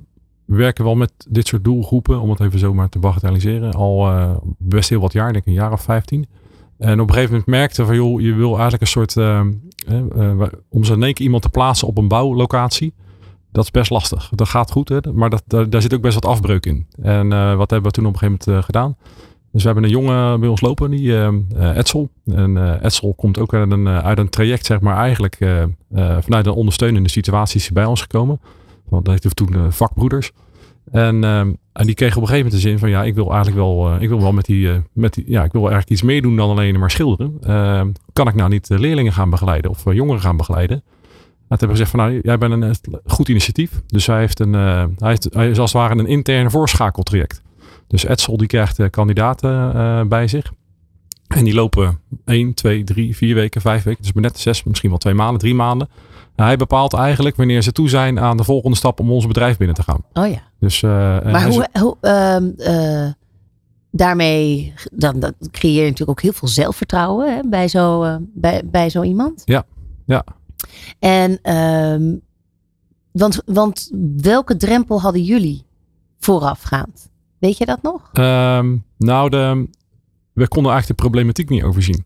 we 0.49 0.55
werken 0.55 0.83
wel 0.83 0.95
met 0.95 1.12
dit 1.27 1.47
soort 1.47 1.63
doelgroepen, 1.63 2.21
om 2.21 2.29
het 2.29 2.39
even 2.39 2.59
zo 2.59 2.73
maar 2.73 2.89
te 2.89 2.99
bagatelliseren, 2.99 3.73
al 3.73 4.12
best 4.57 4.89
heel 4.89 5.01
wat 5.01 5.13
jaar, 5.13 5.31
denk 5.31 5.45
ik 5.45 5.45
een 5.45 5.59
jaar 5.59 5.71
of 5.71 5.81
15. 5.81 6.25
En 6.77 6.99
op 6.99 7.07
een 7.07 7.13
gegeven 7.13 7.31
moment 7.31 7.49
merkte 7.49 7.85
van, 7.85 7.95
joh, 7.95 8.21
je 8.21 8.33
wil 8.33 8.51
eigenlijk 8.51 8.81
een 8.81 8.88
soort, 8.88 9.15
om 10.69 10.83
zo 10.83 10.93
in 10.93 11.03
één 11.03 11.13
keer 11.13 11.25
iemand 11.25 11.43
te 11.43 11.49
plaatsen 11.49 11.88
op 11.88 11.97
een 11.97 12.07
bouwlocatie. 12.07 12.93
Dat 13.51 13.63
is 13.63 13.71
best 13.71 13.89
lastig. 13.89 14.31
Dat 14.35 14.47
gaat 14.47 14.71
goed, 14.71 14.89
hè? 14.89 14.99
maar 15.13 15.29
dat, 15.29 15.43
daar, 15.47 15.81
zit 15.81 15.93
ook 15.93 16.01
best 16.01 16.13
wat 16.13 16.25
afbreuk 16.25 16.65
in. 16.65 16.85
En 17.01 17.29
wat 17.57 17.69
hebben 17.69 17.89
we 17.89 17.95
toen 17.95 18.05
op 18.05 18.13
een 18.13 18.19
gegeven 18.19 18.41
moment 18.45 18.65
gedaan? 18.65 18.95
Dus 19.51 19.62
we 19.62 19.67
hebben 19.69 19.83
een 19.83 19.95
jongen 19.95 20.39
bij 20.39 20.49
ons 20.49 20.62
lopen, 20.62 20.91
die 20.91 21.07
uh, 21.07 21.27
Edsel. 21.77 22.09
En 22.25 22.81
Edsel 22.83 23.13
komt 23.13 23.39
ook 23.39 23.53
uit 23.53 23.71
een, 23.71 23.88
uit 23.88 24.17
een 24.17 24.29
traject, 24.29 24.65
zeg 24.65 24.79
maar, 24.79 24.97
eigenlijk 24.97 25.38
vanuit 26.19 26.45
een 26.45 26.53
ondersteunende 26.53 27.09
situatie 27.09 27.59
is 27.59 27.71
bij 27.71 27.85
ons 27.85 28.01
gekomen. 28.01 28.39
Want 28.89 29.06
dat 29.06 29.23
heeft 29.23 29.36
toen 29.36 29.71
vakbroeders. 29.73 30.32
En, 30.91 31.23
en 31.23 31.86
die 31.86 31.93
kreeg 31.93 32.15
op 32.15 32.21
een 32.21 32.28
gegeven 32.28 32.45
moment 32.45 32.52
de 32.63 32.69
zin 32.69 32.80
van, 32.80 32.89
ja, 32.89 33.04
ik 33.04 33.15
wil 33.15 33.28
eigenlijk 33.28 33.58
wel, 33.58 33.95
ik 34.02 34.10
wil 34.10 34.21
wel 34.21 34.32
met 34.32 34.45
die, 34.45 34.82
met 34.93 35.13
die, 35.13 35.23
ja, 35.28 35.43
ik 35.43 35.52
wil 35.52 35.62
eigenlijk 35.62 35.91
iets 35.91 36.02
meer 36.02 36.21
doen 36.21 36.36
dan 36.36 36.49
alleen 36.49 36.80
maar 36.80 36.91
schilderen. 36.91 37.39
kan 38.13 38.28
ik 38.28 38.36
nou 38.36 38.49
niet 38.49 38.69
leerlingen 38.69 39.13
gaan 39.13 39.30
begeleiden 39.30 39.71
of 39.71 39.93
jongeren 39.93 40.21
gaan 40.21 40.38
begeleiden? 40.38 40.84
Nou, 40.86 41.62
hebben 41.62 41.67
we 41.67 41.84
gezegd 41.84 41.89
van, 41.89 41.99
nou, 41.99 42.19
jij 42.23 42.38
bent 42.38 42.84
een 42.86 43.02
goed 43.06 43.30
initiatief. 43.30 43.82
Dus 43.88 44.06
hij 44.06 44.19
heeft 44.19 44.39
een, 44.39 44.54
hij, 44.54 44.89
heeft, 44.97 45.36
is 45.36 45.60
als 45.60 45.73
het 45.73 45.82
ware 45.82 45.99
een 45.99 46.08
interne 46.08 46.49
voorschakeltraject. 46.49 47.41
Dus 47.88 48.06
Edsel 48.06 48.38
die 48.38 48.47
krijgt 48.47 48.89
kandidaten 48.89 50.08
bij 50.08 50.28
zich. 50.28 50.52
En 51.29 51.43
die 51.43 51.53
lopen 51.53 51.99
1, 52.25 52.53
2, 52.53 52.83
3, 52.83 53.15
4 53.15 53.35
weken, 53.35 53.61
5 53.61 53.83
weken. 53.83 54.03
Dus 54.03 54.11
net 54.13 54.39
6, 54.39 54.63
misschien 54.63 54.89
wel 54.89 54.99
2 54.99 55.13
maanden, 55.13 55.39
3 55.39 55.53
maanden. 55.55 55.89
Nou, 56.35 56.49
hij 56.49 56.57
bepaalt 56.57 56.93
eigenlijk 56.93 57.35
wanneer 57.35 57.61
ze 57.61 57.71
toe 57.71 57.89
zijn 57.89 58.19
aan 58.19 58.37
de 58.37 58.43
volgende 58.43 58.77
stap 58.77 58.99
om 58.99 59.11
ons 59.11 59.27
bedrijf 59.27 59.57
binnen 59.57 59.75
te 59.75 59.83
gaan. 59.83 60.03
Oh 60.13 60.27
ja. 60.27 60.41
Dus, 60.59 60.81
uh, 60.81 60.91
maar 61.21 61.47
hoe, 61.47 61.67
hoe 61.79 61.97
uh, 62.57 63.11
daarmee 63.91 64.73
dan, 64.91 65.19
dan 65.19 65.33
creëer 65.51 65.83
je 65.83 65.89
natuurlijk 65.89 66.09
ook 66.09 66.21
heel 66.21 66.33
veel 66.33 66.47
zelfvertrouwen 66.47 67.35
hè, 67.35 67.41
bij, 67.49 67.67
zo, 67.67 68.17
bij, 68.33 68.61
bij 68.65 68.89
zo 68.89 69.03
iemand. 69.03 69.41
Ja, 69.45 69.65
ja. 70.05 70.23
En 70.99 71.55
um, 71.55 72.21
want, 73.11 73.41
want 73.45 73.91
welke 74.17 74.57
drempel 74.57 75.01
hadden 75.01 75.23
jullie 75.23 75.65
voorafgaand? 76.19 77.09
Weet 77.39 77.57
je 77.57 77.65
dat 77.65 77.81
nog? 77.81 78.09
Um, 78.13 78.83
nou, 78.97 79.29
de, 79.29 79.67
we 80.39 80.47
konden 80.47 80.71
eigenlijk 80.71 81.02
de 81.02 81.08
problematiek 81.08 81.49
niet 81.49 81.63
overzien. 81.63 82.06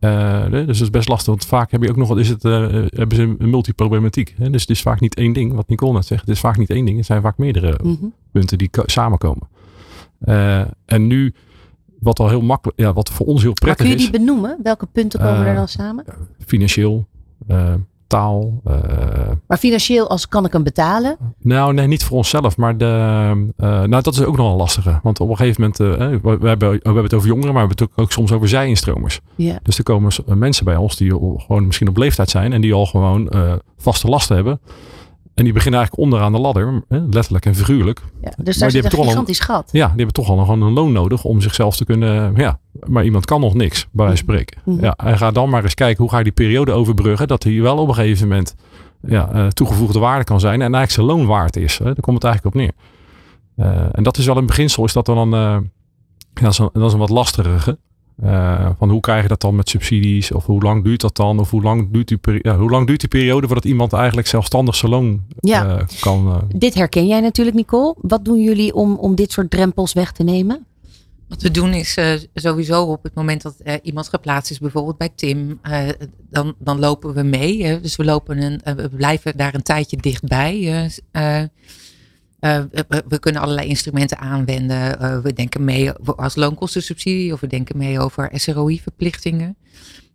Uh, 0.00 0.50
dus 0.50 0.66
dat 0.66 0.80
is 0.80 0.90
best 0.90 1.08
lastig, 1.08 1.26
want 1.26 1.46
vaak 1.46 1.70
heb 1.70 1.82
je 1.82 1.88
ook 1.90 1.96
nog 1.96 2.08
wat, 2.08 2.18
is 2.18 2.28
het, 2.28 2.44
uh, 2.44 2.52
hebben 2.86 3.16
ze 3.16 3.34
een 3.38 3.50
multiproblematiek. 3.50 4.34
Hè? 4.38 4.50
Dus 4.50 4.60
het 4.60 4.70
is 4.70 4.82
vaak 4.82 5.00
niet 5.00 5.14
één 5.14 5.32
ding, 5.32 5.52
wat 5.52 5.68
Nicole 5.68 5.92
net 5.92 6.06
zegt. 6.06 6.20
Het 6.20 6.30
is 6.30 6.40
vaak 6.40 6.56
niet 6.56 6.70
één 6.70 6.84
ding, 6.84 6.96
het 6.96 7.06
zijn 7.06 7.22
vaak 7.22 7.38
meerdere 7.38 7.78
mm 7.82 7.96
-hmm. 8.00 8.12
punten 8.32 8.58
die 8.58 8.70
samenkomen. 8.86 9.48
Uh, 10.24 10.60
en 10.84 11.06
nu, 11.06 11.34
wat 12.00 12.18
al 12.18 12.28
heel 12.28 12.40
makkelijk, 12.40 12.78
ja, 12.78 12.92
wat 12.92 13.10
voor 13.10 13.26
ons 13.26 13.42
heel 13.42 13.52
prettig 13.52 13.86
is. 13.86 13.92
Kun 13.92 14.04
je 14.04 14.10
die 14.10 14.20
benoemen? 14.20 14.58
Welke 14.62 14.86
punten 14.86 15.20
komen 15.20 15.46
er 15.46 15.54
dan 15.54 15.68
samen? 15.68 16.04
Financieel, 16.46 17.06
taal. 18.08 18.60
Uh, 18.66 18.74
maar 19.46 19.58
financieel, 19.58 20.08
als 20.08 20.28
kan 20.28 20.44
ik 20.44 20.52
hem 20.52 20.62
betalen? 20.62 21.16
Nou, 21.38 21.74
nee, 21.74 21.86
niet 21.86 22.04
voor 22.04 22.16
onszelf. 22.16 22.56
Maar 22.56 22.76
de, 22.76 22.84
uh, 23.56 23.82
nou, 23.82 24.02
dat 24.02 24.14
is 24.14 24.24
ook 24.24 24.36
nog 24.36 24.50
een 24.50 24.56
lastige. 24.56 25.00
Want 25.02 25.20
op 25.20 25.28
een 25.28 25.36
gegeven 25.36 25.60
moment, 25.60 25.80
uh, 25.80 26.20
we, 26.22 26.38
we, 26.38 26.48
hebben, 26.48 26.70
we 26.70 26.80
hebben 26.82 27.02
het 27.02 27.14
over 27.14 27.28
jongeren, 27.28 27.54
maar 27.54 27.62
we 27.62 27.68
hebben 27.68 27.88
het 27.94 28.04
ook 28.04 28.12
soms 28.12 28.32
over 28.32 28.48
zij-instromers. 28.48 29.20
Ja. 29.34 29.58
Dus 29.62 29.78
er 29.78 29.84
komen 29.84 30.12
mensen 30.26 30.64
bij 30.64 30.76
ons 30.76 30.96
die 30.96 31.10
gewoon 31.10 31.66
misschien 31.66 31.88
op 31.88 31.96
leeftijd 31.96 32.30
zijn 32.30 32.52
en 32.52 32.60
die 32.60 32.74
al 32.74 32.86
gewoon 32.86 33.30
vaste 33.76 34.08
lasten 34.08 34.34
hebben. 34.36 34.60
En 35.38 35.44
die 35.44 35.52
beginnen 35.52 35.80
eigenlijk 35.80 36.10
onderaan 36.10 36.32
de 36.32 36.38
ladder, 36.38 36.82
letterlijk 36.88 37.46
en 37.46 37.54
figuurlijk. 37.54 38.00
Ja, 38.22 38.32
dus 38.36 38.58
daar 38.58 38.70
zit 38.70 38.84
een 38.84 39.04
gigantisch 39.04 39.40
gat. 39.40 39.68
Ja, 39.72 39.86
die 39.86 39.96
hebben 39.96 40.12
toch 40.12 40.28
al 40.28 40.36
nog 40.36 40.48
een 40.48 40.72
loon 40.72 40.92
nodig 40.92 41.24
om 41.24 41.40
zichzelf 41.40 41.76
te 41.76 41.84
kunnen... 41.84 42.32
Ja, 42.36 42.58
maar 42.86 43.04
iemand 43.04 43.24
kan 43.24 43.40
nog 43.40 43.54
niks, 43.54 43.86
bij 43.92 44.06
wijze 44.06 44.24
van 44.24 44.34
spreken. 44.34 44.60
Mhm. 44.64 44.84
Ja, 44.84 44.94
en 44.96 45.18
ga 45.18 45.30
dan 45.30 45.48
maar 45.48 45.62
eens 45.62 45.74
kijken, 45.74 46.02
hoe 46.02 46.10
ga 46.10 46.18
je 46.18 46.24
die 46.24 46.32
periode 46.32 46.72
overbruggen... 46.72 47.28
dat 47.28 47.42
hij 47.42 47.60
wel 47.60 47.76
op 47.76 47.88
een 47.88 47.94
gegeven 47.94 48.28
moment 48.28 48.54
ja, 49.02 49.34
uh, 49.34 49.46
toegevoegde 49.46 49.98
waarde 49.98 50.24
kan 50.24 50.40
zijn... 50.40 50.62
en 50.62 50.74
eigenlijk 50.74 50.90
zijn 50.90 51.06
loon 51.06 51.26
waard 51.26 51.56
is. 51.56 51.78
Hè? 51.78 51.84
Daar 51.84 51.94
komt 52.00 52.22
het 52.22 52.24
eigenlijk 52.24 52.54
op 52.54 52.60
neer. 52.60 52.72
Uh, 53.56 53.86
en 53.92 54.02
dat 54.02 54.18
is 54.18 54.26
wel 54.26 54.36
een 54.36 54.46
beginsel, 54.46 54.84
is 54.84 54.92
dat 54.92 55.06
dan... 55.06 55.34
Uh, 55.34 55.56
ja, 56.34 56.42
dat, 56.42 56.52
is 56.52 56.58
een, 56.58 56.70
dat 56.72 56.86
is 56.86 56.92
een 56.92 56.98
wat 56.98 57.10
lastigere. 57.10 57.78
Uh, 58.24 58.68
van 58.78 58.90
hoe 58.90 59.00
krijg 59.00 59.22
je 59.22 59.28
dat 59.28 59.40
dan 59.40 59.56
met 59.56 59.68
subsidies? 59.68 60.32
Of 60.32 60.46
hoe 60.46 60.62
lang 60.62 60.84
duurt 60.84 61.00
dat 61.00 61.16
dan? 61.16 61.38
Of 61.38 61.50
hoe 61.50 61.62
lang 61.62 61.92
duurt 61.92 62.08
die, 62.08 62.16
peri 62.16 62.38
ja, 62.42 62.56
hoe 62.56 62.70
lang 62.70 62.86
duurt 62.86 63.00
die 63.00 63.08
periode 63.08 63.46
voordat 63.46 63.64
iemand 63.64 63.92
eigenlijk 63.92 64.28
zelfstandig 64.28 64.74
zijn 64.74 64.90
loon 64.90 65.22
ja. 65.40 65.66
uh, 65.66 65.82
kan? 66.00 66.26
Uh... 66.28 66.36
Dit 66.58 66.74
herken 66.74 67.06
jij 67.06 67.20
natuurlijk, 67.20 67.56
Nicole. 67.56 67.94
Wat 68.00 68.24
doen 68.24 68.42
jullie 68.42 68.74
om, 68.74 68.96
om 68.96 69.14
dit 69.14 69.32
soort 69.32 69.50
drempels 69.50 69.92
weg 69.92 70.12
te 70.12 70.22
nemen? 70.22 70.66
Wat 71.28 71.42
we 71.42 71.50
doen 71.50 71.72
is 71.72 71.96
uh, 71.96 72.12
sowieso 72.34 72.82
op 72.82 73.02
het 73.02 73.14
moment 73.14 73.42
dat 73.42 73.54
uh, 73.64 73.74
iemand 73.82 74.08
geplaatst 74.08 74.50
is, 74.50 74.58
bijvoorbeeld 74.58 74.98
bij 74.98 75.10
Tim, 75.14 75.60
uh, 75.68 75.88
dan, 76.30 76.54
dan 76.58 76.78
lopen 76.78 77.14
we 77.14 77.22
mee. 77.22 77.80
dus 77.80 77.96
we, 77.96 78.04
lopen 78.04 78.42
een, 78.42 78.60
we 78.76 78.88
blijven 78.88 79.36
daar 79.36 79.54
een 79.54 79.62
tijdje 79.62 79.96
dichtbij. 79.96 80.90
Uh, 82.40 82.62
we, 82.70 83.04
we, 83.08 83.18
kunnen 83.18 83.42
allerlei 83.42 83.68
instrumenten 83.68 84.18
aanwenden. 84.18 85.02
Uh, 85.02 85.18
we 85.20 85.32
denken 85.32 85.64
mee 85.64 85.92
als 85.92 86.36
loonkostensubsidie 86.36 87.32
of 87.32 87.40
we 87.40 87.46
denken 87.46 87.76
mee 87.76 88.00
over 88.00 88.30
SROI-verplichtingen. 88.32 89.56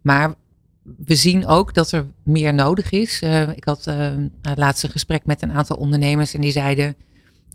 Maar 0.02 0.34
we 1.06 1.16
zien 1.16 1.48
ook 1.48 1.74
dat 1.74 1.92
er 1.92 2.06
meer 2.24 2.54
nodig 2.54 2.92
is. 2.92 3.22
Uh, 3.22 3.50
ik 3.50 3.64
had 3.64 3.88
laatst 4.56 4.84
een 4.84 4.90
gesprek 4.90 5.26
met 5.26 5.42
een 5.42 5.52
aantal 5.52 5.78
ondernemers 5.78 6.34
en 6.34 6.42
die 6.42 6.52
zeiden: 6.52 6.96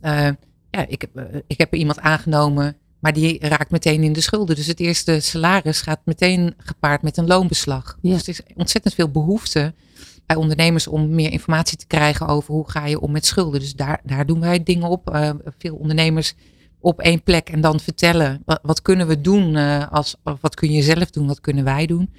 Ja, 0.01 0.87
ik 0.89 1.01
heb, 1.01 1.43
ik 1.47 1.59
heb 1.59 1.75
iemand 1.75 2.01
aangenomen, 2.01 2.77
maar 2.99 3.13
die 3.13 3.49
raakt 3.49 3.71
meteen 3.71 4.03
in 4.03 4.13
de 4.13 4.21
schulden. 4.21 4.57
Dus 4.57 4.67
het 4.67 4.81
eerste 4.81 5.21
salaris 5.21 5.81
gaat 5.81 6.01
meteen 6.05 6.55
gepaard 6.59 7.03
met 7.03 7.17
een 7.17 7.27
loonbeslag. 7.27 7.99
Ja. 8.03 8.13
Dus 8.13 8.23
er 8.23 8.29
is 8.29 8.43
ontzettend 8.55 8.95
veel 8.95 9.11
behoefte 9.11 9.75
bij 10.29 10.37
ondernemers 10.37 10.87
om 10.87 11.15
meer 11.15 11.33
informatie 11.33 11.79
te 11.79 11.87
krijgen 11.87 12.27
over 12.27 12.55
hoe 12.55 12.71
ga 12.71 12.87
je 12.87 13.01
om 13.01 13.11
met 13.11 13.27
schulden. 13.27 13.61
Dus 13.61 13.75
daar, 13.75 14.01
daar 14.05 14.27
doen 14.27 14.41
wij 14.41 14.63
dingen 14.63 14.89
op. 14.89 15.15
Uh, 15.15 15.31
veel 15.59 15.75
ondernemers 15.75 16.35
op 16.81 17.01
één 17.01 17.23
plek 17.23 17.49
en 17.49 17.61
dan 17.61 17.81
vertellen 17.81 18.43
wat, 18.45 18.59
wat 18.63 18.83
kunnen 18.83 19.07
we 19.07 19.21
doen 19.21 19.55
uh, 19.55 19.87
als 19.91 20.17
wat 20.41 20.55
kun 20.55 20.73
je 20.73 20.83
zelf 20.83 21.11
doen, 21.11 21.27
wat 21.27 21.41
kunnen 21.41 21.65
wij 21.65 21.87
doen. 21.87 22.11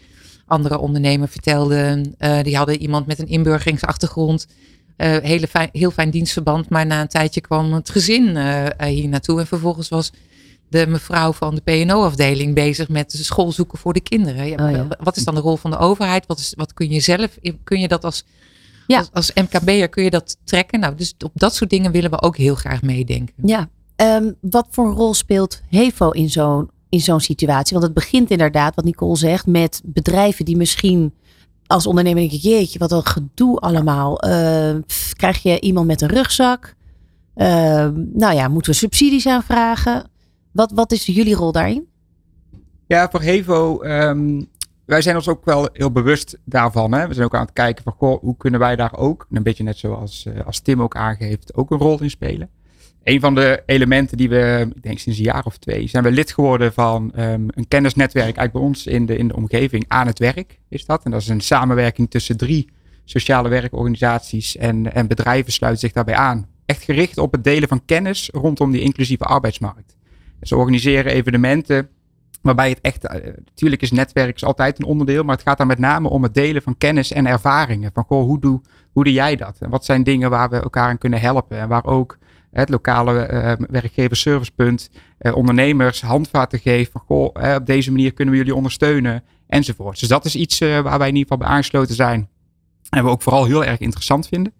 Andere 0.45 0.77
ondernemers 0.77 1.31
vertelden, 1.31 2.15
uh, 2.19 2.41
die 2.41 2.57
hadden 2.57 2.81
iemand 2.81 3.07
met 3.07 3.19
een 3.19 3.27
inburgeringsachtergrond, 3.27 4.47
hele 4.97 5.47
fijn, 5.47 5.69
heel 5.71 5.91
fijn 5.91 6.09
dienstverband, 6.09 6.69
maar 6.69 6.85
na 6.85 7.01
een 7.01 7.07
tijdje 7.07 7.41
kwam 7.41 7.73
het 7.73 7.89
gezin 7.89 8.37
hier 8.83 9.07
naartoe 9.07 9.39
en 9.39 9.47
vervolgens 9.47 9.89
was 9.89 10.11
de 10.69 10.88
mevrouw 10.88 11.34
van 11.34 11.55
de 11.55 11.62
PNO-afdeling 11.62 12.55
bezig 12.55 12.89
met 12.89 13.12
de 13.12 13.23
school 13.23 13.51
zoeken 13.51 13.77
voor 13.77 13.93
de 13.93 14.01
kinderen. 14.01 14.47
Ja, 14.47 14.65
oh 14.65 14.71
ja. 14.71 14.88
Wat 14.99 15.17
is 15.17 15.23
dan 15.23 15.36
de 15.36 15.41
rol 15.41 15.55
van 15.55 15.71
de 15.71 15.77
overheid? 15.77 16.25
Wat, 16.25 16.39
is, 16.39 16.53
wat 16.58 16.73
kun 16.73 16.89
je 16.89 16.99
zelf, 16.99 17.38
kun 17.63 17.79
je 17.79 17.88
dat 17.88 18.05
als, 18.05 18.23
ja. 18.88 18.97
als, 18.97 19.10
als 19.13 19.34
MKB'er, 19.34 19.89
kun 19.89 20.03
je 20.03 20.10
dat 20.10 20.38
trekken? 20.43 20.79
Nou, 20.79 20.95
dus 20.95 21.13
op 21.25 21.32
dat 21.34 21.55
soort 21.55 21.69
dingen 21.69 21.91
willen 21.91 22.12
we 22.12 22.21
ook 22.21 22.38
heel 22.38 22.55
graag 22.55 22.82
meedenken. 22.82 23.34
Ja, 23.43 23.69
um, 23.95 24.36
wat 24.41 24.67
voor 24.69 24.91
rol 24.91 25.13
speelt 25.13 25.62
HEVO 25.69 26.10
in 26.10 26.29
zo'n 26.29 26.69
in 26.89 26.99
zo'n 27.01 27.19
situatie? 27.19 27.71
Want 27.71 27.84
het 27.84 27.93
begint 27.93 28.32
inderdaad, 28.32 28.75
wat 28.75 28.86
Nicole 28.86 29.17
zegt, 29.17 29.45
met 29.45 29.82
bedrijven 29.84 30.45
die 30.45 30.58
misschien 30.58 31.13
als 31.67 31.88
ondernemer 31.88 32.21
denk 32.21 32.34
ik, 32.34 32.41
jeetje, 32.41 32.79
wat 32.79 32.91
een 32.91 33.05
gedoe 33.05 33.60
allemaal. 33.60 34.27
Uh, 34.27 34.75
pff, 34.86 35.13
krijg 35.13 35.43
je 35.43 35.60
iemand 35.60 35.88
met 35.88 36.01
een 36.01 36.10
rugzak? 36.10 36.75
Uh, 37.36 37.45
nou 38.13 38.34
ja, 38.34 38.47
moeten 38.47 38.71
we 38.71 38.77
subsidies 38.77 39.27
aanvragen? 39.27 40.10
Wat, 40.59 40.71
wat 40.71 40.91
is 40.91 41.05
jullie 41.05 41.35
rol 41.35 41.51
daarin? 41.51 41.87
Ja, 42.87 43.09
voor 43.09 43.21
Hevo, 43.21 43.83
um, 43.83 44.47
wij 44.85 45.01
zijn 45.01 45.15
ons 45.15 45.27
ook 45.27 45.45
wel 45.45 45.69
heel 45.73 45.91
bewust 45.91 46.37
daarvan. 46.43 46.93
Hè? 46.93 47.07
We 47.07 47.13
zijn 47.13 47.25
ook 47.25 47.35
aan 47.35 47.41
het 47.41 47.53
kijken 47.53 47.83
van, 47.83 47.93
goh, 47.97 48.21
hoe 48.21 48.37
kunnen 48.37 48.59
wij 48.59 48.75
daar 48.75 48.97
ook, 48.97 49.27
een 49.31 49.43
beetje 49.43 49.63
net 49.63 49.77
zoals 49.77 50.25
uh, 50.27 50.45
als 50.45 50.59
Tim 50.59 50.81
ook 50.81 50.95
aangeeft, 50.95 51.55
ook 51.55 51.71
een 51.71 51.77
rol 51.77 52.01
in 52.01 52.09
spelen. 52.09 52.49
Een 53.03 53.19
van 53.19 53.35
de 53.35 53.63
elementen 53.65 54.17
die 54.17 54.29
we, 54.29 54.71
ik 54.75 54.83
denk 54.83 54.99
sinds 54.99 55.19
een 55.19 55.25
jaar 55.25 55.45
of 55.45 55.57
twee, 55.57 55.87
zijn 55.87 56.03
we 56.03 56.11
lid 56.11 56.31
geworden 56.31 56.73
van 56.73 57.11
um, 57.17 57.45
een 57.47 57.67
kennisnetwerk 57.67 58.37
eigenlijk 58.37 58.53
bij 58.53 58.61
ons 58.61 58.85
in 58.85 59.05
de, 59.05 59.17
in 59.17 59.27
de 59.27 59.35
omgeving 59.35 59.85
aan 59.87 60.07
het 60.07 60.19
werk 60.19 60.59
is 60.69 60.85
dat. 60.85 61.03
En 61.03 61.11
dat 61.11 61.21
is 61.21 61.27
een 61.27 61.41
samenwerking 61.41 62.09
tussen 62.09 62.37
drie 62.37 62.69
sociale 63.05 63.49
werkorganisaties 63.49 64.57
en, 64.57 64.93
en 64.93 65.07
bedrijven 65.07 65.51
sluiten 65.51 65.81
zich 65.81 65.91
daarbij 65.91 66.15
aan. 66.15 66.47
Echt 66.65 66.83
gericht 66.83 67.17
op 67.17 67.31
het 67.31 67.43
delen 67.43 67.69
van 67.69 67.85
kennis 67.85 68.29
rondom 68.33 68.71
die 68.71 68.81
inclusieve 68.81 69.23
arbeidsmarkt. 69.23 69.97
Ze 70.41 70.56
organiseren 70.56 71.12
evenementen 71.12 71.89
waarbij 72.41 72.69
het 72.69 72.82
echt, 72.82 73.04
natuurlijk 73.45 73.82
is 73.82 73.91
netwerk 73.91 74.41
altijd 74.41 74.80
een 74.80 74.86
onderdeel, 74.86 75.23
maar 75.23 75.36
het 75.36 75.47
gaat 75.47 75.58
daar 75.58 75.67
met 75.67 75.80
name 75.80 76.10
om 76.10 76.23
het 76.23 76.34
delen 76.34 76.62
van 76.62 76.78
kennis 76.78 77.12
en 77.12 77.28
ervaringen. 77.28 77.91
Van 77.93 78.04
goh, 78.04 78.23
hoe 78.23 78.39
doe, 78.39 78.62
hoe 78.91 79.04
doe 79.04 79.13
jij 79.13 79.36
dat? 79.36 79.58
En 79.60 79.69
wat 79.69 79.86
zijn 79.86 80.04
dingen 80.04 80.30
waar 80.30 80.49
we 80.49 80.56
elkaar 80.56 80.89
aan 80.89 80.97
kunnen 80.97 81.19
helpen? 81.19 81.58
En 81.58 81.67
waar 81.67 81.86
ook 81.86 82.17
het 82.52 82.69
lokale 82.69 83.30
uh, 83.32 83.67
werkgeverservicepunt 83.69 84.89
uh, 85.19 85.36
ondernemers 85.36 86.02
handvaten 86.02 86.60
geeft 86.60 86.91
van 86.91 87.02
goh, 87.06 87.56
op 87.56 87.65
deze 87.65 87.91
manier 87.91 88.13
kunnen 88.13 88.34
we 88.34 88.39
jullie 88.39 88.56
ondersteunen 88.56 89.23
enzovoort. 89.47 89.99
Dus 89.99 90.10
dat 90.10 90.25
is 90.25 90.36
iets 90.36 90.60
waar 90.60 90.97
wij 90.97 91.08
in 91.08 91.15
ieder 91.15 91.32
geval 91.32 91.38
bij 91.38 91.47
aangesloten 91.47 91.95
zijn. 91.95 92.30
En 92.89 93.04
we 93.04 93.10
ook 93.10 93.21
vooral 93.21 93.45
heel 93.45 93.65
erg 93.65 93.80
interessant 93.80 94.28
vinden. 94.28 94.54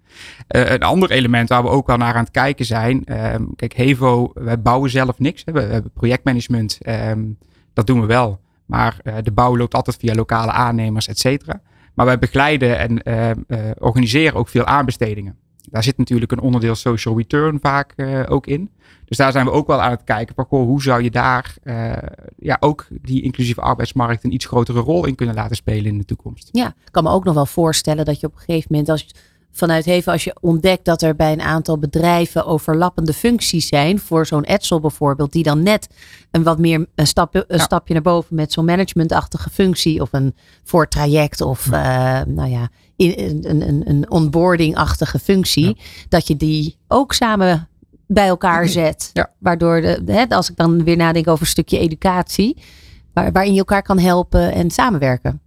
Uh, 0.56 0.72
een 0.72 0.84
ander 0.84 1.12
element 1.12 1.50
waar 1.50 1.64
we 1.64 1.70
ook 1.70 1.90
al 1.90 1.98
naar 1.98 2.14
aan 2.14 2.24
het 2.24 2.32
kijken 2.32 2.66
zijn. 2.66 3.24
Um, 3.34 3.56
kijk, 3.56 3.74
Hevo, 3.74 4.32
wij 4.34 4.62
bouwen 4.62 4.90
zelf 4.90 5.20
niks. 5.20 5.42
Hè. 5.46 5.52
We, 5.52 5.62
hebben 5.62 5.92
projectmanagement, 5.92 6.78
um, 6.88 7.38
dat 7.74 7.88
doen 7.88 8.02
we 8.02 8.06
wel. 8.06 8.40
Maar 8.66 9.00
uh, 9.04 9.14
de 9.24 9.32
bouw 9.32 9.58
loopt 9.58 9.74
altijd 9.74 9.98
via 10.00 10.16
lokale 10.16 10.52
aannemers, 10.52 11.08
et 11.08 11.20
cetera. 11.20 11.62
Maar 11.94 12.06
wij 12.06 12.20
begeleiden 12.20 12.78
en 12.78 13.02
uh, 13.48 13.60
organiseren 13.78 14.38
ook 14.38 14.50
veel 14.50 14.66
aanbestedingen. 14.66 15.36
Daar 15.70 15.84
zit 15.84 15.98
natuurlijk 15.98 16.32
een 16.32 16.40
onderdeel 16.40 16.76
social 16.76 17.18
return 17.18 17.60
vaak 17.62 17.94
ook 18.28 18.48
in. 18.48 18.72
Dus 19.06 19.18
daar 19.18 19.32
zijn 19.32 19.46
we 19.46 19.52
ook 19.52 19.68
wel 19.68 19.82
aan 19.82 19.92
het 19.92 20.04
kijken 20.04 20.36
van 20.36 20.46
hoe 20.50 20.82
zou 20.82 21.04
je 21.04 21.12
daar 21.12 21.56
ja, 22.38 22.58
ook 22.60 22.88
die 23.02 23.22
inclusieve 23.22 23.62
arbeidsmarkt 23.62 24.24
een 24.24 24.34
iets 24.34 24.46
grotere 24.46 24.80
rol 24.80 25.06
in 25.06 25.16
kunnen 25.16 25.36
laten 25.36 25.56
spelen 25.56 25.86
in 25.86 25.98
de 25.98 26.06
toekomst. 26.06 26.50
Ja, 26.52 26.68
ik 26.68 26.92
kan 26.92 27.04
me 27.04 27.10
ook 27.10 27.24
nog 27.24 27.34
wel 27.34 27.46
voorstellen 27.46 28.06
dat 28.06 28.20
je 28.20 28.28
op 28.28 28.34
een 28.34 28.40
gegeven 28.40 28.68
moment 28.70 28.90
als 28.90 29.16
vanuit 29.52 29.86
Heven, 29.86 30.12
als 30.12 30.24
je 30.24 30.36
ontdekt 30.42 30.86
dat 30.86 31.02
er 31.02 31.16
bij 31.16 31.32
een 31.32 31.42
aantal 31.42 31.78
bedrijven 31.78 32.46
overlappende 32.46 33.14
functies 33.14 33.68
zijn, 33.68 34.00
voor 34.00 34.26
zo'n 34.26 34.44
Edsel 34.44 34.80
bijvoorbeeld, 34.80 35.32
die 35.32 35.44
dan 35.44 35.64
net 35.64 35.88
een 36.32 36.44
wat 36.44 36.60
meer 36.60 36.88
een, 36.96 37.08
stap, 37.08 37.36
een 37.36 37.44
ja. 37.48 37.58
stapje 37.58 37.94
naar 37.94 38.04
boven 38.04 38.36
met 38.36 38.52
zo'n 38.52 38.66
managementachtige 38.66 39.50
functie 39.50 40.02
of 40.02 40.10
een 40.12 40.36
voortraject 40.64 41.42
of 41.42 41.66
uh, 41.66 41.74
nou 42.26 42.50
ja, 42.50 42.70
een, 42.98 43.68
een, 43.68 43.90
een 43.90 44.12
onboarding-achtige 44.12 45.20
functie, 45.20 45.68
ja. 45.68 45.84
dat 46.10 46.28
je 46.28 46.38
die 46.38 46.78
ook 46.88 47.14
samen 47.14 47.68
bij 48.08 48.28
elkaar 48.28 48.68
zet. 48.68 49.10
Ja. 49.14 49.32
Waardoor, 49.38 49.82
de, 49.82 50.02
hè, 50.06 50.28
als 50.30 50.50
ik 50.50 50.56
dan 50.56 50.84
weer 50.84 50.98
nadenk 50.98 51.28
over 51.28 51.42
een 51.42 51.52
stukje 51.52 51.80
educatie, 51.80 52.58
waar, 53.14 53.32
waarin 53.32 53.54
je 53.54 53.60
elkaar 53.60 53.82
kan 53.82 54.00
helpen 54.00 54.54
en 54.54 54.72
samenwerken. 54.72 55.42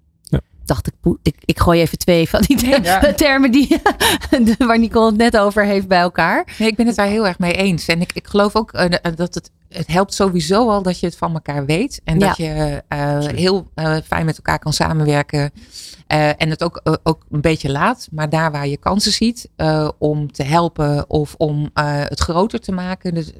Dacht 0.73 0.87
ik, 0.87 1.17
ik, 1.23 1.35
ik 1.45 1.61
gooi 1.61 1.81
even 1.81 1.99
twee 1.99 2.29
van 2.29 2.41
die 2.41 2.83
ja. 2.83 3.13
termen 3.13 3.51
die, 3.51 3.81
waar 4.59 4.79
Nicole 4.79 5.07
het 5.07 5.17
net 5.17 5.37
over 5.37 5.65
heeft 5.65 5.89
bij 5.89 6.01
elkaar. 6.01 6.47
Nee, 6.59 6.69
ik 6.69 6.77
ben 6.77 6.87
het 6.87 6.97
daar 6.97 7.07
heel 7.07 7.27
erg 7.27 7.39
mee 7.39 7.53
eens. 7.53 7.87
En 7.87 8.01
ik, 8.01 8.13
ik 8.13 8.27
geloof 8.27 8.57
ook 8.57 8.73
uh, 8.75 8.85
dat 9.15 9.35
het, 9.35 9.51
het 9.73 9.87
helpt 9.87 10.15
sowieso 10.15 10.69
al 10.69 10.83
dat 10.83 11.01
je 11.01 11.07
het 11.07 11.17
van 11.17 11.33
elkaar 11.33 11.67
weet. 11.67 12.01
En 12.05 12.19
Ja. 12.19 12.27
dat 12.27 12.37
je 12.37 12.83
uh, 12.93 13.19
heel 13.27 13.71
uh, 13.75 13.97
fijn 14.05 14.25
met 14.25 14.37
elkaar 14.37 14.59
kan 14.59 14.73
samenwerken. 14.73 15.51
Uh, 16.13 16.29
en 16.29 16.51
het 16.51 16.63
ook, 16.63 16.81
uh, 16.85 16.95
ook 17.03 17.23
een 17.31 17.41
beetje 17.41 17.71
laat, 17.71 18.09
maar 18.11 18.29
daar 18.29 18.53
waar 18.53 18.69
je 18.69 18.77
kansen 18.77 19.13
ziet 19.13 19.49
uh, 19.57 19.89
om 19.99 20.33
te 20.33 20.43
helpen 20.43 21.11
of 21.11 21.35
om 21.39 21.71
het 21.75 22.21
groter 22.21 22.61
te 22.61 22.73
maken. 22.73 23.15
Dus 23.15 23.33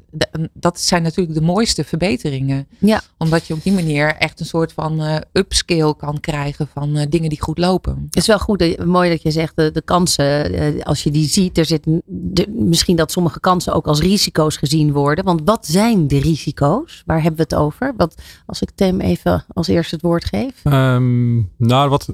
dat 0.53 0.79
zijn 0.79 1.03
natuurlijk 1.03 1.37
de 1.37 1.45
mooiste 1.45 1.83
verbeteringen. 1.83 2.67
Ja. 2.77 3.01
Omdat 3.17 3.47
je 3.47 3.53
op 3.53 3.63
die 3.63 3.73
manier 3.73 4.15
echt 4.15 4.39
een 4.39 4.45
soort 4.45 4.73
van 4.73 5.21
upscale 5.31 5.95
kan 5.95 6.19
krijgen 6.19 6.67
van 6.73 7.05
dingen 7.09 7.29
die 7.29 7.41
goed 7.41 7.57
lopen. 7.57 8.03
Het 8.05 8.15
is 8.15 8.27
wel 8.27 8.39
goed, 8.39 8.85
mooi 8.85 9.09
dat 9.09 9.21
je 9.21 9.31
zegt 9.31 9.55
de, 9.55 9.71
de 9.71 9.81
kansen, 9.81 10.83
als 10.83 11.03
je 11.03 11.11
die 11.11 11.27
ziet, 11.27 11.57
er 11.57 11.65
zit 11.65 11.83
de, 12.05 12.47
misschien 12.49 12.95
dat 12.95 13.11
sommige 13.11 13.39
kansen 13.39 13.73
ook 13.73 13.87
als 13.87 13.99
risico's 13.99 14.57
gezien 14.57 14.91
worden. 14.91 15.25
Want 15.25 15.41
wat 15.45 15.65
zijn 15.65 16.07
de 16.07 16.19
risico's? 16.23 17.03
Waar 17.05 17.21
hebben 17.21 17.37
we 17.37 17.43
het 17.49 17.55
over? 17.55 17.93
Wat, 17.97 18.21
als 18.45 18.61
ik 18.61 18.69
Tim 18.75 18.99
even 18.99 19.45
als 19.53 19.67
eerste 19.67 19.95
het 19.95 20.03
woord 20.03 20.25
geef. 20.25 20.65
Um, 20.65 21.51
nou, 21.57 21.89
wat 21.89 22.13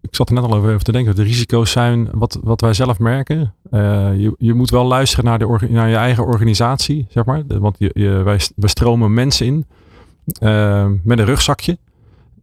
ik 0.00 0.14
zat 0.14 0.28
er 0.28 0.34
net 0.34 0.44
al 0.44 0.54
over 0.54 0.82
te 0.82 0.92
denken. 0.92 1.14
De 1.14 1.22
risico's 1.22 1.70
zijn 1.70 2.08
wat, 2.12 2.38
wat 2.42 2.60
wij 2.60 2.72
zelf 2.72 2.98
merken. 2.98 3.54
Uh, 3.70 3.80
je, 4.20 4.34
je 4.38 4.54
moet 4.54 4.70
wel 4.70 4.84
luisteren 4.84 5.24
naar, 5.24 5.38
de, 5.38 5.66
naar 5.68 5.88
je 5.88 5.96
eigen 5.96 6.26
organisatie, 6.26 7.06
zeg 7.10 7.24
maar. 7.24 7.42
Want 7.46 7.76
je, 7.78 8.22
wij, 8.24 8.40
wij 8.56 8.68
stromen 8.68 9.14
mensen 9.14 9.46
in 9.46 9.66
uh, 10.42 10.86
met 11.02 11.18
een 11.18 11.24
rugzakje. 11.24 11.78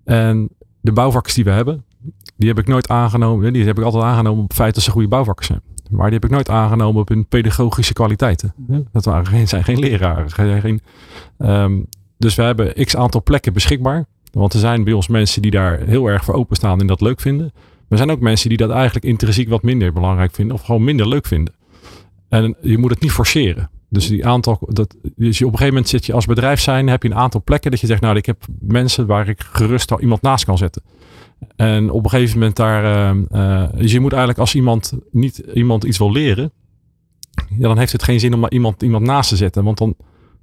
En 0.03 0.49
de 0.81 0.91
bouwvakkers 0.91 1.33
die 1.33 1.43
we 1.43 1.49
hebben, 1.49 1.83
die 2.35 2.47
heb 2.47 2.59
ik 2.59 2.67
nooit 2.67 2.87
aangenomen. 2.87 3.53
Die 3.53 3.65
heb 3.65 3.77
ik 3.77 3.83
altijd 3.83 4.03
aangenomen 4.03 4.43
op 4.43 4.47
het 4.47 4.57
feit 4.57 4.73
dat 4.75 4.83
ze 4.83 4.91
goede 4.91 5.07
bouwvakkers 5.07 5.47
zijn. 5.47 5.61
Maar 5.89 6.05
die 6.05 6.13
heb 6.13 6.25
ik 6.25 6.31
nooit 6.31 6.49
aangenomen 6.49 7.01
op 7.01 7.07
hun 7.07 7.25
pedagogische 7.25 7.93
kwaliteiten. 7.93 8.53
Dat 8.91 9.05
waren 9.05 9.27
geen, 9.27 9.47
zijn 9.47 9.63
geen 9.63 9.79
leraren. 9.79 10.31
Geen, 10.31 10.81
um, 11.37 11.87
dus 12.17 12.35
we 12.35 12.41
hebben 12.41 12.85
x 12.85 12.95
aantal 12.95 13.23
plekken 13.23 13.53
beschikbaar. 13.53 14.05
Want 14.31 14.53
er 14.53 14.59
zijn 14.59 14.83
bij 14.83 14.93
ons 14.93 15.07
mensen 15.07 15.41
die 15.41 15.51
daar 15.51 15.79
heel 15.79 16.07
erg 16.07 16.23
voor 16.23 16.33
openstaan 16.33 16.79
en 16.79 16.87
dat 16.87 17.01
leuk 17.01 17.19
vinden. 17.21 17.51
Maar 17.53 17.85
er 17.87 17.97
zijn 17.97 18.11
ook 18.11 18.19
mensen 18.19 18.49
die 18.49 18.57
dat 18.57 18.69
eigenlijk 18.69 19.05
intrinsiek 19.05 19.49
wat 19.49 19.63
minder 19.63 19.93
belangrijk 19.93 20.33
vinden. 20.33 20.55
Of 20.55 20.61
gewoon 20.61 20.83
minder 20.83 21.07
leuk 21.07 21.25
vinden. 21.25 21.53
En 22.29 22.55
je 22.61 22.77
moet 22.77 22.91
het 22.91 23.01
niet 23.01 23.11
forceren. 23.11 23.69
Dus, 23.89 24.07
die 24.07 24.25
aantal, 24.25 24.59
dat, 24.67 24.95
dus 25.15 25.41
op 25.41 25.51
een 25.51 25.51
gegeven 25.51 25.67
moment 25.67 25.89
zit 25.89 26.05
je 26.05 26.13
als 26.13 26.25
bedrijf 26.25 26.59
zijn, 26.59 26.87
heb 26.87 27.03
je 27.03 27.09
een 27.09 27.15
aantal 27.15 27.41
plekken 27.43 27.71
dat 27.71 27.79
je 27.79 27.87
zegt, 27.87 28.01
nou, 28.01 28.15
ik 28.15 28.25
heb 28.25 28.45
mensen 28.59 29.05
waar 29.05 29.27
ik 29.27 29.41
gerust 29.41 29.91
al 29.91 30.01
iemand 30.01 30.21
naast 30.21 30.45
kan 30.45 30.57
zetten. 30.57 30.81
En 31.55 31.89
op 31.89 32.03
een 32.03 32.09
gegeven 32.09 32.37
moment 32.37 32.55
daar, 32.55 33.15
uh, 33.15 33.69
dus 33.75 33.91
je 33.91 33.99
moet 33.99 34.11
eigenlijk 34.11 34.39
als 34.39 34.55
iemand 34.55 34.93
niet 35.11 35.37
iemand 35.37 35.83
iets 35.83 35.97
wil 35.97 36.11
leren, 36.11 36.51
ja, 37.49 37.67
dan 37.67 37.77
heeft 37.77 37.91
het 37.91 38.03
geen 38.03 38.19
zin 38.19 38.33
om 38.33 38.39
maar 38.39 38.51
iemand, 38.51 38.83
iemand 38.83 39.05
naast 39.05 39.29
te 39.29 39.35
zetten. 39.35 39.63
Want 39.63 39.77
dan, 39.77 39.95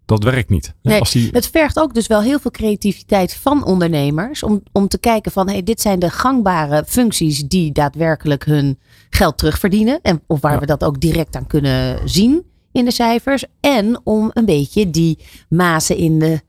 dat 0.04 0.24
werkt 0.24 0.50
niet. 0.50 0.74
Nee, 0.82 0.98
Als 0.98 1.10
die... 1.10 1.28
Het 1.32 1.48
vergt 1.48 1.78
ook 1.78 1.94
dus 1.94 2.06
wel 2.06 2.22
heel 2.22 2.38
veel 2.38 2.50
creativiteit 2.50 3.34
van 3.34 3.64
ondernemers. 3.64 4.42
Om, 4.42 4.62
om 4.72 4.88
te 4.88 4.98
kijken 4.98 5.32
van 5.32 5.48
hey, 5.48 5.62
dit 5.62 5.80
zijn 5.80 5.98
de 5.98 6.10
gangbare 6.10 6.84
functies 6.86 7.42
die 7.42 7.72
daadwerkelijk 7.72 8.44
hun 8.44 8.78
geld 9.10 9.38
terugverdienen. 9.38 9.98
En, 10.02 10.22
of 10.26 10.40
waar 10.40 10.60
we 10.60 10.66
dat 10.66 10.84
ook 10.84 11.00
direct 11.00 11.36
aan 11.36 11.46
kunnen 11.46 12.08
zien 12.08 12.42
in 12.72 12.84
de 12.84 12.92
cijfers. 12.92 13.44
En 13.60 14.00
om 14.04 14.30
een 14.32 14.44
beetje 14.44 14.90
die 14.90 15.18
mazen 15.48 15.96
in, 15.96 16.18
de, 16.18 16.40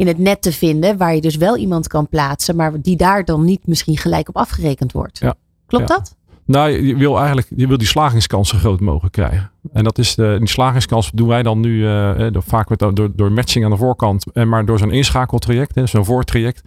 in 0.00 0.06
het 0.06 0.18
net 0.18 0.42
te 0.42 0.52
vinden. 0.52 0.96
Waar 0.96 1.14
je 1.14 1.20
dus 1.20 1.36
wel 1.36 1.56
iemand 1.56 1.86
kan 1.86 2.08
plaatsen. 2.08 2.56
Maar 2.56 2.80
die 2.80 2.96
daar 2.96 3.24
dan 3.24 3.44
niet 3.44 3.66
misschien 3.66 3.96
gelijk 3.96 4.28
op 4.28 4.36
afgerekend 4.36 4.92
wordt. 4.92 5.18
Ja. 5.18 5.34
Klopt 5.66 5.88
dat? 5.88 6.16
Nou, 6.44 6.70
je 6.86 6.96
wil 6.96 7.18
eigenlijk 7.18 7.48
je 7.56 7.66
wil 7.66 7.78
die 7.78 7.86
slagingskans 7.86 8.48
zo 8.48 8.58
groot 8.58 8.80
mogelijk 8.80 9.12
krijgen. 9.12 9.50
En 9.72 9.84
dat 9.84 9.98
is 9.98 10.14
de, 10.14 10.36
die 10.38 10.48
slagingskans 10.48 11.10
doen 11.14 11.28
wij 11.28 11.42
dan 11.42 11.60
nu 11.60 11.70
uh, 11.70 12.26
door, 12.32 12.42
vaak 12.42 12.68
met, 12.68 12.78
door, 12.78 13.10
door 13.14 13.32
matching 13.32 13.64
aan 13.64 13.70
de 13.70 13.76
voorkant. 13.76 14.24
En 14.32 14.48
maar 14.48 14.64
door 14.64 14.78
zo'n 14.78 14.90
inschakeltraject, 14.90 15.80
zo'n 15.84 16.04
voortraject, 16.04 16.62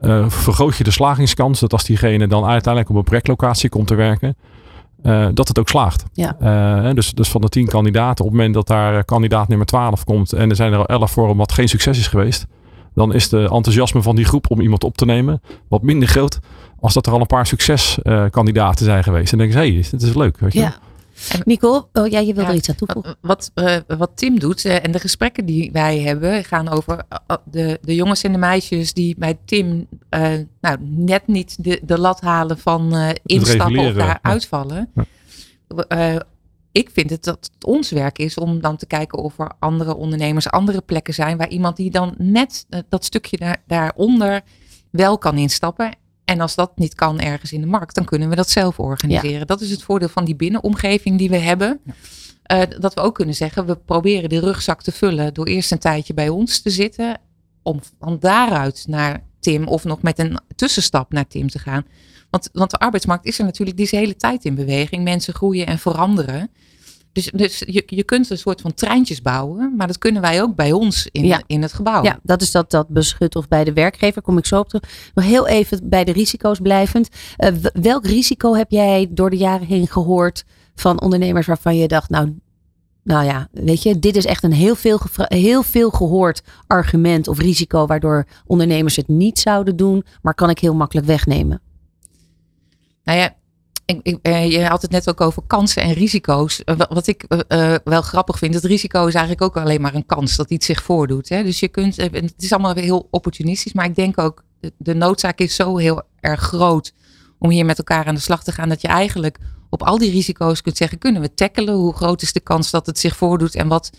uh, 0.00 0.28
vergroot 0.28 0.76
je 0.76 0.84
de 0.84 0.90
slagingskans. 0.90 1.60
Dat 1.60 1.72
als 1.72 1.84
diegene 1.84 2.26
dan 2.26 2.44
uiteindelijk 2.44 2.92
op 2.92 2.96
een 2.96 3.04
projectlocatie 3.04 3.68
komt 3.68 3.86
te 3.86 3.94
werken, 3.94 4.36
uh, 5.02 5.28
dat 5.34 5.48
het 5.48 5.58
ook 5.58 5.68
slaagt. 5.68 6.04
Ja. 6.12 6.92
dus, 6.92 7.12
dus 7.12 7.30
van 7.30 7.40
de 7.40 7.48
tien 7.48 7.66
kandidaten, 7.66 8.24
op 8.24 8.30
het 8.30 8.38
moment 8.38 8.54
dat 8.54 8.66
daar 8.66 9.04
kandidaat 9.04 9.48
nummer 9.48 9.66
12 9.66 10.04
komt 10.04 10.32
en 10.32 10.50
er 10.50 10.56
zijn 10.56 10.72
er 10.72 10.78
al 10.78 10.86
elf 10.86 11.10
voor 11.10 11.36
wat 11.36 11.52
geen 11.52 11.68
succes 11.68 11.98
is 11.98 12.08
geweest, 12.08 12.46
dan 12.94 13.14
is 13.14 13.28
de 13.28 13.40
enthousiasme 13.40 14.02
van 14.02 14.16
die 14.16 14.24
groep 14.24 14.50
om 14.50 14.60
iemand 14.60 14.84
op 14.84 14.96
te 14.96 15.04
nemen 15.04 15.42
wat 15.68 15.82
minder 15.82 16.08
groot 16.08 16.38
als 16.80 16.94
dat 16.94 17.06
er 17.06 17.12
al 17.12 17.20
een 17.20 17.26
paar 17.26 17.46
succeskandidaten 17.46 18.84
zijn 18.84 19.02
geweest. 19.02 19.32
En 19.32 19.38
dan 19.38 19.48
denk 19.48 19.58
je, 19.58 19.66
hé, 19.66 19.74
hey, 19.74 19.86
dit 19.90 20.02
is 20.02 20.14
leuk. 20.14 20.38
Weet 20.38 20.52
je? 20.52 20.60
Ja. 20.60 20.74
Nicole, 21.44 21.86
oh, 21.92 22.06
ja, 22.06 22.18
je 22.18 22.34
wil 22.34 22.44
er 22.44 22.54
iets 22.54 22.68
aan 22.68 22.74
toevoegen. 22.74 23.16
Wat, 23.20 23.50
uh, 23.54 23.76
wat 23.86 24.10
Tim 24.14 24.38
doet 24.38 24.64
uh, 24.64 24.84
en 24.84 24.92
de 24.92 24.98
gesprekken 24.98 25.46
die 25.46 25.72
wij 25.72 25.98
hebben 26.00 26.44
gaan 26.44 26.68
over 26.68 27.02
uh, 27.28 27.36
de, 27.44 27.78
de 27.82 27.94
jongens 27.94 28.22
en 28.22 28.32
de 28.32 28.38
meisjes 28.38 28.92
die 28.92 29.14
bij 29.18 29.38
Tim 29.44 29.86
nou, 30.60 30.76
net 30.80 31.26
niet 31.26 31.64
de, 31.64 31.80
de 31.82 31.98
lat 31.98 32.20
halen 32.20 32.58
van 32.58 32.94
instappen 33.24 33.78
of 33.78 33.92
daar 33.92 34.18
uitvallen. 34.22 34.90
Ja. 34.94 36.22
Ik 36.72 36.90
vind 36.92 37.10
het 37.10 37.24
dat 37.24 37.50
het 37.52 37.64
ons 37.64 37.90
werk 37.90 38.18
is 38.18 38.36
om 38.36 38.60
dan 38.60 38.76
te 38.76 38.86
kijken 38.86 39.18
of 39.18 39.38
er 39.38 39.52
andere 39.58 39.94
ondernemers, 39.94 40.50
andere 40.50 40.80
plekken 40.80 41.14
zijn 41.14 41.36
waar 41.36 41.48
iemand 41.48 41.76
die 41.76 41.90
dan 41.90 42.14
net 42.18 42.66
dat 42.88 43.04
stukje 43.04 43.36
daar, 43.36 43.62
daaronder 43.66 44.42
wel 44.90 45.18
kan 45.18 45.38
instappen 45.38 45.98
en 46.30 46.40
als 46.40 46.54
dat 46.54 46.78
niet 46.78 46.94
kan 46.94 47.20
ergens 47.20 47.52
in 47.52 47.60
de 47.60 47.66
markt, 47.66 47.94
dan 47.94 48.04
kunnen 48.04 48.28
we 48.28 48.34
dat 48.34 48.50
zelf 48.50 48.78
organiseren. 48.78 49.46
Dat 49.46 49.60
is 49.60 49.70
het 49.70 49.82
voordeel 49.82 50.08
van 50.08 50.24
die 50.24 50.36
binnenomgeving 50.36 51.18
die 51.18 51.30
we 51.30 51.36
hebben. 51.36 51.80
Uh, 52.52 52.62
dat 52.78 52.94
we 52.94 53.00
ook 53.00 53.14
kunnen 53.14 53.34
zeggen, 53.34 53.66
we 53.66 53.76
proberen 53.76 54.28
de 54.28 54.40
rugzak 54.40 54.82
te 54.82 54.92
vullen 54.92 55.34
door 55.34 55.46
eerst 55.46 55.72
een 55.72 55.78
tijdje 55.78 56.14
bij 56.14 56.28
ons 56.28 56.60
te 56.60 56.70
zitten. 56.70 57.18
Om 57.62 57.80
van 57.98 58.18
daaruit 58.18 58.84
naar 58.88 59.22
Tim 59.40 59.66
of 59.66 59.84
nog 59.84 60.02
met 60.02 60.18
een 60.18 60.40
tussenstap 60.56 61.12
naar 61.12 61.26
Tim 61.26 61.48
te 61.48 61.58
gaan. 61.58 61.86
Want, 62.30 62.48
want 62.52 62.70
de 62.70 62.78
arbeidsmarkt 62.78 63.26
is 63.26 63.38
er 63.38 63.44
natuurlijk 63.44 63.76
die 63.76 63.88
hele 63.90 64.16
tijd 64.16 64.44
in 64.44 64.54
beweging. 64.54 65.04
Mensen 65.04 65.34
groeien 65.34 65.66
en 65.66 65.78
veranderen. 65.78 66.50
Dus, 67.12 67.30
dus 67.34 67.58
je, 67.66 67.82
je 67.86 68.02
kunt 68.02 68.30
een 68.30 68.38
soort 68.38 68.60
van 68.60 68.74
treintjes 68.74 69.22
bouwen, 69.22 69.76
maar 69.76 69.86
dat 69.86 69.98
kunnen 69.98 70.22
wij 70.22 70.42
ook 70.42 70.54
bij 70.54 70.72
ons 70.72 71.08
in, 71.12 71.42
in 71.46 71.62
het 71.62 71.72
gebouw. 71.72 72.04
Ja, 72.04 72.18
dat 72.22 72.42
is 72.42 72.50
dat, 72.50 72.70
dat 72.70 72.88
beschut 72.88 73.36
of 73.36 73.48
bij 73.48 73.64
de 73.64 73.72
werkgever, 73.72 74.22
kom 74.22 74.38
ik 74.38 74.46
zo 74.46 74.58
op 74.58 74.68
terug. 74.68 75.10
Nog 75.14 75.24
heel 75.24 75.46
even 75.46 75.88
bij 75.88 76.04
de 76.04 76.12
risico's 76.12 76.58
blijvend. 76.58 77.08
Uh, 77.38 77.50
welk 77.72 78.06
risico 78.06 78.54
heb 78.54 78.70
jij 78.70 79.08
door 79.10 79.30
de 79.30 79.36
jaren 79.36 79.66
heen 79.66 79.88
gehoord 79.88 80.44
van 80.74 81.00
ondernemers 81.00 81.46
waarvan 81.46 81.76
je 81.76 81.88
dacht, 81.88 82.10
nou, 82.10 82.38
nou 83.04 83.24
ja, 83.24 83.48
weet 83.52 83.82
je, 83.82 83.98
dit 83.98 84.16
is 84.16 84.26
echt 84.26 84.42
een 84.42 84.52
heel 84.52 84.74
veel, 84.74 85.00
heel 85.16 85.62
veel 85.62 85.90
gehoord 85.90 86.42
argument 86.66 87.28
of 87.28 87.38
risico 87.38 87.86
waardoor 87.86 88.26
ondernemers 88.46 88.96
het 88.96 89.08
niet 89.08 89.38
zouden 89.38 89.76
doen, 89.76 90.04
maar 90.22 90.34
kan 90.34 90.50
ik 90.50 90.58
heel 90.58 90.74
makkelijk 90.74 91.06
wegnemen? 91.06 91.60
Nou 93.04 93.18
ja, 93.18 93.34
ik, 94.02 94.18
eh, 94.22 94.50
je 94.50 94.64
had 94.64 94.82
het 94.82 94.90
net 94.90 95.08
ook 95.08 95.20
over 95.20 95.42
kansen 95.46 95.82
en 95.82 95.92
risico's. 95.92 96.64
Eh, 96.64 96.76
wat 96.88 97.06
ik 97.06 97.24
uh, 97.48 97.74
wel 97.84 98.02
grappig 98.02 98.38
vind, 98.38 98.54
het 98.54 98.64
risico 98.64 99.06
is 99.06 99.14
eigenlijk 99.14 99.44
ook 99.44 99.62
alleen 99.62 99.80
maar 99.80 99.94
een 99.94 100.06
kans 100.06 100.36
dat 100.36 100.50
iets 100.50 100.66
zich 100.66 100.82
voordoet. 100.82 101.28
Hè? 101.28 101.42
Dus 101.42 101.60
je 101.60 101.68
kunt, 101.68 101.96
het 101.96 102.34
is 102.36 102.52
allemaal 102.52 102.74
heel 102.74 103.08
opportunistisch, 103.10 103.72
maar 103.72 103.84
ik 103.84 103.94
denk 103.94 104.18
ook, 104.18 104.44
de, 104.76 104.94
noodzaak 104.94 105.38
is 105.38 105.54
zo 105.54 105.76
heel 105.76 106.02
erg 106.20 106.40
groot 106.40 106.92
om 107.38 107.50
hier 107.50 107.64
met 107.64 107.78
elkaar 107.78 108.06
aan 108.06 108.14
de 108.14 108.20
slag 108.20 108.44
te 108.44 108.52
gaan, 108.52 108.68
dat 108.68 108.80
je 108.80 108.88
eigenlijk 108.88 109.38
op 109.70 109.82
al 109.82 109.98
die 109.98 110.10
risico's 110.10 110.62
kunt 110.62 110.76
zeggen, 110.76 110.98
kunnen 110.98 111.22
we 111.22 111.34
tackelen? 111.34 111.74
Hoe 111.74 111.94
groot 111.94 112.22
is 112.22 112.32
de 112.32 112.40
kans 112.40 112.70
dat 112.70 112.86
het 112.86 112.98
zich 112.98 113.16
voordoet 113.16 113.54
en 113.54 113.68
wat, 113.68 113.90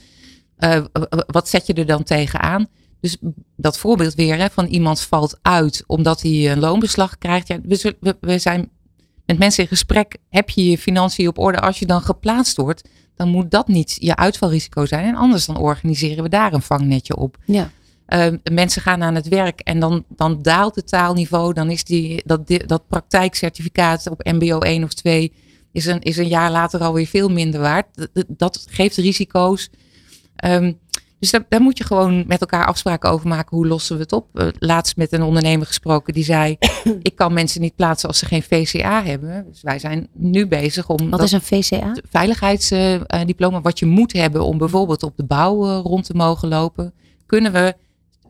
wat 1.25 1.49
zet 1.49 1.67
je 1.67 1.73
er 1.73 1.85
dan 1.85 2.03
tegenaan? 2.03 2.67
Dus 2.99 3.17
dat 3.55 3.77
voorbeeld 3.77 4.13
weer 4.13 4.37
hè, 4.37 4.49
van 4.49 4.65
iemand 4.65 5.01
valt 5.01 5.39
uit 5.41 5.83
omdat 5.87 6.21
hij 6.21 6.51
een 6.51 6.59
loonbeslag 6.59 7.17
krijgt. 7.17 7.47
Ja, 7.47 7.59
we, 7.61 8.17
we 8.21 8.39
zijn 8.39 8.69
met 9.31 9.39
mensen 9.39 9.63
in 9.63 9.69
gesprek, 9.69 10.17
heb 10.29 10.49
je 10.49 10.69
je 10.69 10.77
financiën 10.77 11.27
op 11.27 11.37
orde. 11.37 11.59
Als 11.59 11.79
je 11.79 11.85
dan 11.85 12.01
geplaatst 12.01 12.57
wordt, 12.57 12.89
dan 13.15 13.29
moet 13.29 13.51
dat 13.51 13.67
niet 13.67 13.97
je 13.99 14.15
uitvalrisico 14.15 14.85
zijn. 14.85 15.05
En 15.05 15.15
anders 15.15 15.45
dan 15.45 15.57
organiseren 15.57 16.23
we 16.23 16.29
daar 16.29 16.53
een 16.53 16.61
vangnetje 16.61 17.15
op. 17.15 17.37
Ja. 17.45 17.71
Uh, 18.07 18.27
mensen 18.51 18.81
gaan 18.81 19.03
aan 19.03 19.15
het 19.15 19.27
werk 19.27 19.59
en 19.59 19.79
dan, 19.79 20.05
dan 20.07 20.41
daalt 20.41 20.75
het 20.75 20.87
taalniveau. 20.87 21.53
Dan 21.53 21.69
is 21.69 21.83
die, 21.83 22.21
dat, 22.25 22.41
dat 22.65 22.87
praktijkcertificaat 22.87 24.09
op 24.09 24.23
MBO 24.23 24.59
1 24.59 24.83
of 24.83 24.93
2 24.93 25.33
is 25.71 25.85
een, 25.85 26.01
is 26.01 26.17
een 26.17 26.27
jaar 26.27 26.51
later 26.51 26.81
alweer 26.81 27.07
veel 27.07 27.29
minder 27.29 27.59
waard. 27.59 27.87
Dat, 27.95 28.25
dat 28.27 28.65
geeft 28.69 28.97
risico's. 28.97 29.69
Um, 30.45 30.79
dus 31.21 31.31
daar, 31.49 31.61
moet 31.61 31.77
je 31.77 31.83
gewoon 31.83 32.23
met 32.27 32.41
elkaar 32.41 32.65
afspraken 32.65 33.09
over 33.09 33.27
maken. 33.27 33.57
Hoe 33.57 33.67
lossen 33.67 33.95
we 33.95 34.01
het 34.01 34.11
op? 34.11 34.27
Uh, 34.33 34.47
laatst 34.59 34.97
met 34.97 35.11
een 35.11 35.21
ondernemer 35.21 35.67
gesproken 35.67 36.13
die 36.13 36.23
zei: 36.23 36.57
Ik 37.01 37.15
kan 37.15 37.33
mensen 37.33 37.61
niet 37.61 37.75
plaatsen 37.75 38.07
als 38.07 38.17
ze 38.17 38.25
geen 38.25 38.43
VCA 38.43 39.03
hebben. 39.03 39.45
Dus 39.49 39.61
wij 39.61 39.79
zijn 39.79 40.07
nu 40.13 40.47
bezig 40.47 40.89
om. 40.89 41.09
Wat 41.09 41.21
is 41.21 41.31
een 41.31 41.41
VCA? 41.41 41.95
Veiligheidsdiploma, 42.09 43.57
uh, 43.57 43.63
wat 43.63 43.79
je 43.79 43.85
moet 43.85 44.13
hebben 44.13 44.45
om 44.45 44.57
bijvoorbeeld 44.57 45.03
op 45.03 45.17
de 45.17 45.25
bouw 45.25 45.65
uh, 45.65 45.79
rond 45.83 46.05
te 46.05 46.13
mogen 46.13 46.47
lopen. 46.47 46.93
Kunnen 47.25 47.51
we 47.51 47.75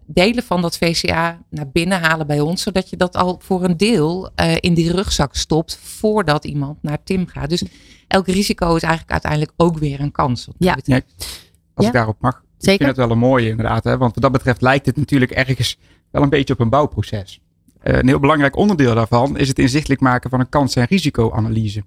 delen 0.05 0.43
van 0.43 0.61
dat 0.61 0.77
VCA 0.77 1.41
naar 1.49 1.69
binnen 1.69 1.99
halen 1.99 2.27
bij 2.27 2.39
ons, 2.39 2.61
zodat 2.61 2.89
je 2.89 2.97
dat 2.97 3.15
al 3.15 3.39
voor 3.43 3.63
een 3.63 3.77
deel 3.77 4.29
uh, 4.35 4.55
in 4.59 4.73
die 4.73 4.91
rugzak 4.91 5.35
stopt 5.35 5.77
voordat 5.81 6.45
iemand 6.45 6.77
naar 6.81 7.03
Tim 7.03 7.27
gaat. 7.27 7.49
Dus 7.49 7.63
elk 8.07 8.27
risico 8.27 8.75
is 8.75 8.81
eigenlijk 8.81 9.11
uiteindelijk 9.11 9.51
ook 9.57 9.77
weer 9.77 9.99
een 9.99 10.11
kans. 10.11 10.47
Ja. 10.57 10.77
ja. 10.83 11.01
Als 11.73 11.85
ik 11.85 11.93
daarop 11.93 12.17
mag. 12.19 12.43
Zeker? 12.61 12.87
Ik 12.87 12.95
vind 12.95 12.97
het 12.97 13.07
wel 13.07 13.11
een 13.11 13.29
mooie 13.29 13.49
inderdaad. 13.49 13.83
Hè? 13.83 13.97
Want 13.97 14.13
wat 14.13 14.23
dat 14.23 14.31
betreft 14.31 14.61
lijkt 14.61 14.85
het 14.85 14.97
natuurlijk 14.97 15.31
ergens 15.31 15.77
wel 16.11 16.23
een 16.23 16.29
beetje 16.29 16.53
op 16.53 16.59
een 16.59 16.69
bouwproces. 16.69 17.41
Uh, 17.83 17.97
een 17.97 18.07
heel 18.07 18.19
belangrijk 18.19 18.55
onderdeel 18.55 18.95
daarvan 18.95 19.37
is 19.37 19.47
het 19.47 19.59
inzichtelijk 19.59 20.01
maken 20.01 20.29
van 20.29 20.39
een 20.39 20.49
kans- 20.49 20.75
en 20.75 20.85
risicoanalyse. 20.85 21.83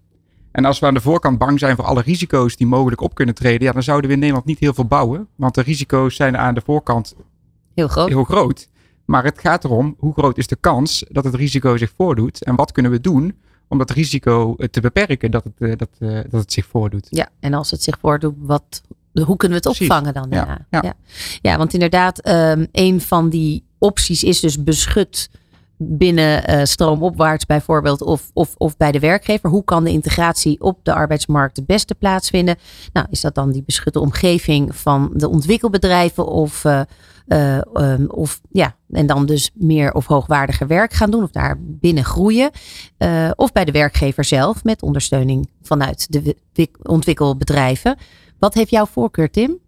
En 0.52 0.64
als 0.64 0.78
we 0.78 0.87
aan 0.87 0.94
de 0.94 1.00
voorkant 1.00 1.38
bang 1.38 1.58
zijn 1.58 1.76
voor 1.76 1.84
alle 1.84 2.02
risico's 2.02 2.56
die 2.56 2.66
mogelijk 2.66 3.00
op 3.00 3.14
kunnen 3.14 3.34
treden, 3.34 3.66
ja, 3.66 3.72
dan 3.72 3.82
zouden 3.82 4.08
we 4.08 4.14
in 4.14 4.20
Nederland 4.20 4.46
niet 4.46 4.58
heel 4.58 4.74
veel 4.74 4.84
bouwen. 4.84 5.28
Want 5.37 5.54
de 5.54 5.60
risico's 5.60 6.16
zijn 6.16 6.37
aan 6.37 6.54
de 6.54 6.62
voorkant 6.64 7.14
heel 7.74 7.88
groot. 7.88 8.08
Heel 8.08 8.24
groot. 8.24 8.68
Maar 9.04 9.24
het 9.24 9.38
gaat 9.38 9.64
erom 9.64 9.94
hoe 9.98 10.12
groot 10.12 10.38
is 10.38 10.46
de 10.46 10.56
kans 10.56 11.04
dat 11.08 11.24
het 11.24 11.34
risico 11.34 11.76
zich 11.76 11.92
voordoet 11.96 12.44
en 12.44 12.54
wat 12.54 12.72
kunnen 12.72 12.92
we 12.92 13.00
doen 13.00 13.38
om 13.68 13.78
dat 13.78 13.90
risico 13.90 14.54
eh, 14.56 14.68
te 14.68 14.80
beperken 14.80 15.30
dat 15.30 15.44
het, 15.44 15.54
eh, 15.58 15.76
dat, 15.76 15.90
dat 16.30 16.40
het 16.40 16.52
zich 16.52 16.66
voordoet. 16.66 17.06
Ja, 17.10 17.28
en 17.40 17.54
als 17.54 17.70
het 17.70 17.82
zich 17.82 17.98
voordoet, 18.00 18.34
wat, 18.38 18.82
hoe 19.22 19.37
kunnen 19.37 19.62
we 19.62 19.68
het 19.68 19.81
opvangen 19.81 20.14
dan? 20.14 20.27
Ja, 20.31 20.66
ja. 20.70 20.81
ja. 20.83 20.94
ja 21.40 21.57
want 21.57 21.72
inderdaad, 21.72 22.29
um, 22.29 22.66
een 22.72 23.00
van 23.00 23.29
die 23.29 23.64
opties 23.79 24.22
is 24.24 24.40
dus 24.40 24.64
beschut 24.64 25.31
binnen 25.77 26.50
uh, 26.50 26.64
stroomopwaarts 26.64 27.46
bijvoorbeeld 27.46 28.03
of, 28.03 28.31
of, 28.33 28.55
of 28.57 28.77
bij 28.77 28.92
de 28.92 28.98
werkgever? 28.98 29.50
Hoe 29.50 29.64
kan 29.64 29.85
de 29.85 29.90
integratie 29.90 30.61
op 30.61 30.79
de 30.83 30.94
arbeidsmarkt 30.94 31.57
het 31.57 31.66
beste 31.66 31.94
plaatsvinden? 31.94 32.57
Nou, 32.92 33.07
is 33.11 33.20
dat 33.20 33.35
dan 33.35 33.53
die 33.53 33.62
beschutte 33.66 34.00
omgeving 34.00 34.77
van 34.77 35.11
de 35.14 35.29
ontwikkelbedrijven 35.29 36.27
of, 36.27 36.64
uh, 36.64 36.81
uh, 37.27 37.59
um, 37.74 38.11
of 38.11 38.40
ja, 38.50 38.77
en 38.90 39.07
dan 39.07 39.27
dus 39.27 39.50
meer 39.55 39.92
of 39.92 40.07
hoogwaardiger 40.07 40.66
werk 40.66 40.92
gaan 40.92 41.11
doen 41.11 41.22
of 41.22 41.31
daar 41.31 41.57
binnen 41.61 42.05
groeien? 42.05 42.50
of 43.35 43.53
bij 43.53 43.64
de 43.64 43.72
werkgever 43.72 44.24
zelf 44.24 44.64
met 44.64 44.83
ondersteuning 44.83 45.48
vanuit 45.62 46.07
de 46.11 46.37
ontwikkelbedrijven. 46.83 47.96
Wat 48.44 48.54
heeft 48.54 48.70
jouw 48.70 48.87
voorkeur, 48.87 49.30
Tim? 49.30 49.59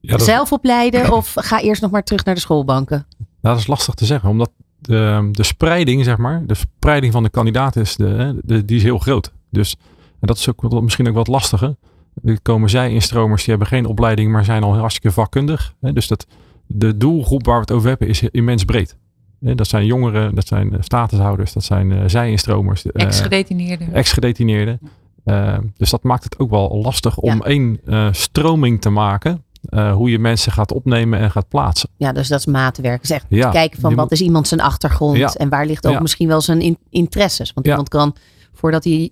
Ja, 0.00 0.18
Zelf 0.18 0.52
opleiden 0.52 1.12
of 1.18 1.32
ga 1.34 1.60
eerst 1.60 1.82
nog 1.82 1.90
maar 1.90 2.02
terug 2.02 2.24
naar 2.24 2.34
de 2.34 2.40
schoolbanken? 2.40 3.06
Nou, 3.18 3.26
dat 3.40 3.58
is 3.58 3.66
lastig 3.66 3.94
te 3.94 4.04
zeggen, 4.04 4.28
omdat 4.28 4.50
de, 4.78 5.28
de 5.32 5.42
spreiding, 5.42 6.04
zeg 6.04 6.16
maar, 6.16 6.46
de 6.46 6.54
spreiding 6.54 7.12
van 7.12 7.22
de 7.22 7.30
kandidaten 7.30 7.82
is, 7.82 7.96
de, 7.96 8.38
de, 8.44 8.64
die 8.64 8.76
is 8.76 8.82
heel 8.82 8.98
groot. 8.98 9.32
Dus 9.50 9.76
en 10.20 10.26
dat 10.26 10.36
is 10.36 10.48
ook 10.48 10.82
misschien 10.82 11.08
ook 11.08 11.14
wat 11.14 11.26
lastiger. 11.26 11.76
Er 12.24 12.40
komen 12.42 12.70
zij 12.70 12.90
instromers 12.90 13.40
die 13.44 13.50
hebben 13.50 13.68
geen 13.68 13.86
opleiding, 13.86 14.32
maar 14.32 14.44
zijn 14.44 14.62
al 14.62 14.76
hartstikke 14.76 15.12
vakkundig. 15.12 15.74
Dus 15.80 16.08
dat, 16.08 16.26
de 16.66 16.96
doelgroep 16.96 17.44
waar 17.44 17.54
we 17.54 17.60
het 17.60 17.72
over 17.72 17.88
hebben 17.88 18.08
is 18.08 18.22
immens 18.22 18.64
breed. 18.64 18.96
Dat 19.40 19.68
zijn 19.68 19.86
jongeren, 19.86 20.34
dat 20.34 20.46
zijn 20.46 20.76
statushouders, 20.80 21.52
dat 21.52 21.64
zijn 21.64 21.90
uh, 21.90 22.02
zij-instromers. 22.06 22.84
Uh, 22.84 22.92
ex-gedetineerden. 22.94 23.92
Ex-gedetineerden. 23.92 24.80
Uh, 25.24 25.58
dus 25.76 25.90
dat 25.90 26.02
maakt 26.02 26.24
het 26.24 26.38
ook 26.38 26.50
wel 26.50 26.80
lastig 26.82 27.18
om 27.18 27.42
één 27.42 27.80
stroming 28.12 28.80
te 28.80 28.90
maken 28.90 29.42
uh, 29.70 29.94
hoe 29.94 30.10
je 30.10 30.18
mensen 30.18 30.52
gaat 30.52 30.72
opnemen 30.72 31.18
en 31.18 31.30
gaat 31.30 31.48
plaatsen. 31.48 31.88
Ja, 31.96 32.12
dus 32.12 32.28
dat 32.28 32.38
is 32.38 32.46
maatwerk. 32.46 33.06
Zeg, 33.06 33.24
ja, 33.28 33.50
kijken 33.50 33.80
van 33.80 33.94
wat 33.94 34.12
is 34.12 34.20
iemand 34.20 34.48
zijn 34.48 34.60
achtergrond 34.60 35.36
en 35.36 35.48
waar 35.48 35.66
ligt 35.66 35.86
ook 35.86 36.00
misschien 36.00 36.28
wel 36.28 36.40
zijn 36.40 36.60
in, 36.60 36.78
interesses. 36.90 37.52
Want 37.52 37.66
iemand 37.66 37.88
kan, 37.88 38.14
voordat 38.52 38.84
hij, 38.84 39.10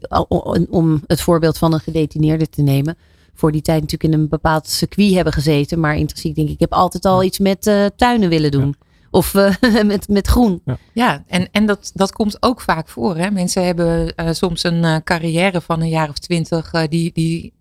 om 0.70 1.02
het 1.06 1.20
voorbeeld 1.20 1.58
van 1.58 1.72
een 1.72 1.80
gedetineerde 1.80 2.48
te 2.48 2.62
nemen, 2.62 2.96
voor 3.34 3.52
die 3.52 3.62
tijd 3.62 3.80
natuurlijk 3.80 4.14
in 4.14 4.20
een 4.20 4.28
bepaald 4.28 4.68
circuit 4.68 5.14
hebben 5.14 5.32
gezeten. 5.32 5.80
Maar 5.80 5.96
intrinsiek 5.96 6.34
denk 6.34 6.48
ik, 6.48 6.54
ik 6.54 6.60
heb 6.60 6.72
altijd 6.72 7.04
al 7.04 7.22
iets 7.22 7.38
met 7.38 7.66
uh, 7.66 7.86
tuinen 7.96 8.28
willen 8.28 8.50
doen. 8.50 8.76
Of 9.16 9.34
uh, 9.34 9.54
met, 9.84 10.08
met 10.08 10.26
groen. 10.26 10.60
Ja, 10.64 10.78
ja 10.92 11.24
en, 11.26 11.48
en 11.52 11.66
dat, 11.66 11.90
dat 11.94 12.12
komt 12.12 12.42
ook 12.42 12.60
vaak 12.60 12.88
voor. 12.88 13.16
Hè? 13.16 13.30
Mensen 13.30 13.64
hebben 13.64 14.12
uh, 14.16 14.28
soms 14.30 14.64
een 14.64 14.84
uh, 14.84 14.96
carrière 15.04 15.60
van 15.60 15.80
een 15.80 15.88
jaar 15.88 16.08
of 16.08 16.18
twintig 16.18 16.70
die, 16.88 17.10
die 17.12 17.52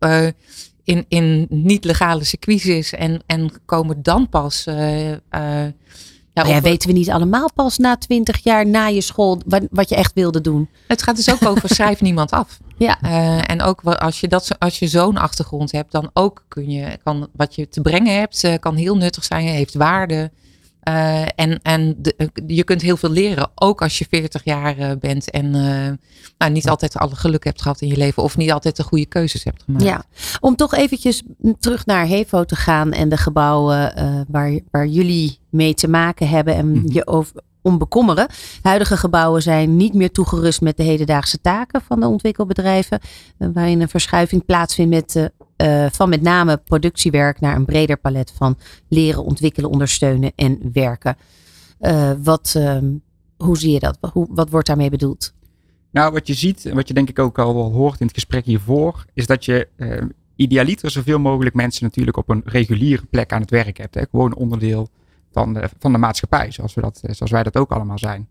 in, 0.83 1.05
in 1.07 1.45
niet-legale 1.49 2.23
circuits 2.23 2.65
is 2.65 2.93
en, 2.93 3.23
en 3.25 3.51
komen 3.65 4.03
dan 4.03 4.29
pas. 4.29 4.65
Uh, 4.67 5.11
uh, 5.11 5.17
ja, 6.33 6.45
ja, 6.47 6.61
weten 6.61 6.89
we 6.89 6.95
niet 6.95 7.09
allemaal 7.09 7.49
pas 7.53 7.77
na 7.77 7.97
twintig 7.97 8.43
jaar 8.43 8.67
na 8.67 8.85
je 8.85 9.01
school 9.01 9.41
wat, 9.45 9.67
wat 9.71 9.89
je 9.89 9.95
echt 9.95 10.13
wilde 10.13 10.41
doen? 10.41 10.69
Het 10.87 11.03
gaat 11.03 11.15
dus 11.15 11.31
ook 11.31 11.45
over 11.45 11.69
schrijf 11.75 12.01
niemand 12.01 12.31
af. 12.31 12.59
Ja. 12.77 12.97
Uh, 13.03 13.49
en 13.49 13.61
ook 13.61 13.83
als 13.83 14.19
je, 14.19 14.27
dat, 14.27 14.59
als 14.59 14.79
je 14.79 14.87
zo'n 14.87 15.17
achtergrond 15.17 15.71
hebt, 15.71 15.91
dan 15.91 16.09
ook 16.13 16.45
kun 16.47 16.69
je, 16.69 16.97
kan, 17.03 17.27
wat 17.33 17.55
je 17.55 17.69
te 17.69 17.81
brengen 17.81 18.19
hebt, 18.19 18.59
kan 18.59 18.75
heel 18.75 18.97
nuttig 18.97 19.23
zijn, 19.23 19.47
heeft 19.47 19.73
waarde. 19.73 20.31
Uh, 20.89 21.21
en 21.21 21.59
en 21.61 21.95
de, 21.97 22.31
je 22.47 22.63
kunt 22.63 22.81
heel 22.81 22.97
veel 22.97 23.09
leren, 23.09 23.51
ook 23.55 23.81
als 23.81 23.97
je 23.97 24.05
40 24.09 24.43
jaar 24.43 24.79
uh, 24.79 24.91
bent 24.99 25.31
en 25.31 25.45
uh, 25.45 25.91
nou, 26.37 26.51
niet 26.51 26.69
altijd 26.69 26.97
alle 26.97 27.15
geluk 27.15 27.43
hebt 27.43 27.61
gehad 27.61 27.81
in 27.81 27.87
je 27.87 27.97
leven 27.97 28.23
of 28.23 28.37
niet 28.37 28.51
altijd 28.51 28.75
de 28.75 28.83
goede 28.83 29.05
keuzes 29.05 29.43
hebt 29.43 29.63
gemaakt. 29.63 29.85
Ja, 29.85 30.03
om 30.39 30.55
toch 30.55 30.73
eventjes 30.73 31.23
terug 31.59 31.85
naar 31.85 32.07
Hevo 32.07 32.43
te 32.43 32.55
gaan 32.55 32.91
en 32.91 33.09
de 33.09 33.17
gebouwen 33.17 33.93
waar, 34.27 34.59
waar 34.71 34.87
jullie 34.87 35.39
mee 35.49 35.73
te 35.73 35.87
maken 35.87 36.29
hebben 36.29 36.55
en 36.55 36.71
mhm. 36.71 36.91
je 36.91 37.07
over, 37.07 37.33
om 37.65 37.77
bekommeren. 37.77 38.27
Huidige 38.61 38.97
gebouwen 38.97 39.41
zijn 39.41 39.75
niet 39.75 39.93
meer 39.93 40.11
toegerust 40.11 40.61
met 40.61 40.77
de 40.77 40.83
hedendaagse 40.83 41.41
taken 41.41 41.81
van 41.81 41.99
de 41.99 42.07
ontwikkelbedrijven, 42.07 42.99
waarin 43.37 43.81
een 43.81 43.89
verschuiving 43.89 44.45
plaatsvindt 44.45 44.91
met 44.91 45.31
uh, 45.57 45.85
van 45.91 46.09
met 46.09 46.21
name 46.21 46.57
productiewerk 46.57 47.39
naar 47.39 47.55
een 47.55 47.65
breder 47.65 47.97
palet 47.97 48.33
van 48.35 48.57
leren, 48.87 49.23
ontwikkelen, 49.23 49.69
ondersteunen 49.69 50.31
en 50.35 50.59
werken. 50.73 51.17
Wat, 52.23 52.53
uh, 52.57 52.77
hoe 53.37 53.57
zie 53.57 53.71
je 53.71 53.79
dat? 53.79 53.97
Hoe, 54.11 54.27
wat 54.29 54.49
wordt 54.49 54.67
daarmee 54.67 54.89
bedoeld? 54.89 55.33
Nou, 55.91 56.11
wat 56.11 56.27
je 56.27 56.33
ziet 56.33 56.65
en 56.65 56.75
wat 56.75 56.87
je 56.87 56.93
denk 56.93 57.09
ik 57.09 57.19
ook 57.19 57.39
al 57.39 57.71
hoort 57.71 57.99
in 57.99 58.05
het 58.05 58.15
gesprek 58.15 58.45
hiervoor, 58.45 59.05
is 59.13 59.25
dat 59.25 59.45
je 59.45 59.67
uh, 59.77 60.01
idealiter 60.35 60.91
zoveel 60.91 61.19
mogelijk 61.19 61.55
mensen 61.55 61.83
natuurlijk 61.83 62.17
op 62.17 62.29
een 62.29 62.41
reguliere 62.45 63.05
plek 63.09 63.33
aan 63.33 63.41
het 63.41 63.49
werk 63.49 63.77
hebt. 63.77 63.95
Hè? 63.95 64.01
Gewoon 64.11 64.35
onderdeel 64.35 64.89
van 65.35 65.53
de, 65.53 65.69
van 65.79 65.91
de 65.91 65.97
maatschappij, 65.97 66.51
zoals, 66.51 66.73
we 66.73 66.81
dat, 66.81 67.01
zoals 67.09 67.31
wij 67.31 67.43
dat 67.43 67.57
ook 67.57 67.71
allemaal 67.71 67.99
zijn. 67.99 68.27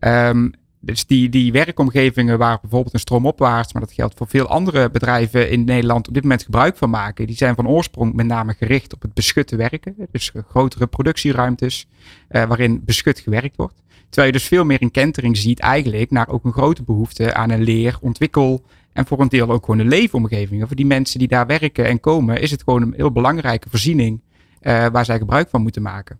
Um, 0.00 0.52
dus 0.80 1.06
die, 1.06 1.28
die 1.28 1.52
werkomgevingen 1.52 2.38
waar 2.38 2.58
bijvoorbeeld 2.60 2.94
een 2.94 3.00
stroomopwaarts, 3.00 3.72
maar 3.72 3.82
dat 3.82 3.92
geldt 3.92 4.14
voor 4.16 4.28
veel 4.28 4.46
andere 4.46 4.90
bedrijven 4.90 5.50
in 5.50 5.64
Nederland 5.64 6.08
op 6.08 6.14
dit 6.14 6.22
moment 6.22 6.42
gebruik 6.42 6.76
van 6.76 6.90
maken, 6.90 7.26
die 7.26 7.36
zijn 7.36 7.54
van 7.54 7.68
oorsprong 7.68 8.14
met 8.14 8.26
name 8.26 8.54
gericht 8.54 8.94
op 8.94 9.02
het 9.02 9.14
beschutte 9.14 9.56
werken. 9.56 9.94
Dus 10.10 10.32
grotere 10.48 10.86
productieruimtes 10.86 11.86
uh, 12.30 12.44
waarin 12.44 12.82
beschut 12.84 13.18
gewerkt 13.18 13.56
wordt. 13.56 13.82
Terwijl 14.08 14.32
je 14.32 14.38
dus 14.38 14.48
veel 14.48 14.64
meer 14.64 14.82
een 14.82 14.90
kentering 14.90 15.36
ziet 15.36 15.60
eigenlijk 15.60 16.10
naar 16.10 16.28
ook 16.28 16.44
een 16.44 16.52
grote 16.52 16.82
behoefte 16.82 17.34
aan 17.34 17.50
een 17.50 17.62
leer, 17.62 17.98
ontwikkel 18.00 18.64
en 18.92 19.06
voor 19.06 19.20
een 19.20 19.28
deel 19.28 19.50
ook 19.50 19.64
gewoon 19.64 19.80
een 19.80 19.88
leefomgeving. 19.88 20.66
Voor 20.66 20.76
die 20.76 20.86
mensen 20.86 21.18
die 21.18 21.28
daar 21.28 21.46
werken 21.46 21.86
en 21.86 22.00
komen 22.00 22.40
is 22.40 22.50
het 22.50 22.62
gewoon 22.62 22.82
een 22.82 22.94
heel 22.96 23.12
belangrijke 23.12 23.70
voorziening 23.70 24.20
uh, 24.62 24.86
waar 24.86 25.04
zij 25.04 25.18
gebruik 25.18 25.48
van 25.48 25.62
moeten 25.62 25.82
maken. 25.82 26.18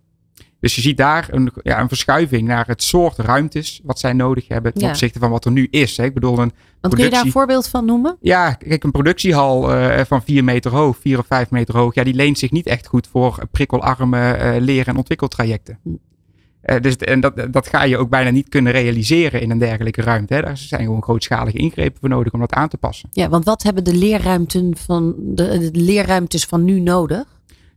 Dus 0.59 0.75
je 0.75 0.81
ziet 0.81 0.97
daar 0.97 1.27
een, 1.31 1.51
ja, 1.63 1.79
een 1.79 1.87
verschuiving 1.87 2.47
naar 2.47 2.67
het 2.67 2.83
soort 2.83 3.17
ruimtes 3.17 3.81
wat 3.83 3.99
zij 3.99 4.13
nodig 4.13 4.47
hebben 4.47 4.73
ten 4.73 4.89
opzichte 4.89 5.19
van 5.19 5.29
wat 5.29 5.45
er 5.45 5.51
nu 5.51 5.67
is. 5.71 5.97
Hè. 5.97 6.03
Ik 6.03 6.13
bedoel, 6.13 6.39
een 6.39 6.51
Want 6.81 6.95
kun 6.95 7.03
je 7.03 7.09
daar 7.09 7.25
een 7.25 7.31
voorbeeld 7.31 7.67
van 7.67 7.85
noemen? 7.85 8.17
Ja, 8.21 8.53
kijk, 8.53 8.83
een 8.83 8.91
productiehal 8.91 9.75
uh, 9.75 9.99
van 10.07 10.23
4 10.23 10.43
meter 10.43 10.71
hoog, 10.71 10.97
4 10.97 11.19
of 11.19 11.25
5 11.25 11.49
meter 11.49 11.77
hoog, 11.77 11.95
ja, 11.95 12.03
die 12.03 12.13
leent 12.13 12.37
zich 12.37 12.51
niet 12.51 12.65
echt 12.65 12.87
goed 12.87 13.07
voor 13.07 13.47
prikkelarme 13.51 14.37
uh, 14.37 14.61
leren- 14.61 14.85
en 14.93 14.97
ontwikkeltrajecten. 14.97 15.79
Uh, 16.65 16.81
dus 16.81 16.95
en 16.95 17.19
dat, 17.19 17.47
dat 17.51 17.67
ga 17.67 17.83
je 17.83 17.97
ook 17.97 18.09
bijna 18.09 18.29
niet 18.29 18.49
kunnen 18.49 18.71
realiseren 18.71 19.41
in 19.41 19.51
een 19.51 19.57
dergelijke 19.57 20.01
ruimte. 20.01 20.33
Hè. 20.33 20.41
Daar 20.41 20.57
zijn 20.57 20.83
gewoon 20.83 21.03
grootschalige 21.03 21.57
ingrepen 21.57 21.99
voor 21.99 22.09
nodig 22.09 22.33
om 22.33 22.39
dat 22.39 22.53
aan 22.53 22.69
te 22.69 22.77
passen. 22.77 23.09
Ja, 23.11 23.29
want 23.29 23.45
wat 23.45 23.63
hebben 23.63 23.83
de 23.83 23.95
leerruimten 23.95 24.77
van 24.77 25.15
de, 25.17 25.71
de 25.71 25.79
leerruimtes 25.79 26.45
van 26.45 26.63
nu 26.63 26.79
nodig? 26.79 27.34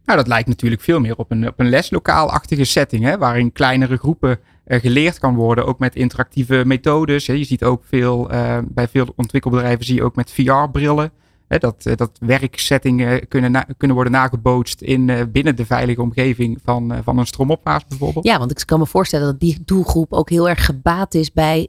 Nou, 0.08 0.20
dat 0.20 0.28
lijkt 0.28 0.48
natuurlijk 0.48 0.82
veel 0.82 1.00
meer 1.00 1.16
op 1.16 1.30
een, 1.30 1.48
op 1.48 1.60
een 1.60 1.68
leslokaal-achtige 1.68 2.64
setting, 2.64 3.04
hè, 3.04 3.18
waarin 3.18 3.52
kleinere 3.52 3.96
groepen 3.96 4.38
uh, 4.66 4.80
geleerd 4.80 5.18
kan 5.18 5.34
worden, 5.34 5.66
ook 5.66 5.78
met 5.78 5.94
interactieve 5.94 6.62
methodes. 6.66 7.26
Hè. 7.26 7.32
Je 7.32 7.44
ziet 7.44 7.64
ook 7.64 7.82
veel, 7.84 8.32
uh, 8.32 8.58
bij 8.64 8.88
veel 8.88 9.12
ontwikkelbedrijven 9.16 9.84
zie 9.84 9.94
je 9.94 10.02
ook 10.02 10.16
met 10.16 10.30
VR-brillen. 10.30 11.10
dat, 11.48 11.86
uh, 11.86 11.96
dat 11.96 12.10
werksettingen 12.20 13.28
kunnen, 13.28 13.66
kunnen 13.76 13.96
worden 13.96 14.12
nagebootst 14.12 14.80
in, 14.80 15.28
binnen 15.32 15.56
de 15.56 15.66
veilige 15.66 16.02
omgeving 16.02 16.58
van, 16.64 16.94
van 17.02 17.18
een 17.18 17.26
stroomopwaarts 17.26 17.86
bijvoorbeeld. 17.88 18.26
Ja, 18.26 18.38
want 18.38 18.50
ik 18.50 18.66
kan 18.66 18.78
me 18.78 18.86
voorstellen 18.86 19.26
dat 19.26 19.40
die 19.40 19.58
doelgroep 19.64 20.12
ook 20.12 20.30
heel 20.30 20.48
erg 20.48 20.64
gebaat 20.64 21.14
is 21.14 21.32
bij 21.32 21.68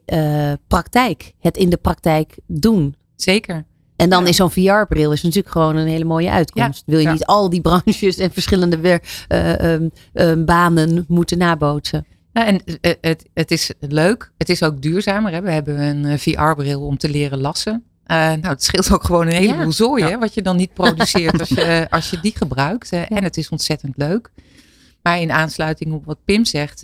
praktijk. 0.66 1.32
Het 1.40 1.56
in 1.56 1.70
de 1.70 1.76
praktijk 1.76 2.38
doen. 2.46 2.94
Zeker. 3.16 3.64
En 4.00 4.10
dan 4.10 4.26
is 4.26 4.36
zo'n 4.36 4.50
VR-bril 4.50 5.12
is 5.12 5.22
natuurlijk 5.22 5.52
gewoon 5.52 5.76
een 5.76 5.86
hele 5.86 6.04
mooie 6.04 6.30
uitkomst. 6.30 6.82
Wil 6.86 6.98
je 6.98 7.08
niet 7.08 7.24
al 7.24 7.50
die 7.50 7.60
branches 7.60 8.16
en 8.16 8.32
verschillende 8.32 8.78
weer, 8.78 9.02
uh, 9.28 9.58
um, 9.58 9.90
um, 10.12 10.44
banen 10.44 11.04
moeten 11.08 11.38
nabootsen? 11.38 12.06
Ja, 12.32 12.46
en 12.46 12.60
uh, 12.66 12.92
het, 13.00 13.28
het 13.34 13.50
is 13.50 13.72
leuk. 13.80 14.32
Het 14.38 14.48
is 14.48 14.62
ook 14.62 14.82
duurzamer. 14.82 15.32
Hè? 15.32 15.40
We 15.40 15.50
hebben 15.50 15.78
een 15.78 16.18
VR-bril 16.18 16.80
om 16.80 16.98
te 16.98 17.08
leren 17.08 17.40
lassen. 17.40 17.84
Uh, 18.06 18.16
nou, 18.16 18.46
het 18.46 18.64
scheelt 18.64 18.92
ook 18.92 19.04
gewoon 19.04 19.26
een 19.26 19.32
heleboel 19.32 19.64
ja. 19.64 19.70
zooi, 19.70 20.04
hè, 20.04 20.18
wat 20.18 20.34
je 20.34 20.42
dan 20.42 20.56
niet 20.56 20.74
produceert 20.74 21.40
als 21.40 21.48
je, 21.48 21.86
als 21.90 22.10
je 22.10 22.20
die 22.20 22.36
gebruikt. 22.36 22.92
En 22.92 23.24
het 23.24 23.36
is 23.36 23.48
ontzettend 23.48 23.96
leuk. 23.96 24.30
Maar 25.02 25.20
in 25.20 25.32
aansluiting 25.32 25.92
op 25.92 26.04
wat 26.04 26.18
Pim 26.24 26.44
zegt, 26.44 26.82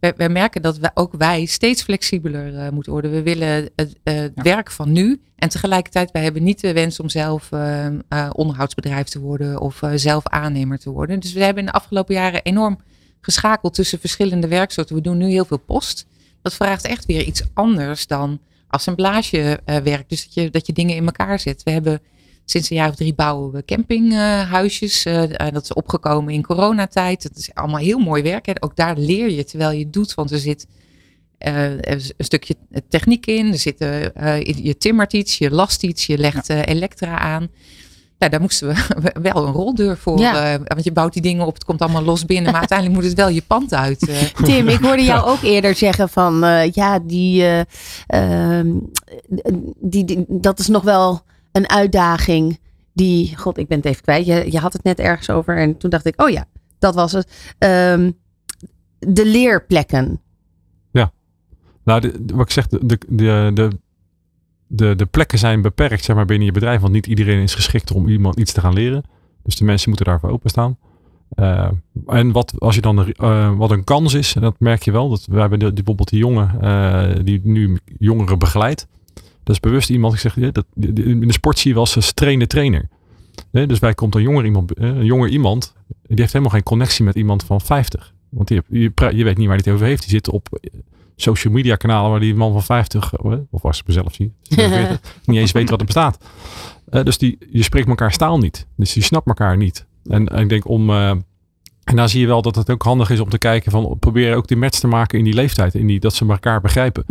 wij, 0.00 0.28
merken 0.28 0.62
dat 0.62 0.78
we, 0.78 0.90
ook 0.94 1.14
wij 1.18 1.44
steeds 1.44 1.82
flexibeler 1.82 2.52
uh, 2.52 2.68
moeten 2.68 2.92
worden. 2.92 3.10
We 3.10 3.22
willen 3.22 3.70
het 3.76 3.96
uh, 4.04 4.24
werk 4.34 4.70
van 4.70 4.92
nu. 4.92 5.20
En 5.36 5.48
tegelijkertijd, 5.48 6.10
wij 6.10 6.22
hebben 6.22 6.42
niet 6.42 6.60
de 6.60 6.72
wens 6.72 7.00
om 7.00 7.08
zelf 7.08 7.50
uh, 7.52 7.86
onderhoudsbedrijf 8.32 9.06
te 9.06 9.20
worden 9.20 9.60
of 9.60 9.82
zelf 9.94 10.26
aannemer 10.26 10.78
te 10.78 10.90
worden. 10.90 11.20
Dus 11.20 11.32
we 11.32 11.44
hebben 11.44 11.62
in 11.62 11.68
de 11.68 11.76
afgelopen 11.76 12.14
jaren 12.14 12.42
enorm 12.42 12.78
geschakeld 13.20 13.74
tussen 13.74 14.00
verschillende 14.00 14.48
werksoorten. 14.48 14.94
We 14.94 15.02
doen 15.02 15.18
nu 15.18 15.28
heel 15.28 15.44
veel 15.44 15.58
post. 15.58 16.06
Dat 16.42 16.54
vraagt 16.54 16.84
echt 16.84 17.06
weer 17.06 17.22
iets 17.22 17.42
anders 17.54 18.06
dan 18.06 18.40
assemblagewerk. 18.68 20.08
dus 20.08 20.24
dat 20.24 20.34
je, 20.34 20.50
dat 20.50 20.66
je 20.66 20.72
dingen 20.72 20.96
in 20.96 21.06
elkaar 21.06 21.40
zet. 21.40 21.62
We 21.62 21.70
hebben 21.70 22.00
Sinds 22.50 22.70
een 22.70 22.76
jaar 22.76 22.88
of 22.88 22.94
drie 22.94 23.14
bouwen 23.14 23.52
we 23.52 23.64
campinghuisjes. 23.64 25.06
Uh, 25.06 25.22
dat 25.52 25.62
is 25.62 25.72
opgekomen 25.72 26.34
in 26.34 26.42
coronatijd. 26.42 27.22
Dat 27.22 27.36
is 27.36 27.50
allemaal 27.54 27.80
heel 27.80 27.98
mooi 27.98 28.22
werk. 28.22 28.46
Hè. 28.46 28.52
Ook 28.60 28.76
daar 28.76 28.96
leer 28.96 29.30
je 29.30 29.44
terwijl 29.44 29.70
je 29.70 29.84
het 29.84 29.92
doet. 29.92 30.14
Want 30.14 30.30
er 30.30 30.38
zit 30.38 30.66
uh, 31.48 31.70
een 31.80 32.00
stukje 32.18 32.54
techniek 32.88 33.26
in. 33.26 33.46
Er 33.52 33.58
zit, 33.58 33.80
uh, 33.80 34.42
je 34.42 34.76
timmert 34.78 35.12
iets, 35.12 35.38
je 35.38 35.50
last 35.50 35.82
iets, 35.82 36.06
je 36.06 36.18
legt 36.18 36.48
elektra 36.48 37.18
aan. 37.18 37.48
ja, 38.18 38.28
daar 38.28 38.40
moesten 38.40 38.68
we 39.02 39.12
wel 39.22 39.46
een 39.46 39.52
roldeur 39.52 39.96
voor. 39.98 40.18
Ja. 40.18 40.52
eh, 40.52 40.60
want 40.64 40.84
je 40.84 40.92
bouwt 40.92 41.12
die 41.12 41.22
dingen 41.22 41.46
op, 41.46 41.54
het 41.54 41.64
komt 41.64 41.80
allemaal 41.80 42.02
los 42.02 42.24
binnen. 42.24 42.50
Maar 42.50 42.60
uiteindelijk 42.60 42.98
moet 42.98 43.08
het 43.08 43.16
wel 43.18 43.28
je 43.28 43.42
pand 43.46 43.74
uit. 43.74 44.08
eh. 44.08 44.16
Tim, 44.48 44.68
ik 44.68 44.78
hoorde 44.78 45.02
jou 45.02 45.26
ook 45.28 45.42
eerder 45.42 45.74
zeggen 45.74 46.08
van 46.08 46.44
eh, 46.44 46.70
ja, 46.72 46.98
die, 46.98 47.42
eh, 47.42 47.60
ehm, 48.06 48.68
die, 49.80 50.04
die, 50.04 50.24
dat 50.28 50.58
is 50.58 50.66
nog 50.68 50.82
wel 50.82 51.22
een 51.52 51.68
uitdaging. 51.68 52.60
Die, 52.92 53.36
god, 53.36 53.58
ik 53.58 53.68
ben 53.68 53.76
het 53.76 53.86
even 53.86 54.02
kwijt. 54.02 54.26
Je, 54.26 54.52
je 54.52 54.58
had 54.58 54.72
het 54.72 54.82
net 54.82 54.98
ergens 54.98 55.30
over 55.30 55.58
en 55.58 55.76
toen 55.76 55.90
dacht 55.90 56.06
ik, 56.06 56.20
oh 56.22 56.30
ja, 56.30 56.44
dat 56.78 56.94
was 56.94 57.12
het. 57.12 57.54
Ehm, 57.58 58.10
de 58.98 59.26
leerplekken. 59.26 60.20
Nou, 61.84 62.00
de, 62.00 62.24
de- 62.24 62.34
wat 62.34 62.44
ik 62.46 62.52
zeg, 62.52 62.66
de, 62.66 62.78
de, 63.08 63.50
de, 63.54 63.70
de, 64.66 64.94
de, 64.96 65.06
plekken 65.06 65.38
zijn 65.38 65.62
beperkt 65.62 66.04
zeg 66.04 66.16
maar, 66.16 66.24
binnen 66.24 66.46
je 66.46 66.52
bedrijf. 66.52 66.80
Want 66.80 66.92
niet 66.92 67.06
iedereen 67.06 67.42
is 67.42 67.54
geschikt 67.54 67.92
om 67.92 68.08
iemand 68.08 68.38
iets 68.38 68.52
te 68.52 68.60
gaan 68.60 68.72
leren. 68.72 69.02
Dus 69.42 69.56
de 69.56 69.64
mensen 69.64 69.88
moeten 69.88 70.06
daarvoor 70.06 70.30
openstaan. 70.30 70.78
Eh 71.30 71.68
en 72.06 72.32
wat, 72.32 72.54
als 72.58 72.74
je 72.74 72.80
dan, 72.80 73.12
eh, 73.12 73.56
wat 73.56 73.70
een 73.70 73.84
kans 73.84 74.14
is, 74.14 74.34
en 74.34 74.40
dat 74.40 74.54
merk 74.58 74.82
je 74.82 74.90
wel. 74.90 75.08
Dat 75.08 75.26
we 75.30 75.40
hebben 75.40 75.58
bijvoorbeeld 75.74 76.08
die 76.08 76.18
jongen 76.18 76.60
eh, 76.60 77.24
die 77.24 77.40
nu 77.44 77.78
jongeren 77.98 78.38
begeleidt. 78.38 78.86
Dat 79.50 79.58
is 79.58 79.70
bewust 79.70 79.90
iemand, 79.90 80.14
ik 80.14 80.20
zeg, 80.20 80.34
dat, 80.34 80.64
in 80.74 81.20
de 81.20 81.32
sport 81.32 81.58
zie 81.58 81.68
je 81.70 81.76
wel 81.76 81.86
eens 81.94 82.12
trainer 82.12 82.48
trainer. 82.48 82.88
Dus 83.50 83.78
bij 83.78 83.94
komt 83.94 84.14
een 84.14 84.22
jonger 84.22 84.44
iemand, 84.44 84.78
een 84.78 85.04
jonger 85.04 85.28
iemand, 85.28 85.74
die 85.86 86.20
heeft 86.20 86.32
helemaal 86.32 86.54
geen 86.54 86.62
connectie 86.62 87.04
met 87.04 87.14
iemand 87.14 87.44
van 87.44 87.60
50. 87.60 88.14
Want 88.28 88.48
je, 88.48 88.90
pra- 88.90 89.08
je 89.08 89.24
weet 89.24 89.36
niet 89.36 89.46
waar 89.46 89.56
hij 89.56 89.64
het 89.64 89.74
over 89.74 89.86
heeft. 89.86 90.00
Die 90.00 90.10
zit 90.10 90.28
op 90.28 90.60
social 91.16 91.52
media 91.52 91.76
kanalen 91.76 92.10
waar 92.10 92.20
die 92.20 92.34
man 92.34 92.52
van 92.52 92.62
50, 92.62 93.14
eh, 93.14 93.32
of 93.50 93.64
als 93.64 93.78
ik 93.80 93.86
mezelf 93.86 94.14
zie, 94.14 94.32
46, 94.42 95.00
niet 95.24 95.38
eens 95.38 95.52
weet 95.52 95.70
wat 95.70 95.80
er 95.80 95.86
bestaat. 95.86 96.24
Eh, 96.90 97.04
dus 97.04 97.18
die, 97.18 97.38
je 97.50 97.62
spreekt 97.62 97.88
elkaar 97.88 98.16
taal 98.16 98.38
niet. 98.38 98.66
Dus 98.76 98.94
je 98.94 99.02
snapt 99.02 99.26
elkaar 99.26 99.56
niet. 99.56 99.86
En, 100.04 100.28
en 100.28 100.42
ik 100.42 100.48
denk 100.48 100.68
om, 100.68 100.90
eh, 100.90 101.12
en 101.84 101.96
daar 101.96 102.08
zie 102.08 102.20
je 102.20 102.26
wel 102.26 102.42
dat 102.42 102.54
het 102.54 102.70
ook 102.70 102.82
handig 102.82 103.10
is 103.10 103.20
om 103.20 103.28
te 103.28 103.38
kijken 103.38 103.70
van, 103.70 103.96
probeer 103.98 104.36
ook 104.36 104.48
die 104.48 104.56
match 104.56 104.78
te 104.78 104.86
maken 104.86 105.18
in 105.18 105.24
die 105.24 105.34
leeftijd. 105.34 105.74
In 105.74 105.86
die, 105.86 106.00
dat 106.00 106.14
ze 106.14 106.26
elkaar 106.28 106.60
begrijpen. 106.60 107.04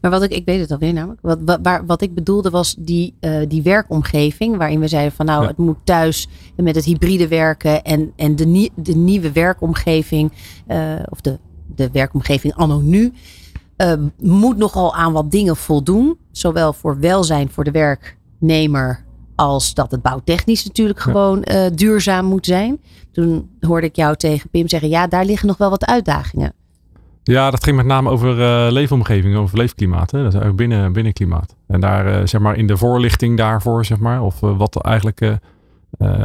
Maar 0.00 0.10
wat 0.10 0.22
ik, 0.22 0.30
ik 0.30 0.44
weet 0.44 0.60
het 0.60 0.70
alweer 0.70 0.92
namelijk. 0.92 1.20
Wat, 1.22 1.38
wat, 1.44 1.58
waar, 1.62 1.86
wat 1.86 2.02
ik 2.02 2.14
bedoelde 2.14 2.50
was 2.50 2.74
die, 2.78 3.14
eh, 3.20 3.38
die 3.48 3.62
werkomgeving. 3.62 4.56
Waarin 4.56 4.80
we 4.80 4.88
zeiden 4.88 5.12
van 5.12 5.26
nou, 5.26 5.42
Ja. 5.42 5.48
het 5.48 5.56
moet 5.56 5.76
thuis 5.84 6.28
met 6.56 6.74
het 6.74 6.84
hybride 6.84 7.28
werken. 7.28 7.82
En, 7.84 8.12
en 8.16 8.36
de, 8.36 8.46
nie- 8.46 8.70
de 8.74 8.94
nieuwe 8.96 9.32
werkomgeving. 9.32 10.32
eh, 10.66 10.92
of 11.08 11.20
de, 11.20 11.38
de 11.74 11.88
werkomgeving 11.92 12.54
anno 12.54 12.80
nu. 12.80 13.12
eh, 13.76 13.92
moet 14.20 14.56
nogal 14.56 14.94
aan 14.94 15.12
wat 15.12 15.30
dingen 15.30 15.56
voldoen. 15.56 16.16
Zowel 16.32 16.72
voor 16.72 17.00
welzijn 17.00 17.50
voor 17.50 17.64
de 17.64 17.70
werknemer. 17.70 19.04
Als 19.34 19.74
dat 19.74 19.90
het 19.90 20.02
bouwtechnisch 20.02 20.64
natuurlijk 20.64 20.98
Ja. 20.98 21.04
gewoon 21.04 21.42
eh, 21.42 21.66
duurzaam 21.74 22.24
moet 22.26 22.46
zijn. 22.46 22.78
Toen 23.16 23.50
hoorde 23.60 23.86
ik 23.86 23.96
jou 23.96 24.16
tegen 24.16 24.48
Pim 24.50 24.68
zeggen. 24.68 24.88
Ja, 24.88 25.06
daar 25.06 25.24
liggen 25.24 25.48
nog 25.48 25.56
wel 25.56 25.70
wat 25.70 25.86
uitdagingen. 25.86 26.52
Ja, 27.22 27.50
dat 27.50 27.64
ging 27.64 27.76
met 27.76 27.86
name 27.86 28.10
over 28.10 28.42
eh, 28.42 28.72
leefomgeving, 28.72 29.36
over 29.36 29.58
leefklimaat. 29.58 30.10
Hè? 30.10 30.18
Dat 30.22 30.34
is 30.34 30.40
eigenlijk 30.40 30.68
binnen, 30.68 30.92
binnenklimaat. 30.92 31.54
En 31.66 31.80
daar, 31.80 32.06
eh, 32.06 32.26
zeg 32.26 32.40
maar, 32.40 32.56
in 32.56 32.66
de 32.66 32.76
voorlichting 32.76 33.36
daarvoor, 33.36 33.84
zeg 33.84 33.98
maar, 33.98 34.22
of 34.22 34.42
eh, 34.42 34.56
wat 34.58 34.84
eigenlijk, 34.84 35.38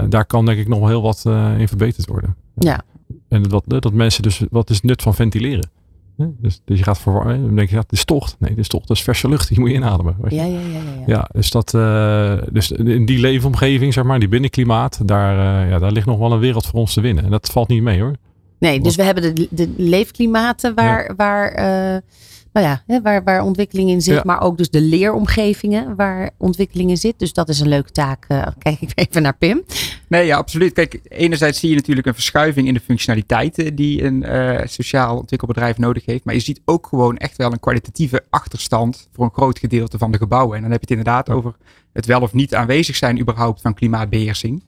daar 0.09 0.25
kan 0.25 0.45
denk 0.45 0.59
ik 0.59 0.67
nog 0.67 0.79
wel 0.79 0.87
heel 0.87 1.01
wat 1.01 1.25
in 1.57 1.67
verbeterd 1.67 2.07
worden. 2.07 2.35
Ja. 2.55 2.81
En 3.29 3.43
dat, 3.43 3.63
dat 3.65 3.93
mensen 3.93 4.23
dus, 4.23 4.43
wat 4.49 4.69
is 4.69 4.75
het 4.75 4.85
nut 4.85 5.01
van 5.01 5.15
ventileren? 5.15 5.69
Dus, 6.17 6.61
dus 6.65 6.77
je 6.77 6.83
gaat 6.83 6.99
voor, 6.99 7.23
dan 7.23 7.55
denk 7.55 7.69
je, 7.69 7.77
het 7.77 7.91
is 7.91 8.05
tocht. 8.05 8.35
Nee, 8.39 8.49
het 8.49 8.59
is 8.59 8.67
tocht, 8.67 8.87
dat 8.87 8.97
is 8.97 9.03
verse 9.03 9.29
lucht, 9.29 9.47
die 9.47 9.59
moet 9.59 9.69
je 9.69 9.75
inademen. 9.75 10.15
weet 10.21 10.31
je. 10.31 10.37
Ja, 10.37 10.43
ja, 10.45 10.59
ja. 10.59 10.59
ja, 10.59 10.79
ja. 10.99 11.03
Ja, 11.05 11.29
dus, 11.33 11.49
dat, 11.49 11.73
eh, 11.73 12.37
dus 12.51 12.71
in 12.71 13.05
die 13.05 13.19
leefomgeving, 13.19 13.93
zeg 13.93 14.03
maar, 14.03 14.19
die 14.19 14.27
binnenklimaat, 14.27 15.07
daar, 15.07 15.63
eh, 15.63 15.69
ja, 15.69 15.79
daar 15.79 15.91
ligt 15.91 16.05
nog 16.05 16.17
wel 16.17 16.31
een 16.31 16.39
wereld 16.39 16.65
voor 16.65 16.79
ons 16.79 16.93
te 16.93 17.01
winnen. 17.01 17.23
En 17.23 17.31
dat 17.31 17.49
valt 17.51 17.67
niet 17.67 17.83
mee 17.83 18.01
hoor. 18.01 18.15
Nee, 18.59 18.81
dus 18.81 18.95
we 18.95 19.03
hebben 19.03 19.35
de, 19.35 19.47
de 19.49 19.73
leefklimaten 19.77 20.75
waar, 20.75 21.13
waar, 21.15 21.51
eh, 21.51 22.01
nou 22.53 22.65
ja, 22.65 23.01
waar, 23.01 23.23
waar 23.23 23.43
ontwikkeling 23.43 23.89
in 23.89 24.01
zit. 24.01 24.15
Ja. 24.15 24.21
Maar 24.25 24.41
ook 24.41 24.57
dus 24.57 24.69
de 24.69 24.81
leeromgevingen 24.81 25.95
waar 25.95 26.29
ontwikkeling 26.37 26.89
in 26.89 26.97
zit. 26.97 27.19
Dus 27.19 27.33
dat 27.33 27.49
is 27.49 27.59
een 27.59 27.67
leuke 27.67 27.91
taak. 27.91 28.25
eh, 28.27 28.47
kijk 28.57 28.81
ik 28.81 28.91
even 28.95 29.21
naar 29.21 29.37
Pim. 29.37 29.63
Nee, 30.07 30.25
ja, 30.25 30.37
absoluut. 30.37 30.73
Kijk, 30.73 30.99
enerzijds 31.03 31.59
zie 31.59 31.69
je 31.69 31.75
natuurlijk 31.75 32.07
een 32.07 32.13
verschuiving 32.13 32.67
in 32.67 32.73
de 32.73 32.79
functionaliteiten 32.79 33.75
die 33.75 34.03
een 34.03 34.23
eh, 34.23 34.67
sociaal 34.67 35.17
ontwikkelbedrijf 35.17 35.77
nodig 35.77 36.05
heeft. 36.05 36.25
Maar 36.25 36.33
je 36.33 36.39
ziet 36.39 36.61
ook 36.65 36.87
gewoon 36.87 37.17
echt 37.17 37.37
wel 37.37 37.51
een 37.51 37.59
kwalitatieve 37.59 38.23
achterstand 38.29 39.09
voor 39.13 39.25
een 39.25 39.33
groot 39.33 39.59
gedeelte 39.59 39.97
van 39.97 40.11
de 40.11 40.17
gebouwen. 40.17 40.55
En 40.55 40.61
dan 40.61 40.71
heb 40.71 40.81
je 40.81 40.93
het 40.93 40.97
inderdaad 40.97 41.29
over 41.29 41.55
het 41.93 42.05
wel 42.05 42.21
of 42.21 42.33
niet 42.33 42.55
aanwezig 42.55 42.95
zijn 42.95 43.19
überhaupt 43.19 43.61
van 43.61 43.73
klimaatbeheersing. 43.73 44.63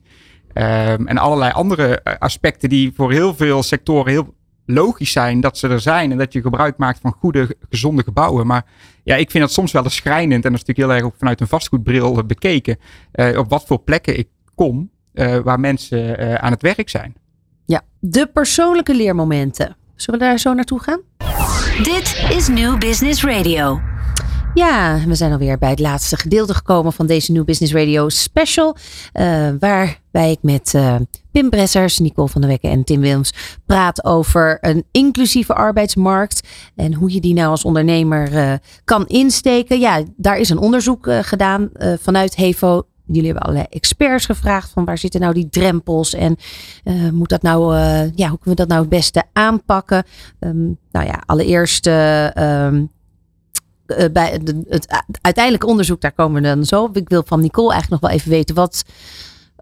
Ehm, 0.52 1.06
en 1.06 1.18
allerlei 1.18 1.52
andere 1.52 2.00
eh, 2.00 2.14
aspecten 2.18 2.68
die 2.68 2.92
voor 2.94 3.12
heel 3.12 3.34
veel 3.34 3.62
sectoren 3.62 4.12
heel 4.12 4.34
logisch 4.66 5.12
zijn 5.12 5.40
dat 5.40 5.58
ze 5.58 5.68
er 5.68 5.80
zijn. 5.80 6.10
En 6.10 6.18
dat 6.18 6.32
je 6.32 6.40
gebruik 6.40 6.76
maakt 6.76 6.98
van 7.00 7.12
goede, 7.18 7.56
gezonde 7.70 8.02
gebouwen. 8.02 8.46
Maar 8.46 8.64
ja, 9.04 9.14
ik 9.16 9.30
vind 9.30 9.44
dat 9.44 9.52
soms 9.52 9.72
wel 9.72 9.84
eens 9.84 9.94
schrijnend. 9.94 10.44
En 10.44 10.52
dat 10.52 10.60
is 10.60 10.66
natuurlijk 10.66 10.86
heel 10.88 10.96
erg 10.96 11.04
ook 11.04 11.18
vanuit 11.18 11.40
een 11.40 11.46
vastgoedbril 11.48 12.26
bekeken. 12.26 12.78
eh, 13.12 13.38
op 13.38 13.48
wat 13.50 13.64
voor 13.66 13.78
plekken 13.78 14.18
ik 14.18 14.28
kom 14.54 14.90
eh, 15.12 15.36
waar 15.38 15.60
mensen 15.60 16.18
eh, 16.18 16.34
aan 16.34 16.52
het 16.52 16.62
werk 16.62 16.88
zijn. 16.88 17.14
Ja, 17.66 17.82
de 18.00 18.26
persoonlijke 18.26 18.94
leermomenten. 18.94 19.76
Zullen 19.96 20.20
we 20.20 20.26
daar 20.26 20.38
zo 20.38 20.52
naartoe 20.54 20.80
gaan? 20.82 21.00
Dit 21.82 22.26
is 22.30 22.48
New 22.48 22.78
Business 22.78 23.24
Radio. 23.24 23.80
Ja, 24.54 24.98
we 25.06 25.14
zijn 25.14 25.32
alweer 25.32 25.58
bij 25.58 25.70
het 25.70 25.78
laatste 25.80 26.16
gedeelte 26.16 26.54
gekomen 26.54 26.92
van 26.92 27.06
deze 27.06 27.32
New 27.32 27.44
Business 27.44 27.74
Radio 27.74 28.08
special. 28.08 28.76
eh, 29.12 29.48
waarbij 29.60 30.30
ik 30.30 30.38
met 30.42 30.74
eh, 30.74 30.96
Pim 31.34 31.50
Bressers, 31.50 31.98
Nicole 31.98 32.28
van 32.28 32.40
der 32.40 32.50
Wekken 32.50 32.70
en 32.70 32.84
Tim 32.84 33.00
Wilms 33.00 33.32
praat 33.66 34.04
over 34.04 34.58
een 34.60 34.84
inclusieve 34.90 35.54
arbeidsmarkt. 35.54 36.48
En 36.74 36.94
hoe 36.94 37.12
je 37.12 37.20
die 37.20 37.34
nou 37.34 37.48
als 37.48 37.64
ondernemer 37.64 38.36
eh, 38.36 38.52
kan 38.84 39.06
insteken. 39.06 39.80
Ja, 39.80 40.02
daar 40.16 40.38
is 40.38 40.48
een 40.48 40.58
onderzoek 40.58 41.06
eh, 41.06 41.18
gedaan 41.22 41.70
eh, 41.72 41.92
vanuit 42.00 42.36
HEVO. 42.36 42.82
Jullie 43.06 43.24
hebben 43.24 43.42
allerlei 43.42 43.66
experts 43.70 44.26
gevraagd 44.26 44.70
van 44.70 44.84
waar 44.84 44.98
zitten 44.98 45.20
nou 45.20 45.34
die 45.34 45.48
drempels 45.48 46.14
en 46.14 46.36
moet 47.12 47.28
dat 47.28 47.42
nou, 47.42 47.76
ja, 48.14 48.28
hoe 48.28 48.38
kunnen 48.38 48.38
we 48.40 48.54
dat 48.54 48.68
nou 48.68 48.80
het 48.80 48.88
beste 48.88 49.22
aanpakken? 49.32 50.04
Ehm, 50.38 50.64
nou 50.90 51.06
ja, 51.06 51.22
allereerst 51.26 51.86
eh, 51.86 52.36
ehm, 52.36 52.84
eh, 53.86 54.12
bij 54.12 54.40
het 54.68 55.04
uiteindelijke 55.20 55.66
onderzoek, 55.66 56.00
daar 56.00 56.12
komen 56.12 56.42
we 56.42 56.48
dan 56.48 56.64
zo. 56.64 56.90
Ik 56.92 57.08
wil 57.08 57.22
van 57.26 57.40
Nicole 57.40 57.72
eigenlijk 57.72 58.02
nog 58.02 58.10
wel 58.10 58.20
even 58.20 58.30
weten. 58.30 58.54
Wat, 58.54 58.84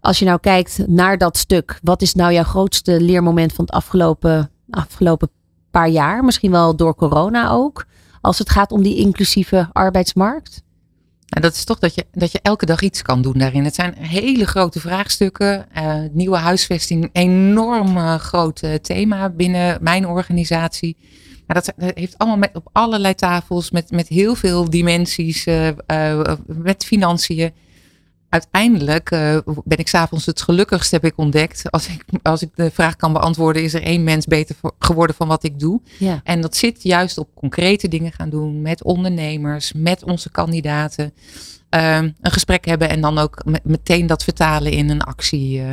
als 0.03 0.19
je 0.19 0.25
nou 0.25 0.39
kijkt 0.39 0.87
naar 0.87 1.17
dat 1.17 1.37
stuk, 1.37 1.79
wat 1.83 2.01
is 2.01 2.13
nou 2.13 2.33
jouw 2.33 2.43
grootste 2.43 3.01
leermoment 3.01 3.53
van 3.53 3.65
het 3.65 3.73
afgelopen, 3.73 4.51
afgelopen 4.69 5.29
paar 5.71 5.89
jaar? 5.89 6.23
Misschien 6.23 6.51
wel 6.51 6.75
door 6.75 6.95
corona 6.95 7.49
ook. 7.49 7.85
Als 8.21 8.39
het 8.39 8.49
gaat 8.49 8.71
om 8.71 8.83
die 8.83 8.97
inclusieve 8.97 9.69
arbeidsmarkt. 9.71 10.63
Nou, 11.27 11.45
dat 11.45 11.53
is 11.53 11.63
toch 11.63 11.79
dat 11.79 11.95
je, 11.95 12.05
dat 12.11 12.31
je 12.31 12.39
elke 12.41 12.65
dag 12.65 12.81
iets 12.81 13.01
kan 13.01 13.21
doen 13.21 13.37
daarin. 13.37 13.63
Het 13.63 13.75
zijn 13.75 13.93
hele 13.93 14.45
grote 14.45 14.79
vraagstukken. 14.79 15.71
Eh, 15.71 15.95
nieuwe 16.11 16.37
huisvesting, 16.37 17.09
enorm 17.13 17.97
eh, 17.97 18.15
groot 18.15 18.61
eh, 18.61 18.73
thema 18.73 19.29
binnen 19.29 19.77
mijn 19.81 20.07
organisatie. 20.07 20.97
Maar 21.47 21.63
dat, 21.63 21.93
heeft 21.95 22.17
allemaal 22.17 22.37
met, 22.37 22.51
op 22.53 22.69
allerlei 22.71 23.15
tafels, 23.15 23.71
met, 23.71 23.91
met 23.91 24.07
heel 24.07 24.35
veel 24.35 24.69
dimensies, 24.69 25.45
met 26.45 26.85
financiën. 26.85 27.51
Uiteindelijk 28.33 29.11
eh, 29.11 29.37
ben 29.63 29.77
ik 29.77 29.87
s'avonds 29.87 30.25
het 30.25 30.41
gelukkigst, 30.41 30.91
heb 30.91 31.05
ik 31.05 31.13
ontdekt. 31.15 31.71
Als 31.71 31.87
ik, 31.87 32.03
als 32.21 32.41
ik 32.41 32.49
de 32.55 32.71
vraag 32.71 32.95
kan 32.95 33.13
beantwoorden, 33.13 33.63
is 33.63 33.73
er 33.73 33.81
één 33.83 34.03
mens 34.03 34.25
beter 34.25 34.55
voor- 34.55 34.75
geworden 34.79 35.15
van 35.15 35.27
wat 35.27 35.43
ik 35.43 35.59
doe. 35.59 35.81
Ja. 35.99 36.21
En 36.23 36.41
dat 36.41 36.55
zit 36.55 36.83
juist 36.83 37.17
op 37.17 37.29
concrete 37.35 37.87
dingen 37.87 38.11
gaan 38.11 38.29
doen 38.29 38.61
met 38.61 38.83
ondernemers, 38.83 39.73
met 39.75 40.03
onze 40.03 40.29
kandidaten. 40.31 41.13
Ehm, 41.69 42.09
een 42.21 42.31
gesprek 42.31 42.65
hebben 42.65 42.89
en 42.89 43.01
dan 43.01 43.17
ook 43.17 43.41
me- 43.45 43.59
meteen 43.63 44.07
dat 44.07 44.23
vertalen 44.23 44.71
in 44.71 44.89
een 44.89 45.01
actie. 45.01 45.61
eh. 45.61 45.67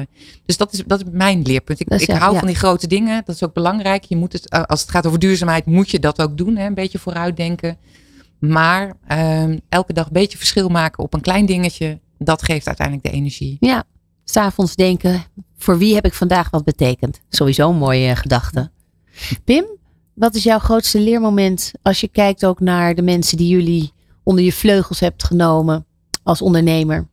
Dus 0.46 0.56
dat 0.56 0.72
is, 0.72 0.82
dat 0.86 1.00
is 1.00 1.06
mijn 1.12 1.42
leerpunt. 1.42 1.80
Ik, 1.80 2.00
ja, 2.06 2.16
hou 2.18 2.32
ja. 2.32 2.38
van 2.38 2.48
die 2.48 2.56
grote 2.56 2.86
dingen. 2.86 3.22
Dat 3.24 3.34
is 3.34 3.42
ook 3.44 3.54
belangrijk. 3.54 4.04
Je 4.04 4.16
moet 4.16 4.32
het, 4.32 4.48
eh, 4.48 4.62
als 4.62 4.80
het 4.80 4.90
gaat 4.90 5.06
over 5.06 5.18
duurzaamheid, 5.18 5.66
moet 5.66 5.90
je 5.90 5.98
dat 5.98 6.22
ook 6.22 6.36
doen. 6.36 6.56
Hè? 6.56 6.66
Een 6.66 6.74
beetje 6.74 6.98
vooruitdenken. 6.98 7.78
Maar 8.38 8.96
ehm, 9.06 9.58
elke 9.68 9.92
dag 9.92 10.06
een 10.06 10.12
beetje 10.12 10.38
verschil 10.38 10.68
maken 10.68 11.04
op 11.04 11.14
een 11.14 11.20
klein 11.20 11.46
dingetje. 11.46 12.00
Dat 12.24 12.42
geeft 12.42 12.66
uiteindelijk 12.66 13.06
de 13.06 13.12
energie. 13.12 13.56
Ja, 13.60 13.84
s'avonds 14.24 14.74
denken, 14.74 15.22
voor 15.56 15.78
wie 15.78 15.94
heb 15.94 16.04
ik 16.04 16.14
vandaag 16.14 16.50
wat 16.50 16.64
betekend? 16.64 17.20
Sowieso 17.28 17.70
een 17.70 17.76
mooie 17.76 18.16
gedachte. 18.16 18.70
Pim, 19.44 19.64
wat 20.14 20.34
is 20.34 20.42
jouw 20.42 20.58
grootste 20.58 21.00
leermoment 21.00 21.72
als 21.82 22.00
je 22.00 22.08
kijkt 22.08 22.46
ook 22.46 22.60
naar 22.60 22.94
de 22.94 23.02
mensen 23.02 23.36
die 23.36 23.48
jullie 23.48 23.92
onder 24.22 24.44
je 24.44 24.52
vleugels 24.52 25.00
hebt 25.00 25.24
genomen 25.24 25.86
als 26.22 26.42
ondernemer? 26.42 27.08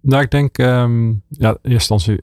Nou, 0.00 0.22
ik 0.22 0.30
denk, 0.30 0.58
ehm, 0.58 1.08
ja, 1.28 1.48
in 1.50 1.70
eerste 1.70 1.94
instantie, 1.94 2.20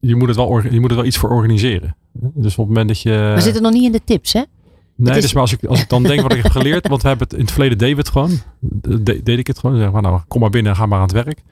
je 0.00 0.16
moet, 0.16 0.28
het 0.28 0.36
wel, 0.36 0.62
je 0.62 0.80
moet 0.80 0.90
er 0.90 0.96
wel 0.96 1.04
iets 1.04 1.18
voor 1.18 1.30
organiseren. 1.30 1.96
Dus 2.12 2.52
op 2.52 2.58
het 2.58 2.66
moment 2.66 2.88
dat 2.88 3.00
je... 3.00 3.32
We 3.34 3.40
zitten 3.40 3.62
nog 3.62 3.72
niet 3.72 3.84
in 3.84 3.92
de 3.92 4.04
tips, 4.04 4.32
hè? 4.32 4.42
Nee, 4.96 5.16
is- 5.16 5.22
dus 5.22 5.32
maar 5.32 5.42
als 5.42 5.52
ik, 5.52 5.64
als 5.64 5.82
ik 5.82 5.88
dan 5.88 6.02
denk 6.02 6.20
wat 6.20 6.32
ik 6.32 6.42
heb 6.42 6.52
geleerd, 6.52 6.88
want 6.88 7.02
we 7.02 7.08
hebben 7.08 7.26
het 7.28 7.36
in 7.36 7.42
het 7.44 7.52
verleden 7.52 7.78
we 7.78 7.94
het 7.94 8.08
gewoon. 8.08 8.30
De- 8.58 9.02
de- 9.02 9.22
deed 9.22 9.38
ik 9.38 9.46
het 9.46 9.58
gewoon. 9.58 9.76
Zeg 9.78 9.90
maar, 9.92 10.02
nou, 10.02 10.20
kom 10.28 10.40
maar 10.40 10.50
binnen, 10.50 10.76
ga 10.76 10.86
maar 10.86 10.98
aan 10.98 11.04
het 11.04 11.24
werk. 11.24 11.42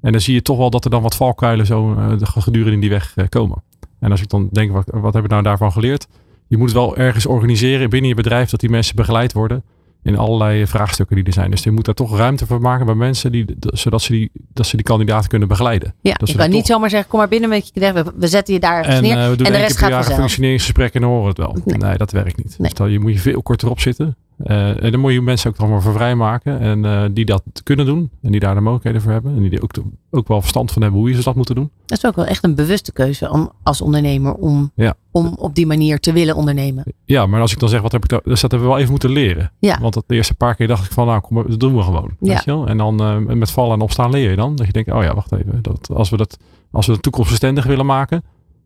En 0.00 0.12
dan 0.12 0.20
zie 0.20 0.34
je 0.34 0.42
toch 0.42 0.56
wel 0.58 0.70
dat 0.70 0.84
er 0.84 0.90
dan 0.90 1.02
wat 1.02 1.16
valkuilen 1.16 1.66
zo 1.66 1.94
eh, 1.94 2.18
de- 2.18 2.26
gedurende 2.26 2.78
die 2.80 2.90
weg 2.90 3.12
eh, 3.16 3.24
komen. 3.28 3.62
En 4.00 4.10
als 4.10 4.20
ik 4.20 4.28
dan 4.28 4.48
denk, 4.52 4.72
wat, 4.72 4.84
wat 4.86 5.02
hebben 5.02 5.22
we 5.22 5.28
nou 5.28 5.42
daarvan 5.42 5.72
geleerd? 5.72 6.06
Je 6.46 6.56
moet 6.56 6.72
wel 6.72 6.96
ergens 6.96 7.26
organiseren 7.26 7.90
binnen 7.90 8.08
je 8.08 8.14
bedrijf 8.16 8.50
dat 8.50 8.60
die 8.60 8.70
mensen 8.70 8.96
begeleid 8.96 9.32
worden 9.32 9.62
in 10.06 10.16
allerlei 10.18 10.66
vraagstukken 10.66 11.16
die 11.16 11.24
er 11.24 11.32
zijn. 11.32 11.50
Dus 11.50 11.62
je 11.62 11.70
moet 11.70 11.84
daar 11.84 11.94
toch 11.94 12.16
ruimte 12.16 12.46
voor 12.46 12.60
maken 12.60 12.86
bij 12.86 12.94
mensen, 12.94 13.32
die, 13.32 13.44
zodat 13.60 14.02
ze 14.02 14.12
die, 14.12 14.30
dat 14.52 14.66
ze 14.66 14.76
die 14.76 14.84
kandidaten 14.84 15.28
kunnen 15.28 15.48
begeleiden. 15.48 15.94
Ja, 16.00 16.14
Dat 16.14 16.30
je 16.30 16.36
kan 16.36 16.48
niet 16.50 16.58
toch- 16.58 16.66
zomaar 16.66 16.90
zeggen, 16.90 17.08
kom 17.08 17.18
maar 17.18 17.28
binnen 17.28 17.48
met 17.48 17.70
je. 17.74 17.92
We, 17.92 18.04
we 18.16 18.28
zetten 18.28 18.54
je 18.54 18.60
daar 18.60 18.84
En 18.84 19.02
neer. 19.02 19.18
eh, 19.18 19.28
we 19.28 19.36
doen 19.36 19.46
en 19.46 19.52
de 19.52 19.58
rest 19.58 19.76
keer 19.76 19.86
gaat 19.86 19.94
vanzelf. 19.94 20.18
functioneringsgesprek 20.18 20.94
en 20.94 21.00
dan 21.00 21.10
horen 21.10 21.28
het 21.28 21.38
wel. 21.38 21.56
Nee. 21.64 21.78
Nee, 21.78 21.96
dat 21.96 22.10
werkt 22.10 22.36
niet. 22.36 22.46
Nee. 22.58 22.68
Dus 22.68 22.74
dan, 22.74 22.90
je 22.90 23.00
moet 23.00 23.12
je 23.12 23.18
veel 23.18 23.42
korter 23.42 23.70
op 23.70 23.80
zitten. 23.80 24.16
Eh, 24.36 24.82
en 24.84 24.90
dan 24.90 25.00
moet 25.00 25.12
je 25.12 25.22
mensen 25.22 25.50
ook 25.50 25.58
dan 25.58 25.70
maar 25.70 25.82
voor 25.82 25.92
vrijmaken. 25.92 26.60
En 26.60 26.84
eh, 26.84 27.04
die 27.12 27.24
dat 27.24 27.42
kunnen 27.62 27.86
doen. 27.86 28.10
En 28.22 28.30
die 28.30 28.40
daar 28.40 28.54
de 28.54 28.60
mogelijkheden 28.60 29.00
voor 29.00 29.12
hebben. 29.12 29.36
En 29.36 29.42
die 29.42 29.50
er 29.50 29.62
ook, 29.62 29.70
ook 30.10 30.28
wel 30.28 30.40
verstand 30.40 30.72
van 30.72 30.82
hebben 30.82 31.00
hoe 31.00 31.08
je 31.10 31.16
ze 31.16 31.22
dat 31.22 31.34
moeten 31.34 31.54
doen. 31.54 31.70
Dat 31.86 31.98
is 31.98 32.06
ook 32.06 32.16
wel 32.16 32.24
echt 32.24 32.44
een 32.44 32.54
bewuste 32.54 32.92
keuze 32.92 33.30
om, 33.30 33.52
als 33.62 33.80
ondernemer 33.80 34.34
om, 34.34 34.70
Ja. 34.74 34.94
om 35.10 35.26
op 35.38 35.54
die 35.54 35.66
manier 35.66 36.00
te 36.00 36.12
willen 36.12 36.36
ondernemen. 36.36 36.84
Ja, 37.04 37.26
maar 37.26 37.40
als 37.40 37.52
ik 37.52 37.58
dan 37.58 37.68
zeg, 37.68 37.80
wat 37.80 37.92
heb 37.92 38.02
ik 38.02 38.08
daar, 38.08 38.20
dus 38.24 38.40
dat 38.40 38.50
hebben 38.50 38.60
we 38.60 38.66
wel 38.68 38.78
even 38.78 38.90
moeten 38.90 39.10
leren. 39.10 39.52
Ja. 39.58 39.78
Want 39.80 39.94
dat 39.94 40.04
de 40.06 40.14
eerste 40.14 40.34
paar 40.34 40.54
keer 40.54 40.66
dacht 40.66 40.84
ik 40.84 40.92
van, 40.92 41.06
nou, 41.06 41.20
kom, 41.20 41.44
dat 41.48 41.60
doen 41.60 41.76
we 41.76 41.82
gewoon. 41.82 42.10
Ja. 42.20 42.32
Weet 42.34 42.44
je 42.44 42.50
wel? 42.50 42.66
En 42.66 42.76
dan 42.76 43.00
eh, 43.00 43.16
met 43.34 43.50
vallen 43.50 43.74
en 43.74 43.80
opstaan 43.80 44.10
leer 44.10 44.30
je 44.30 44.36
dan. 44.36 44.56
Dat 44.56 44.66
je 44.66 44.72
denkt, 44.72 44.92
oh 44.92 45.02
ja, 45.02 45.14
wacht 45.14 45.32
even. 45.32 45.58
Dat, 45.62 45.88
als, 45.94 46.10
we 46.10 46.16
dat, 46.16 46.36
als 46.70 46.86
we 46.86 46.92
het 46.92 47.02
toekomstbestendig 47.02 47.64
willen 47.64 47.86
maken 47.86 48.22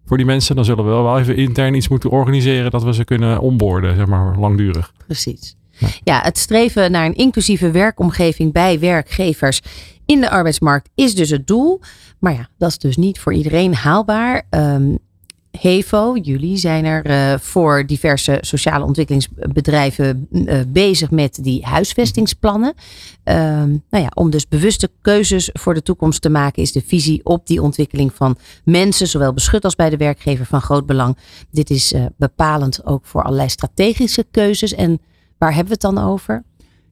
voor 0.07 0.17
die 0.17 0.27
mensen, 0.27 0.57
dan 0.57 0.65
zullen 0.65 0.85
we 0.85 0.91
wel 0.91 1.19
even 1.19 1.37
intern 1.37 1.75
iets 1.75 1.89
moeten 1.89 2.11
organiseren 2.11 2.71
dat 2.71 2.83
we 2.83 2.95
ze 2.95 3.05
kunnen 3.05 3.41
onboorden, 3.41 3.97
zeg 3.97 4.07
maar, 4.07 4.39
langdurig. 4.39 4.93
Precies. 5.07 5.57
Ja, 6.05 6.21
het 6.23 6.39
streven 6.39 6.91
naar 6.91 7.07
een 7.07 7.15
inclusieve 7.15 7.71
werkomgeving 7.71 8.53
bij 8.53 8.79
werkgevers 8.79 9.61
in 10.07 10.21
de 10.21 10.31
arbeidsmarkt 10.31 10.89
is 10.95 11.15
dus 11.15 11.31
het 11.31 11.47
doel. 11.47 11.81
Maar 12.19 12.33
ja, 12.33 12.49
dat 12.59 12.69
is 12.69 12.79
dus 12.79 12.97
niet 12.97 13.19
voor 13.21 13.35
iedereen 13.35 13.75
haalbaar. 13.75 14.43
Ehm, 14.51 14.95
HEVO, 15.59 16.17
jullie 16.17 16.57
zijn 16.57 16.85
er 16.85 17.05
eh, 17.07 17.39
voor 17.39 17.87
diverse 17.87 18.39
sociale 18.41 18.85
ontwikkelingsbedrijven 18.85 20.29
eh, 20.31 20.61
bezig 20.69 21.11
met 21.11 21.39
die 21.43 21.65
huisvestingsplannen. 21.65 22.75
Ehm, 23.25 23.69
nou 23.69 24.05
ja, 24.05 24.11
om 24.15 24.31
dus 24.31 24.49
bewuste 24.49 24.91
keuzes 25.01 25.51
voor 25.53 25.75
de 25.75 25.83
toekomst 25.83 26.23
te 26.23 26.29
maken, 26.29 26.63
is 26.63 26.73
de 26.73 26.83
visie 26.87 27.21
op 27.25 27.47
die 27.47 27.63
ontwikkeling 27.63 28.15
van 28.15 28.37
mensen, 28.65 29.07
zowel 29.07 29.33
beschut 29.33 29.65
als 29.65 29.77
bij 29.77 29.91
de 29.91 29.97
werkgever, 29.97 30.47
van 30.47 30.61
groot 30.61 30.87
belang. 30.87 31.17
Dit 31.51 31.71
is 31.71 31.93
eh, 31.93 32.05
bepalend 32.17 32.87
ook 32.87 33.07
voor 33.07 33.23
allerlei 33.23 33.49
strategische 33.49 34.27
keuzes. 34.31 34.75
En 34.75 35.01
waar 35.41 35.55
hebben 35.55 35.79
we 35.79 35.87
het 35.87 35.95
dan 35.95 36.05
over? 36.05 36.43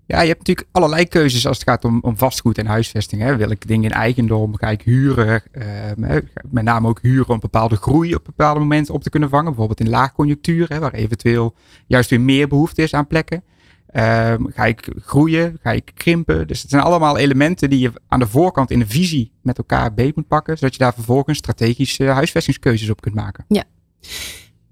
Ja, 0.06 0.20
je 0.20 0.26
hebt 0.26 0.38
natuurlijk 0.38 0.68
allerlei 0.72 1.08
keuzes 1.08 1.46
als 1.46 1.58
het 1.58 1.68
gaat 1.68 1.84
om, 1.84 1.98
om 2.02 2.16
vastgoed 2.16 2.58
en 2.58 2.66
huisvesting. 2.66 3.22
Hè. 3.22 3.36
Wil 3.36 3.50
ik 3.50 3.66
dingen 3.66 3.90
in 3.90 3.96
eigendom? 3.96 4.56
Ga 4.56 4.68
ik 4.68 4.82
huren? 4.82 5.42
Ehm, 5.52 6.20
met 6.50 6.64
name 6.64 6.88
ook 6.88 6.98
huren 7.02 7.28
om 7.28 7.40
bepaalde 7.40 7.76
groei 7.76 8.14
op 8.14 8.24
bepaalde 8.24 8.60
momenten 8.60 8.94
op 8.94 9.02
te 9.02 9.10
kunnen 9.10 9.28
vangen. 9.28 9.46
Bijvoorbeeld 9.46 9.80
in 9.80 9.88
laagconjunctuur, 9.88 10.68
hè, 10.68 10.78
waar 10.78 10.92
eventueel 10.92 11.54
juist 11.86 12.10
weer 12.10 12.20
meer 12.20 12.48
behoefte 12.48 12.82
is 12.82 12.94
aan 12.94 13.06
plekken. 13.06 13.44
Ehm, 13.86 14.44
ga 14.48 14.64
ik 14.64 14.88
groeien? 15.00 15.58
Ga 15.62 15.72
ik 15.72 15.90
krimpen? 15.94 16.46
Dus 16.46 16.62
het 16.62 16.70
zijn 16.70 16.82
allemaal 16.82 17.18
elementen 17.18 17.70
die 17.70 17.78
je 17.78 17.92
aan 18.08 18.18
de 18.18 18.26
voorkant 18.26 18.70
in 18.70 18.78
de 18.78 18.86
visie 18.86 19.32
met 19.42 19.58
elkaar 19.58 19.94
beet 19.94 20.16
moet 20.16 20.28
pakken. 20.28 20.58
Zodat 20.58 20.74
je 20.74 20.82
daar 20.82 20.94
vervolgens 20.94 21.38
strategische 21.38 22.04
huisvestingskeuzes 22.04 22.90
op 22.90 23.00
kunt 23.00 23.14
maken. 23.14 23.44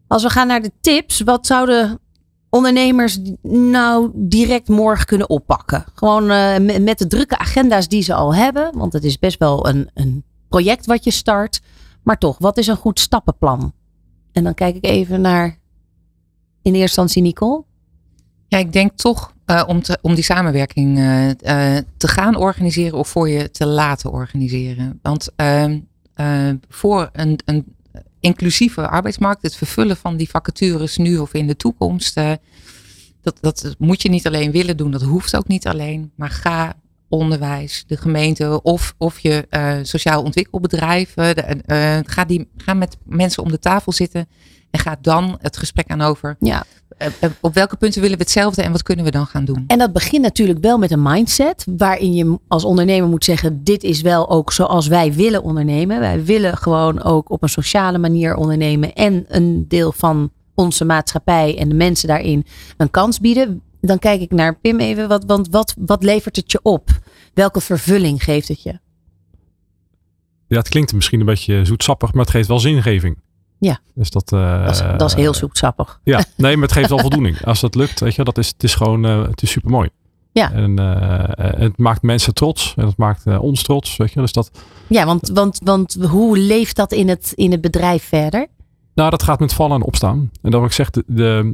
Als 0.07 0.23
we 0.23 0.31
gaan 0.31 0.47
naar 0.47 0.63
de 0.63 0.73
tips, 0.81 1.21
wat 1.21 1.47
zouden 1.47 2.01
ondernemers 2.51 3.19
nou 3.43 4.11
direct 4.15 4.69
morgen 4.69 5.07
kunnen 5.07 5.31
oppakken? 5.31 5.85
Gewoon 5.95 6.31
eh, 6.31 6.81
met- 6.81 6.99
de 6.99 7.07
drukke 7.07 7.39
agenda's 7.39 7.89
die 7.89 8.03
ze 8.03 8.15
al 8.15 8.35
hebben. 8.35 8.71
Want 8.79 8.93
het 8.93 9.05
is 9.05 9.19
best 9.19 9.39
wel 9.39 9.69
een, 9.69 9.91
een 9.95 10.25
project 10.49 10.87
wat 10.87 11.05
je 11.05 11.11
start. 11.11 11.61
Maar 12.03 12.19
toch, 12.19 12.39
wat 12.39 12.59
is 12.59 12.67
een 12.67 12.77
goed 12.77 13.01
stappenplan? 13.01 13.73
En 14.33 14.45
dan 14.45 14.55
kijk 14.55 14.77
ik 14.77 14.85
even 14.85 15.21
naar 15.21 15.47
in 16.63 16.73
eerste 16.75 16.81
instantie 16.81 17.23
Nicole. 17.23 17.65
Ja, 18.49 18.59
ik 18.59 18.73
denk 18.73 18.93
toch 18.93 19.35
eh, 19.45 19.63
om, 19.67 19.83
te, 19.83 19.99
om 20.03 20.15
die 20.15 20.25
samenwerking 20.25 20.99
eh, 20.99 21.29
te 21.97 22.09
gaan 22.09 22.37
organiseren 22.37 22.99
of 22.99 23.09
voor 23.09 23.29
je 23.29 23.51
te 23.51 23.67
laten 23.67 24.11
organiseren. 24.13 24.99
Want 25.03 25.29
ehm, 25.37 25.81
eh, 26.15 26.51
voor 26.69 27.09
een, 27.13 27.39
een 27.45 27.76
inclusieve 28.21 28.89
arbeidsmarkt, 28.89 29.43
het 29.43 29.57
vervullen 29.57 29.97
van 29.97 30.17
die 30.17 30.29
vacatures 30.31 30.97
nu 30.97 31.19
of 31.19 31.35
in 31.35 31.47
de 31.47 31.57
toekomst, 31.57 32.17
eh, 32.17 32.33
dat, 33.23 33.39
dat 33.41 33.75
moet 33.79 34.03
je 34.03 34.09
niet 34.09 34.27
alleen 34.27 34.51
willen 34.51 34.77
doen, 34.77 34.91
dat 34.91 35.03
hoeft 35.03 35.37
ook 35.37 35.47
niet 35.49 35.67
alleen. 35.67 36.11
Maar 36.15 36.31
ga 36.31 36.75
onderwijs, 37.09 37.85
de 37.87 37.97
gemeente 37.97 38.63
of, 38.63 38.95
of 38.99 39.19
je 39.19 39.47
eh, 39.51 39.75
sociaal 39.83 40.23
ontwikkelbedrijf, 40.23 41.15
de- 41.15 41.33
eh, 41.33 41.99
ga, 42.03 42.25
die, 42.25 42.49
ga 42.57 42.75
met 42.75 42.97
mensen 43.05 43.43
om 43.43 43.51
de 43.51 43.59
tafel 43.59 43.93
zitten 43.93 44.29
en 44.77 44.83
ga 44.83 44.97
dan 45.01 45.39
het 45.41 45.57
gesprek 45.57 45.91
aan 45.91 46.01
over. 46.01 46.37
Ja. 46.41 46.65
Eh, 46.99 47.07
eh, 47.21 47.31
op 47.41 47.55
welke 47.55 47.77
punten 47.77 48.01
willen 48.01 48.17
we 48.17 48.23
hetzelfde 48.23 48.63
en 48.63 48.73
wat 48.73 48.83
kunnen 48.83 49.05
we 49.05 49.11
dan 49.11 49.27
gaan 49.27 49.45
doen? 49.45 49.65
En 49.67 49.79
dat 49.79 49.93
begint 49.93 50.23
natuurlijk 50.23 50.59
wel 50.61 50.79
met 50.79 50.91
een 50.91 51.03
mindset. 51.03 51.67
Waarin 51.77 52.15
je 52.15 52.39
als 52.49 52.65
ondernemer 52.65 53.09
moet 53.09 53.25
zeggen: 53.25 53.65
dit 53.65 53.83
is 53.83 54.01
wel 54.01 54.31
ook 54.31 54.53
zoals 54.53 54.87
wij 54.87 55.13
willen 55.13 55.43
ondernemen. 55.43 56.01
Wij 56.01 56.25
willen 56.25 56.57
gewoon 56.57 57.03
ook 57.03 57.31
op 57.31 57.43
een 57.43 57.49
sociale 57.49 57.99
manier 57.99 58.35
ondernemen. 58.35 58.93
En 58.93 59.25
een 59.29 59.65
deel 59.69 59.93
van 59.93 60.31
onze 60.55 60.85
maatschappij 60.85 61.59
en 61.59 61.69
de 61.69 61.75
mensen 61.75 62.09
daarin 62.09 62.47
een 62.77 62.91
kans 62.91 63.21
bieden. 63.21 63.63
Dan 63.81 63.99
kijk 63.99 64.21
ik 64.21 64.31
naar 64.31 64.59
Pim 64.59 64.81
even. 64.81 65.09
Wat, 65.09 65.25
want 65.27 65.49
wat, 65.51 65.75
wat 65.79 66.03
levert 66.03 66.37
het 66.37 66.53
je 66.53 66.61
op? 66.63 66.91
Welke 67.35 67.61
vervulling 67.61 68.25
geeft 68.25 68.49
het 68.49 68.63
je? 68.63 68.79
Ja, 70.49 70.59
het 70.59 70.69
klinkt 70.69 70.93
misschien 70.93 71.21
een 71.21 71.27
beetje 71.27 71.65
zoetsappig, 71.65 72.13
maar 72.13 72.23
het 72.23 72.31
geeft 72.31 72.49
wel 72.49 72.61
zingeving. 72.61 73.17
Ja. 73.67 73.79
Dus 73.95 74.11
dat, 74.11 74.33
eh, 74.33 74.65
Dat 74.65 74.75
is, 74.75 74.83
dat 74.97 75.11
is 75.11 75.15
heel 75.15 75.35
zoetsappig. 75.35 76.01
Ja, 76.05 76.25
nee, 76.37 76.55
maar 76.57 76.69
het 76.69 76.77
geeft 76.77 76.89
wel 76.89 76.99
voldoening. 76.99 77.45
Als 77.45 77.61
dat 77.61 77.75
lukt, 77.75 78.01
weet 78.01 78.15
je, 78.15 78.25
dat 78.25 78.39
is, 78.39 78.49
het 78.49 78.63
is 78.63 78.75
gewoon, 78.75 79.05
eh, 79.05 79.23
het 79.23 79.43
is 79.43 79.51
super 79.51 79.71
mooi. 79.71 79.89
Ja. 80.33 80.53
En 80.53 80.79
eh, 80.79 81.59
het 81.61 81.79
maakt 81.79 82.03
mensen 82.03 82.35
trots 82.35 82.75
en 82.77 82.87
het 82.87 82.97
maakt 82.97 83.27
eh, 83.27 83.43
ons 83.43 83.63
trots, 83.63 83.97
weet 83.97 84.13
je. 84.13 84.21
Dus 84.21 84.33
dat, 84.33 84.51
Ja, 84.87 85.07
want, 85.07 85.29
want, 85.29 85.61
want 85.65 85.97
hoe 86.09 86.39
leeft 86.39 86.77
dat 86.77 86.93
in 86.93 87.09
het, 87.09 87.33
in 87.35 87.51
het 87.51 87.61
bedrijf 87.61 88.05
verder? 88.05 88.47
nou, 88.95 89.11
dat 89.11 89.23
gaat 89.23 89.41
met 89.41 89.53
vallen 89.53 89.77
en 89.77 89.87
opstaan. 89.87 90.31
En 90.43 90.51
dat 90.51 90.61
wat 90.61 90.69
ik 90.69 90.75
zeg, 90.75 90.91
de, 90.91 91.05
de, 91.07 91.51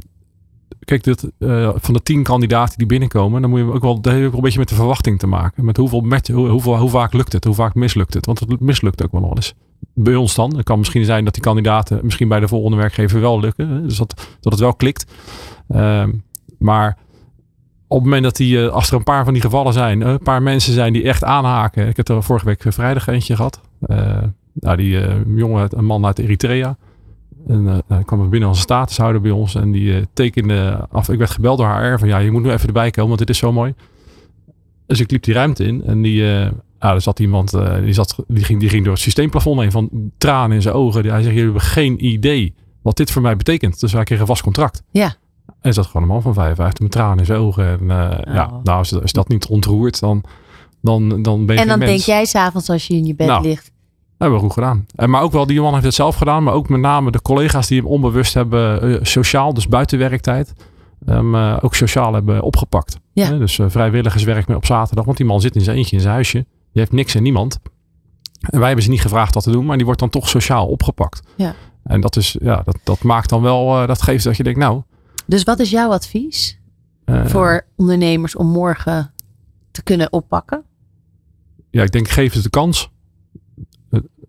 kijk, 0.79 1.05
eh, 1.05 1.69
van 1.75 1.93
de 1.93 2.03
tien 2.03 2.23
kandidaten 2.23 2.77
die 2.77 2.87
binnenkomen, 2.87 3.41
dan 3.41 3.49
moet 3.49 3.59
je 3.59 3.71
ook 3.71 3.81
wel, 3.81 3.99
een 4.01 4.41
beetje 4.41 4.59
met 4.59 4.69
de 4.69 4.75
verwachting 4.75 5.19
te 5.19 5.27
maken. 5.27 5.65
Met 5.65 5.77
hoeveel, 5.77 6.01
match, 6.01 6.29
hoe, 6.29 6.47
hoeveel, 6.47 6.77
hoe 6.77 6.89
vaak 6.89 7.13
lukt 7.13 7.33
het, 7.33 7.43
hoe 7.43 7.53
vaak 7.53 7.75
mislukt 7.75 8.13
het. 8.13 8.25
Want 8.25 8.39
het 8.39 8.59
mislukt 8.59 9.03
ook 9.03 9.11
wel 9.11 9.31
eens. 9.35 9.53
Bij 9.93 10.15
ons 10.15 10.35
dan. 10.35 10.55
Het 10.55 10.65
kan 10.65 10.77
misschien 10.77 11.05
zijn 11.05 11.23
dat 11.23 11.33
die 11.33 11.43
kandidaten 11.43 11.99
misschien 12.03 12.27
bij 12.27 12.39
de 12.39 12.47
volgende 12.47 12.77
werkgever 12.77 13.21
wel 13.21 13.39
lukken. 13.39 13.87
Dus 13.87 13.97
dat, 13.97 14.27
dat 14.39 14.51
het 14.51 14.61
wel 14.61 14.73
klikt. 14.73 15.05
Ehm, 15.67 16.11
maar 16.59 16.97
op 17.87 17.99
het 17.99 18.03
moment 18.03 18.23
dat 18.23 18.35
die, 18.35 18.65
eh, 18.65 18.73
als 18.73 18.89
er 18.89 18.95
een 18.95 19.03
paar 19.03 19.23
van 19.23 19.33
die 19.33 19.41
gevallen 19.41 19.73
zijn, 19.73 20.01
eh, 20.01 20.11
een 20.11 20.19
paar 20.19 20.41
mensen 20.41 20.73
zijn 20.73 20.93
die 20.93 21.03
echt 21.03 21.23
aanhaken. 21.23 21.87
Ik 21.87 21.97
heb 21.97 22.07
er 22.07 22.23
vorige 22.23 22.45
week 22.45 22.63
vrijdag 22.67 23.07
eentje 23.07 23.35
gehad. 23.35 23.61
Eh, 23.81 24.17
nou, 24.53 24.77
die 24.77 24.99
jongen, 25.35 25.67
een 25.77 25.85
man 25.85 26.05
uit 26.05 26.19
Eritrea. 26.19 26.77
En 27.47 27.83
hij 27.87 28.03
kwam 28.03 28.21
er 28.21 28.29
binnen 28.29 28.49
als 28.49 28.59
statushouder 28.59 29.21
bij 29.21 29.31
ons. 29.31 29.55
En 29.55 29.71
die 29.71 29.95
eh, 29.95 30.01
tekende 30.13 30.87
af. 30.91 31.09
Ik 31.09 31.17
werd 31.17 31.31
gebeld 31.31 31.57
door 31.57 31.67
HR 31.67 31.97
van 31.97 32.07
ja, 32.07 32.17
je 32.17 32.31
moet 32.31 32.43
nu 32.43 32.51
even 32.51 32.67
erbij 32.67 32.91
komen, 32.91 33.07
want 33.07 33.19
dit 33.19 33.29
is 33.29 33.37
zo 33.37 33.51
mooi. 33.51 33.73
Dus 34.85 34.99
ik 34.99 35.11
liep 35.11 35.23
die 35.23 35.33
ruimte 35.33 35.63
in 35.63 35.83
en 35.83 36.01
die, 36.01 36.33
eh 36.33 36.51
ah, 36.79 36.93
er 36.93 37.01
zat 37.01 37.19
iemand, 37.19 37.51
die, 37.83 37.93
zat, 37.93 38.15
die, 38.27 38.43
ging, 38.43 38.59
die 38.59 38.69
ging 38.69 38.83
door 38.83 38.93
het 38.93 39.01
systeemplafond 39.01 39.59
heen 39.59 39.71
van 39.71 39.89
tranen 40.17 40.55
in 40.55 40.61
zijn 40.61 40.75
ogen. 40.75 41.05
Hij 41.05 41.21
zegt, 41.21 41.35
jullie 41.35 41.43
hebben 41.43 41.61
geen 41.61 42.05
idee 42.05 42.53
wat 42.81 42.97
dit 42.97 43.11
voor 43.11 43.21
mij 43.21 43.35
betekent. 43.35 43.79
Dus 43.79 43.93
wij 43.93 44.03
kregen 44.03 44.21
een 44.23 44.29
vast 44.29 44.43
contract. 44.43 44.83
Ja. 44.91 45.15
En 45.45 45.55
er 45.61 45.73
zat 45.73 45.85
gewoon 45.85 46.01
een 46.01 46.07
man 46.07 46.21
van 46.21 46.33
55 46.33 46.83
met 46.83 46.91
tranen 46.91 47.17
in 47.17 47.25
zijn 47.25 47.39
ogen. 47.39 47.65
En 47.65 47.87
ja, 48.33 48.59
nou, 48.63 48.77
als, 48.77 49.01
als 49.01 49.11
dat 49.11 49.27
niet 49.27 49.47
ontroert, 49.47 49.99
dan, 49.99 50.23
dan, 50.81 51.21
dan 51.21 51.45
ben 51.45 51.55
je 51.55 51.61
En 51.61 51.67
dan 51.67 51.79
denk 51.79 51.99
jij 51.99 52.25
s'avonds 52.25 52.69
als 52.69 52.87
je 52.87 52.93
in 52.93 53.05
je 53.05 53.15
bed 53.15 53.27
Nou, 53.27 53.43
ligt. 53.43 53.72
Hebben 54.17 54.37
we 54.37 54.43
goed 54.43 54.53
gedaan. 54.53 54.85
En 54.95 55.09
maar 55.09 55.21
ook 55.21 55.31
wel, 55.31 55.45
die 55.45 55.61
man 55.61 55.73
heeft 55.73 55.85
het 55.85 55.93
zelf 55.93 56.15
gedaan. 56.15 56.43
Maar 56.43 56.53
ook 56.53 56.69
met 56.69 56.79
name 56.79 57.11
de 57.11 57.21
collega's 57.21 57.67
die 57.67 57.77
hem 57.77 57.87
onbewust 57.87 58.33
hebben 58.33 58.81
eh, 58.81 58.99
sociaal, 59.01 59.53
dus 59.53 59.67
buiten 59.67 59.97
werktijd, 59.97 60.53
hem 61.05 61.35
eh, 61.35 61.57
ook 61.61 61.75
sociaal 61.75 62.13
hebben 62.13 62.41
opgepakt. 62.41 62.99
Ja. 63.13 63.27
Hè, 63.27 63.37
dus 63.37 63.59
eh, 63.59 63.65
vrijwilligerswerk 63.69 64.47
op 64.47 64.65
zaterdag. 64.65 65.05
Want 65.05 65.17
die 65.17 65.25
man 65.25 65.41
zit 65.41 65.55
in 65.55 65.61
zijn 65.61 65.77
eentje 65.77 65.95
in 65.95 66.01
zijn 66.01 66.13
huisje. 66.13 66.37
Die 66.37 66.81
heeft 66.81 66.91
niks 66.91 67.15
en 67.15 67.23
niemand. 67.23 67.59
En 68.49 68.57
wij 68.57 68.67
hebben 68.67 68.83
ze 68.83 68.89
niet 68.89 69.01
gevraagd 69.01 69.33
dat 69.33 69.43
te 69.43 69.51
doen. 69.51 69.65
Maar 69.65 69.75
die 69.75 69.85
wordt 69.85 69.99
dan 69.99 70.09
toch 70.09 70.29
sociaal 70.29 70.67
opgepakt. 70.67 71.21
Ja. 71.35 71.55
En 71.83 72.01
dat, 72.01 72.15
is, 72.15 72.35
ja, 72.41 72.61
dat, 72.65 72.77
dat 72.83 73.03
maakt 73.03 73.29
dan 73.29 73.41
wel, 73.41 73.81
eh, 73.81 73.87
dat 73.87 74.01
geeft 74.01 74.23
dat 74.23 74.37
je 74.37 74.43
denkt, 74.43 74.59
nou... 74.59 74.81
Dus 75.25 75.43
wat 75.43 75.59
is 75.59 75.69
jouw 75.69 75.91
advies 75.91 76.59
eh, 77.05 77.25
voor 77.25 77.65
ondernemers 77.75 78.35
om 78.35 78.47
morgen 78.47 79.13
te 79.71 79.83
kunnen 79.83 80.13
oppakken? 80.13 80.63
ja, 81.69 81.83
ik 81.83 81.91
denk 81.91 82.07
geef 82.07 82.33
het 82.33 82.43
de 82.43 82.49
kans. 82.49 82.89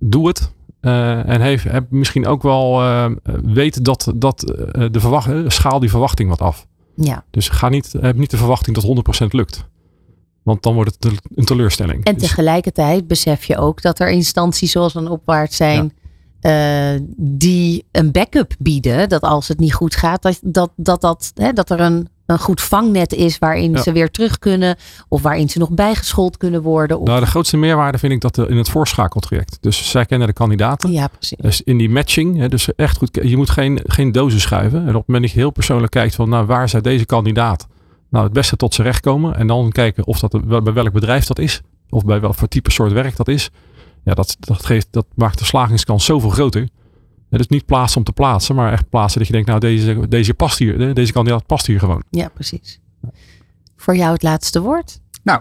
Doe 0.07 0.29
het. 0.29 0.53
Eh, 0.81 1.29
en 1.29 1.41
heeft, 1.41 1.65
heb 1.65 1.91
misschien 1.91 2.27
ook 2.27 2.43
wel 2.43 2.83
eh, 2.83 3.11
weet 3.43 3.85
dat, 3.85 4.13
dat 4.15 4.51
eh, 4.51 4.85
de 4.91 5.01
verwacht, 5.01 5.31
schaal 5.47 5.81
die 5.81 5.91
verwachting 5.91 6.29
wat 6.29 6.41
af. 6.41 6.67
Ja. 6.97 7.25
Dus 7.31 7.49
ga 7.49 7.69
niet, 7.69 7.95
heb 8.01 8.17
niet 8.17 8.31
de 8.31 8.37
verwachting 8.37 8.77
dat 8.77 9.25
100% 9.25 9.27
lukt. 9.31 9.65
Want 10.43 10.63
dan 10.63 10.75
wordt 10.75 10.97
het 10.99 11.21
een 11.35 11.45
teleurstelling. 11.45 12.05
En 12.05 12.15
Dus- 12.15 12.23
tegelijkertijd 12.23 13.07
besef 13.07 13.45
je 13.45 13.57
ook 13.57 13.83
dat 13.83 13.99
er 13.99 14.11
instanties 14.11 14.73
zoals 14.73 14.95
een 14.95 15.09
opwaarts 15.09 15.57
zijn. 15.57 15.93
die 17.17 17.85
een 17.91 18.13
backup 18.13 18.55
bieden. 18.59 19.09
Dat 19.09 19.23
als 19.23 19.49
het 19.49 19.59
niet 19.59 19.75
goed 19.75 19.95
gaat, 19.95 20.23
dat, 20.23 20.41
dat, 20.43 20.71
dat, 20.77 21.01
dat, 21.01 21.33
hè, 21.35 21.53
dat 21.53 21.71
er 21.71 21.81
een, 21.81 22.09
een 22.27 22.39
goed 22.39 22.61
vangnet 22.61 23.12
is 23.12 23.39
waarin 23.39 23.72
Ja. 23.72 23.83
ze 23.83 23.93
weer 23.93 24.11
terug 24.11 24.39
kunnen. 24.39 24.77
Of 25.09 25.22
waarin 25.22 25.49
ze 25.49 25.59
nog 25.59 25.70
bijgeschoold 25.70 26.37
kunnen 26.37 26.62
worden. 26.62 27.01
Of, 27.01 27.07
Nou, 27.07 27.20
de 27.20 27.27
grootste 27.27 27.57
meerwaarde 27.57 27.99
vind 27.99 28.12
ik 28.12 28.20
dat 28.20 28.39
eh, 28.39 28.51
in 28.51 28.57
het 28.57 28.68
voorschakeltraject. 28.68 29.59
Dus 29.61 29.91
zij 29.91 30.05
kennen 30.05 30.27
de 30.29 30.33
kandidaten. 30.35 30.91
ja, 30.93 31.07
precies. 31.07 31.39
Dus 31.41 31.62
in 31.62 31.79
die 31.79 31.91
matching, 31.91 32.47
dus 32.47 32.75
echt 32.75 32.97
goed. 32.97 33.18
Je 33.22 33.37
moet 33.37 33.51
geen, 33.51 33.81
geen 33.85 34.12
dozen 34.12 34.41
schuiven. 34.41 34.81
En 34.81 34.89
op 34.89 34.95
het 34.95 35.07
moment 35.07 35.25
dat 35.25 35.35
je 35.35 35.39
heel 35.41 35.51
persoonlijk 35.51 35.93
kijkt 35.93 36.14
van, 36.14 36.29
nou, 36.29 36.47
waar 36.47 36.68
zou 36.68 36.83
deze 36.83 37.07
kandidaat 37.07 37.66
nou 38.11 38.25
het 38.25 38.33
beste 38.33 38.57
tot 38.57 38.75
zijn 38.75 38.87
recht 38.87 39.01
komen? 39.01 39.37
En 39.37 39.47
dan 39.47 39.70
kijken 39.72 40.07
of 40.07 40.18
dat 40.18 40.62
bij 40.62 40.72
welk 40.72 40.93
bedrijf 40.93 41.25
dat 41.27 41.39
is. 41.39 41.61
Of 41.91 42.05
bij 42.05 42.20
welk 42.20 42.35
voor 42.35 42.49
type 42.49 42.70
soort 42.70 42.93
werk 42.93 43.16
dat 43.16 43.29
is. 43.29 43.51
Ja, 44.05 44.14
dat, 44.14 44.37
dat, 44.41 44.66
geeft, 44.66 44.87
dat 44.91 45.07
maakt 45.14 45.39
de 45.39 45.45
slagingskans 45.45 46.05
zoveel 46.05 46.31
groter. 46.31 46.68
Ja, 47.35 47.41
dus 47.41 47.49
niet 47.49 47.66
plaatsen 47.66 47.99
om 47.99 48.05
te 48.05 48.12
plaatsen, 48.12 48.55
maar 48.55 48.72
echt 48.72 48.89
plaatsen 48.89 49.18
dat 49.18 49.26
je 49.26 49.32
denkt, 49.32 49.49
nou, 49.49 49.61
deze, 49.61 50.09
deze 50.09 50.35
past 50.35 50.59
hier. 50.59 50.78
hè, 50.78 50.93
Deze 50.93 51.12
kandidaat 51.12 51.47
past 51.47 51.66
hier 51.66 51.78
gewoon. 51.78 52.03
Ja, 52.11 52.28
precies. 52.28 52.80
Voor 53.76 53.97
jou 53.97 54.12
het 54.12 54.22
laatste 54.22 54.61
woord. 54.61 55.01
Nou, 55.22 55.41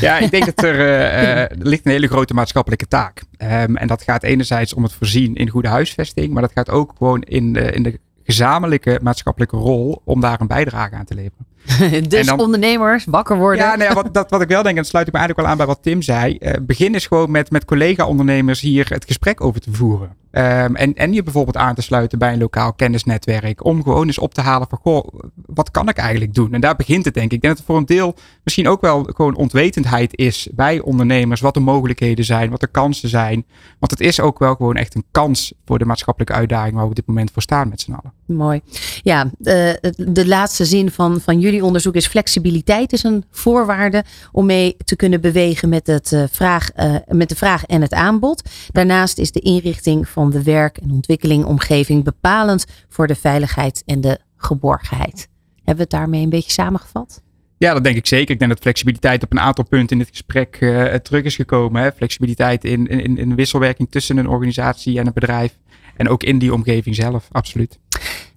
ja, 0.00 0.18
ik 0.18 0.30
denk 0.30 0.44
dat 0.44 0.62
er, 0.64 0.80
eh, 0.80 1.22
eh, 1.22 1.38
er 1.38 1.56
ligt 1.58 1.86
een 1.86 1.92
hele 1.92 2.06
grote 2.06 2.34
maatschappelijke 2.34 2.86
taak. 2.86 3.22
Ehm, 3.36 3.76
en 3.76 3.86
dat 3.86 4.02
gaat 4.02 4.22
enerzijds 4.22 4.74
om 4.74 4.82
het 4.82 4.92
voorzien 4.92 5.34
in 5.34 5.48
goede 5.48 5.68
huisvesting, 5.68 6.32
maar 6.32 6.42
dat 6.42 6.52
gaat 6.52 6.70
ook 6.70 6.92
gewoon 6.98 7.22
in 7.22 7.52
de, 7.52 7.72
in 7.72 7.82
de 7.82 8.00
gezamenlijke 8.24 8.98
maatschappelijke 9.02 9.56
rol 9.56 10.02
om 10.04 10.20
daar 10.20 10.40
een 10.40 10.46
bijdrage 10.46 10.94
aan 10.94 11.04
te 11.04 11.14
leveren. 11.14 11.46
dus 12.08 12.26
dan- 12.26 12.40
ondernemers, 12.40 13.04
wakker 13.04 13.36
worden. 13.36 13.64
Ja, 13.64 13.76
nou 13.76 13.88
ja, 13.88 13.94
wat, 13.94 14.14
dat, 14.14 14.30
wat 14.30 14.40
ik 14.42 14.48
wel 14.48 14.62
denk, 14.62 14.76
en 14.76 14.82
dat 14.82 14.90
sluit 14.90 15.06
ik 15.06 15.12
me 15.12 15.18
eigenlijk 15.18 15.48
wel 15.48 15.58
aan 15.58 15.66
bij 15.66 15.74
wat 15.74 15.82
Tim 15.82 16.02
zei. 16.02 16.36
eh, 16.36 16.52
begin 16.62 16.94
eens 16.94 17.06
gewoon 17.06 17.30
met, 17.30 17.50
met 17.50 17.64
collega-ondernemers 17.64 18.60
hier 18.60 18.86
het 18.88 19.04
gesprek 19.04 19.40
over 19.40 19.60
te 19.60 19.72
voeren. 19.72 20.16
Ehm, 20.30 20.74
en, 20.74 20.94
en 20.94 21.12
je 21.12 21.22
bijvoorbeeld 21.22 21.56
aan 21.56 21.74
te 21.74 21.82
sluiten 21.82 22.18
bij 22.18 22.32
een 22.32 22.38
lokaal 22.38 22.72
kennisnetwerk. 22.72 23.64
Om 23.64 23.82
gewoon 23.82 24.06
eens 24.06 24.18
op 24.18 24.34
te 24.34 24.40
halen 24.40 24.68
van, 24.68 24.78
goh, 24.82 25.08
wat 25.46 25.70
kan 25.70 25.88
ik 25.88 25.96
eigenlijk 25.96 26.34
doen? 26.34 26.52
En 26.52 26.60
daar 26.60 26.76
begint 26.76 27.04
het 27.04 27.14
denk 27.14 27.26
ik. 27.26 27.32
Ik 27.32 27.40
denk 27.40 27.56
dat 27.56 27.62
het 27.66 27.72
voor 27.72 27.76
een 27.76 27.96
deel 27.96 28.14
misschien 28.44 28.68
ook 28.68 28.80
wel 28.80 29.02
gewoon 29.14 29.36
onwetendheid 29.36 30.16
is 30.16 30.48
bij 30.54 30.80
ondernemers. 30.80 31.40
Wat 31.40 31.54
de 31.54 31.60
mogelijkheden 31.60 32.24
zijn, 32.24 32.50
wat 32.50 32.60
de 32.60 32.66
kansen 32.66 33.08
zijn. 33.08 33.46
Want 33.78 33.92
het 33.92 34.00
is 34.00 34.20
ook 34.20 34.38
wel 34.38 34.54
gewoon 34.54 34.76
echt 34.76 34.94
een 34.94 35.04
kans 35.10 35.52
voor 35.64 35.78
de 35.78 35.84
maatschappelijke 35.84 36.34
uitdaging 36.34 36.74
waar 36.74 36.82
we 36.82 36.88
op 36.88 36.96
dit 36.96 37.06
moment 37.06 37.30
voor 37.32 37.42
staan 37.42 37.68
met 37.68 37.80
z'n 37.80 37.92
allen. 37.92 38.12
Mooi. 38.26 38.60
Ja, 39.02 39.30
de, 39.38 39.94
de 39.96 40.26
laatste 40.26 40.64
zin 40.64 40.90
van, 40.90 41.20
van 41.20 41.40
jullie 41.40 41.55
onderzoek 41.64 41.94
is 41.94 42.06
flexibiliteit 42.06 42.92
is 42.92 43.02
een 43.02 43.24
voorwaarde 43.30 44.04
om 44.32 44.46
mee 44.46 44.76
te 44.84 44.96
kunnen 44.96 45.20
bewegen 45.20 45.68
met, 45.68 45.86
het, 45.86 46.12
eh, 46.12 46.24
vraag, 46.30 46.70
eh, 46.70 46.94
met 47.08 47.28
de 47.28 47.36
vraag 47.36 47.64
en 47.64 47.80
het 47.82 47.92
aanbod. 47.92 48.48
Daarnaast 48.72 49.18
is 49.18 49.32
de 49.32 49.40
inrichting 49.40 50.08
van 50.08 50.30
de 50.30 50.42
werk- 50.42 50.76
en 50.76 50.90
ontwikkelingomgeving 50.90 52.04
bepalend 52.04 52.64
voor 52.88 53.06
de 53.06 53.14
veiligheid 53.14 53.82
en 53.86 54.00
de 54.00 54.18
geborgenheid. 54.36 55.28
Hebben 55.54 55.76
we 55.76 55.80
het 55.80 55.90
daarmee 55.90 56.22
een 56.22 56.28
beetje 56.28 56.50
samengevat? 56.50 57.22
Ja, 57.58 57.72
dat 57.72 57.84
denk 57.84 57.96
ik 57.96 58.06
zeker. 58.06 58.30
Ik 58.30 58.38
denk 58.38 58.50
dat 58.50 58.60
flexibiliteit 58.60 59.22
op 59.22 59.32
een 59.32 59.40
aantal 59.40 59.64
punten 59.64 59.98
in 59.98 59.98
dit 59.98 60.08
gesprek 60.08 60.56
eh, 60.60 60.94
terug 60.94 61.24
is 61.24 61.36
gekomen. 61.36 61.82
Hè. 61.82 61.92
Flexibiliteit 61.92 62.64
in, 62.64 62.86
in, 62.86 63.18
in 63.18 63.34
wisselwerking 63.34 63.90
tussen 63.90 64.16
een 64.16 64.28
organisatie 64.28 64.98
en 64.98 65.06
een 65.06 65.12
bedrijf. 65.12 65.58
En 65.96 66.08
ook 66.08 66.22
in 66.22 66.38
die 66.38 66.52
omgeving 66.52 66.94
zelf, 66.94 67.28
absoluut. 67.30 67.78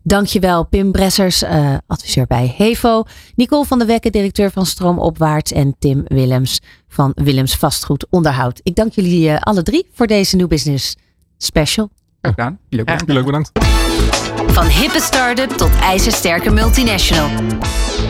Dankjewel 0.03 0.65
Pim 0.65 0.91
Bressers, 0.91 1.43
eh, 1.43 1.77
adviseur 1.87 2.25
bij 2.27 2.53
Hevo. 2.57 3.03
Nicole 3.35 3.65
van 3.65 3.77
der 3.77 3.87
Wekke, 3.87 4.09
directeur 4.09 4.51
van 4.51 4.65
Stroomopwaarts. 4.65 5.51
En 5.51 5.75
Tim 5.79 6.03
Willems 6.07 6.59
van 6.87 7.11
Willems 7.15 7.55
Vastgoed 7.55 8.05
Onderhoud. 8.09 8.59
Ik 8.63 8.75
dank 8.75 8.93
jullie 8.93 9.29
eh, 9.29 9.41
alle 9.41 9.63
drie 9.63 9.89
voor 9.93 10.07
deze 10.07 10.35
New 10.35 10.47
Business 10.47 10.95
Special. 11.37 11.89
Graag 12.21 12.33
gedaan. 12.33 12.59
Jullie 12.69 12.87
ook 12.87 13.05
bedankt. 13.05 13.13
Leuk, 13.13 13.25
bedankt. 13.25 13.51
Van 14.53 14.65
hippe 14.65 14.99
start-up 15.01 15.49
tot 15.49 15.71
ijzersterke 15.81 16.49
multinational. 16.49 17.29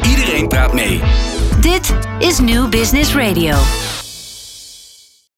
Iedereen 0.04 0.48
praat 0.48 0.74
mee. 0.74 1.02
Dit 1.62 1.94
is 2.20 2.40
New 2.40 2.70
Business 2.70 3.16
Radio. 3.16 3.56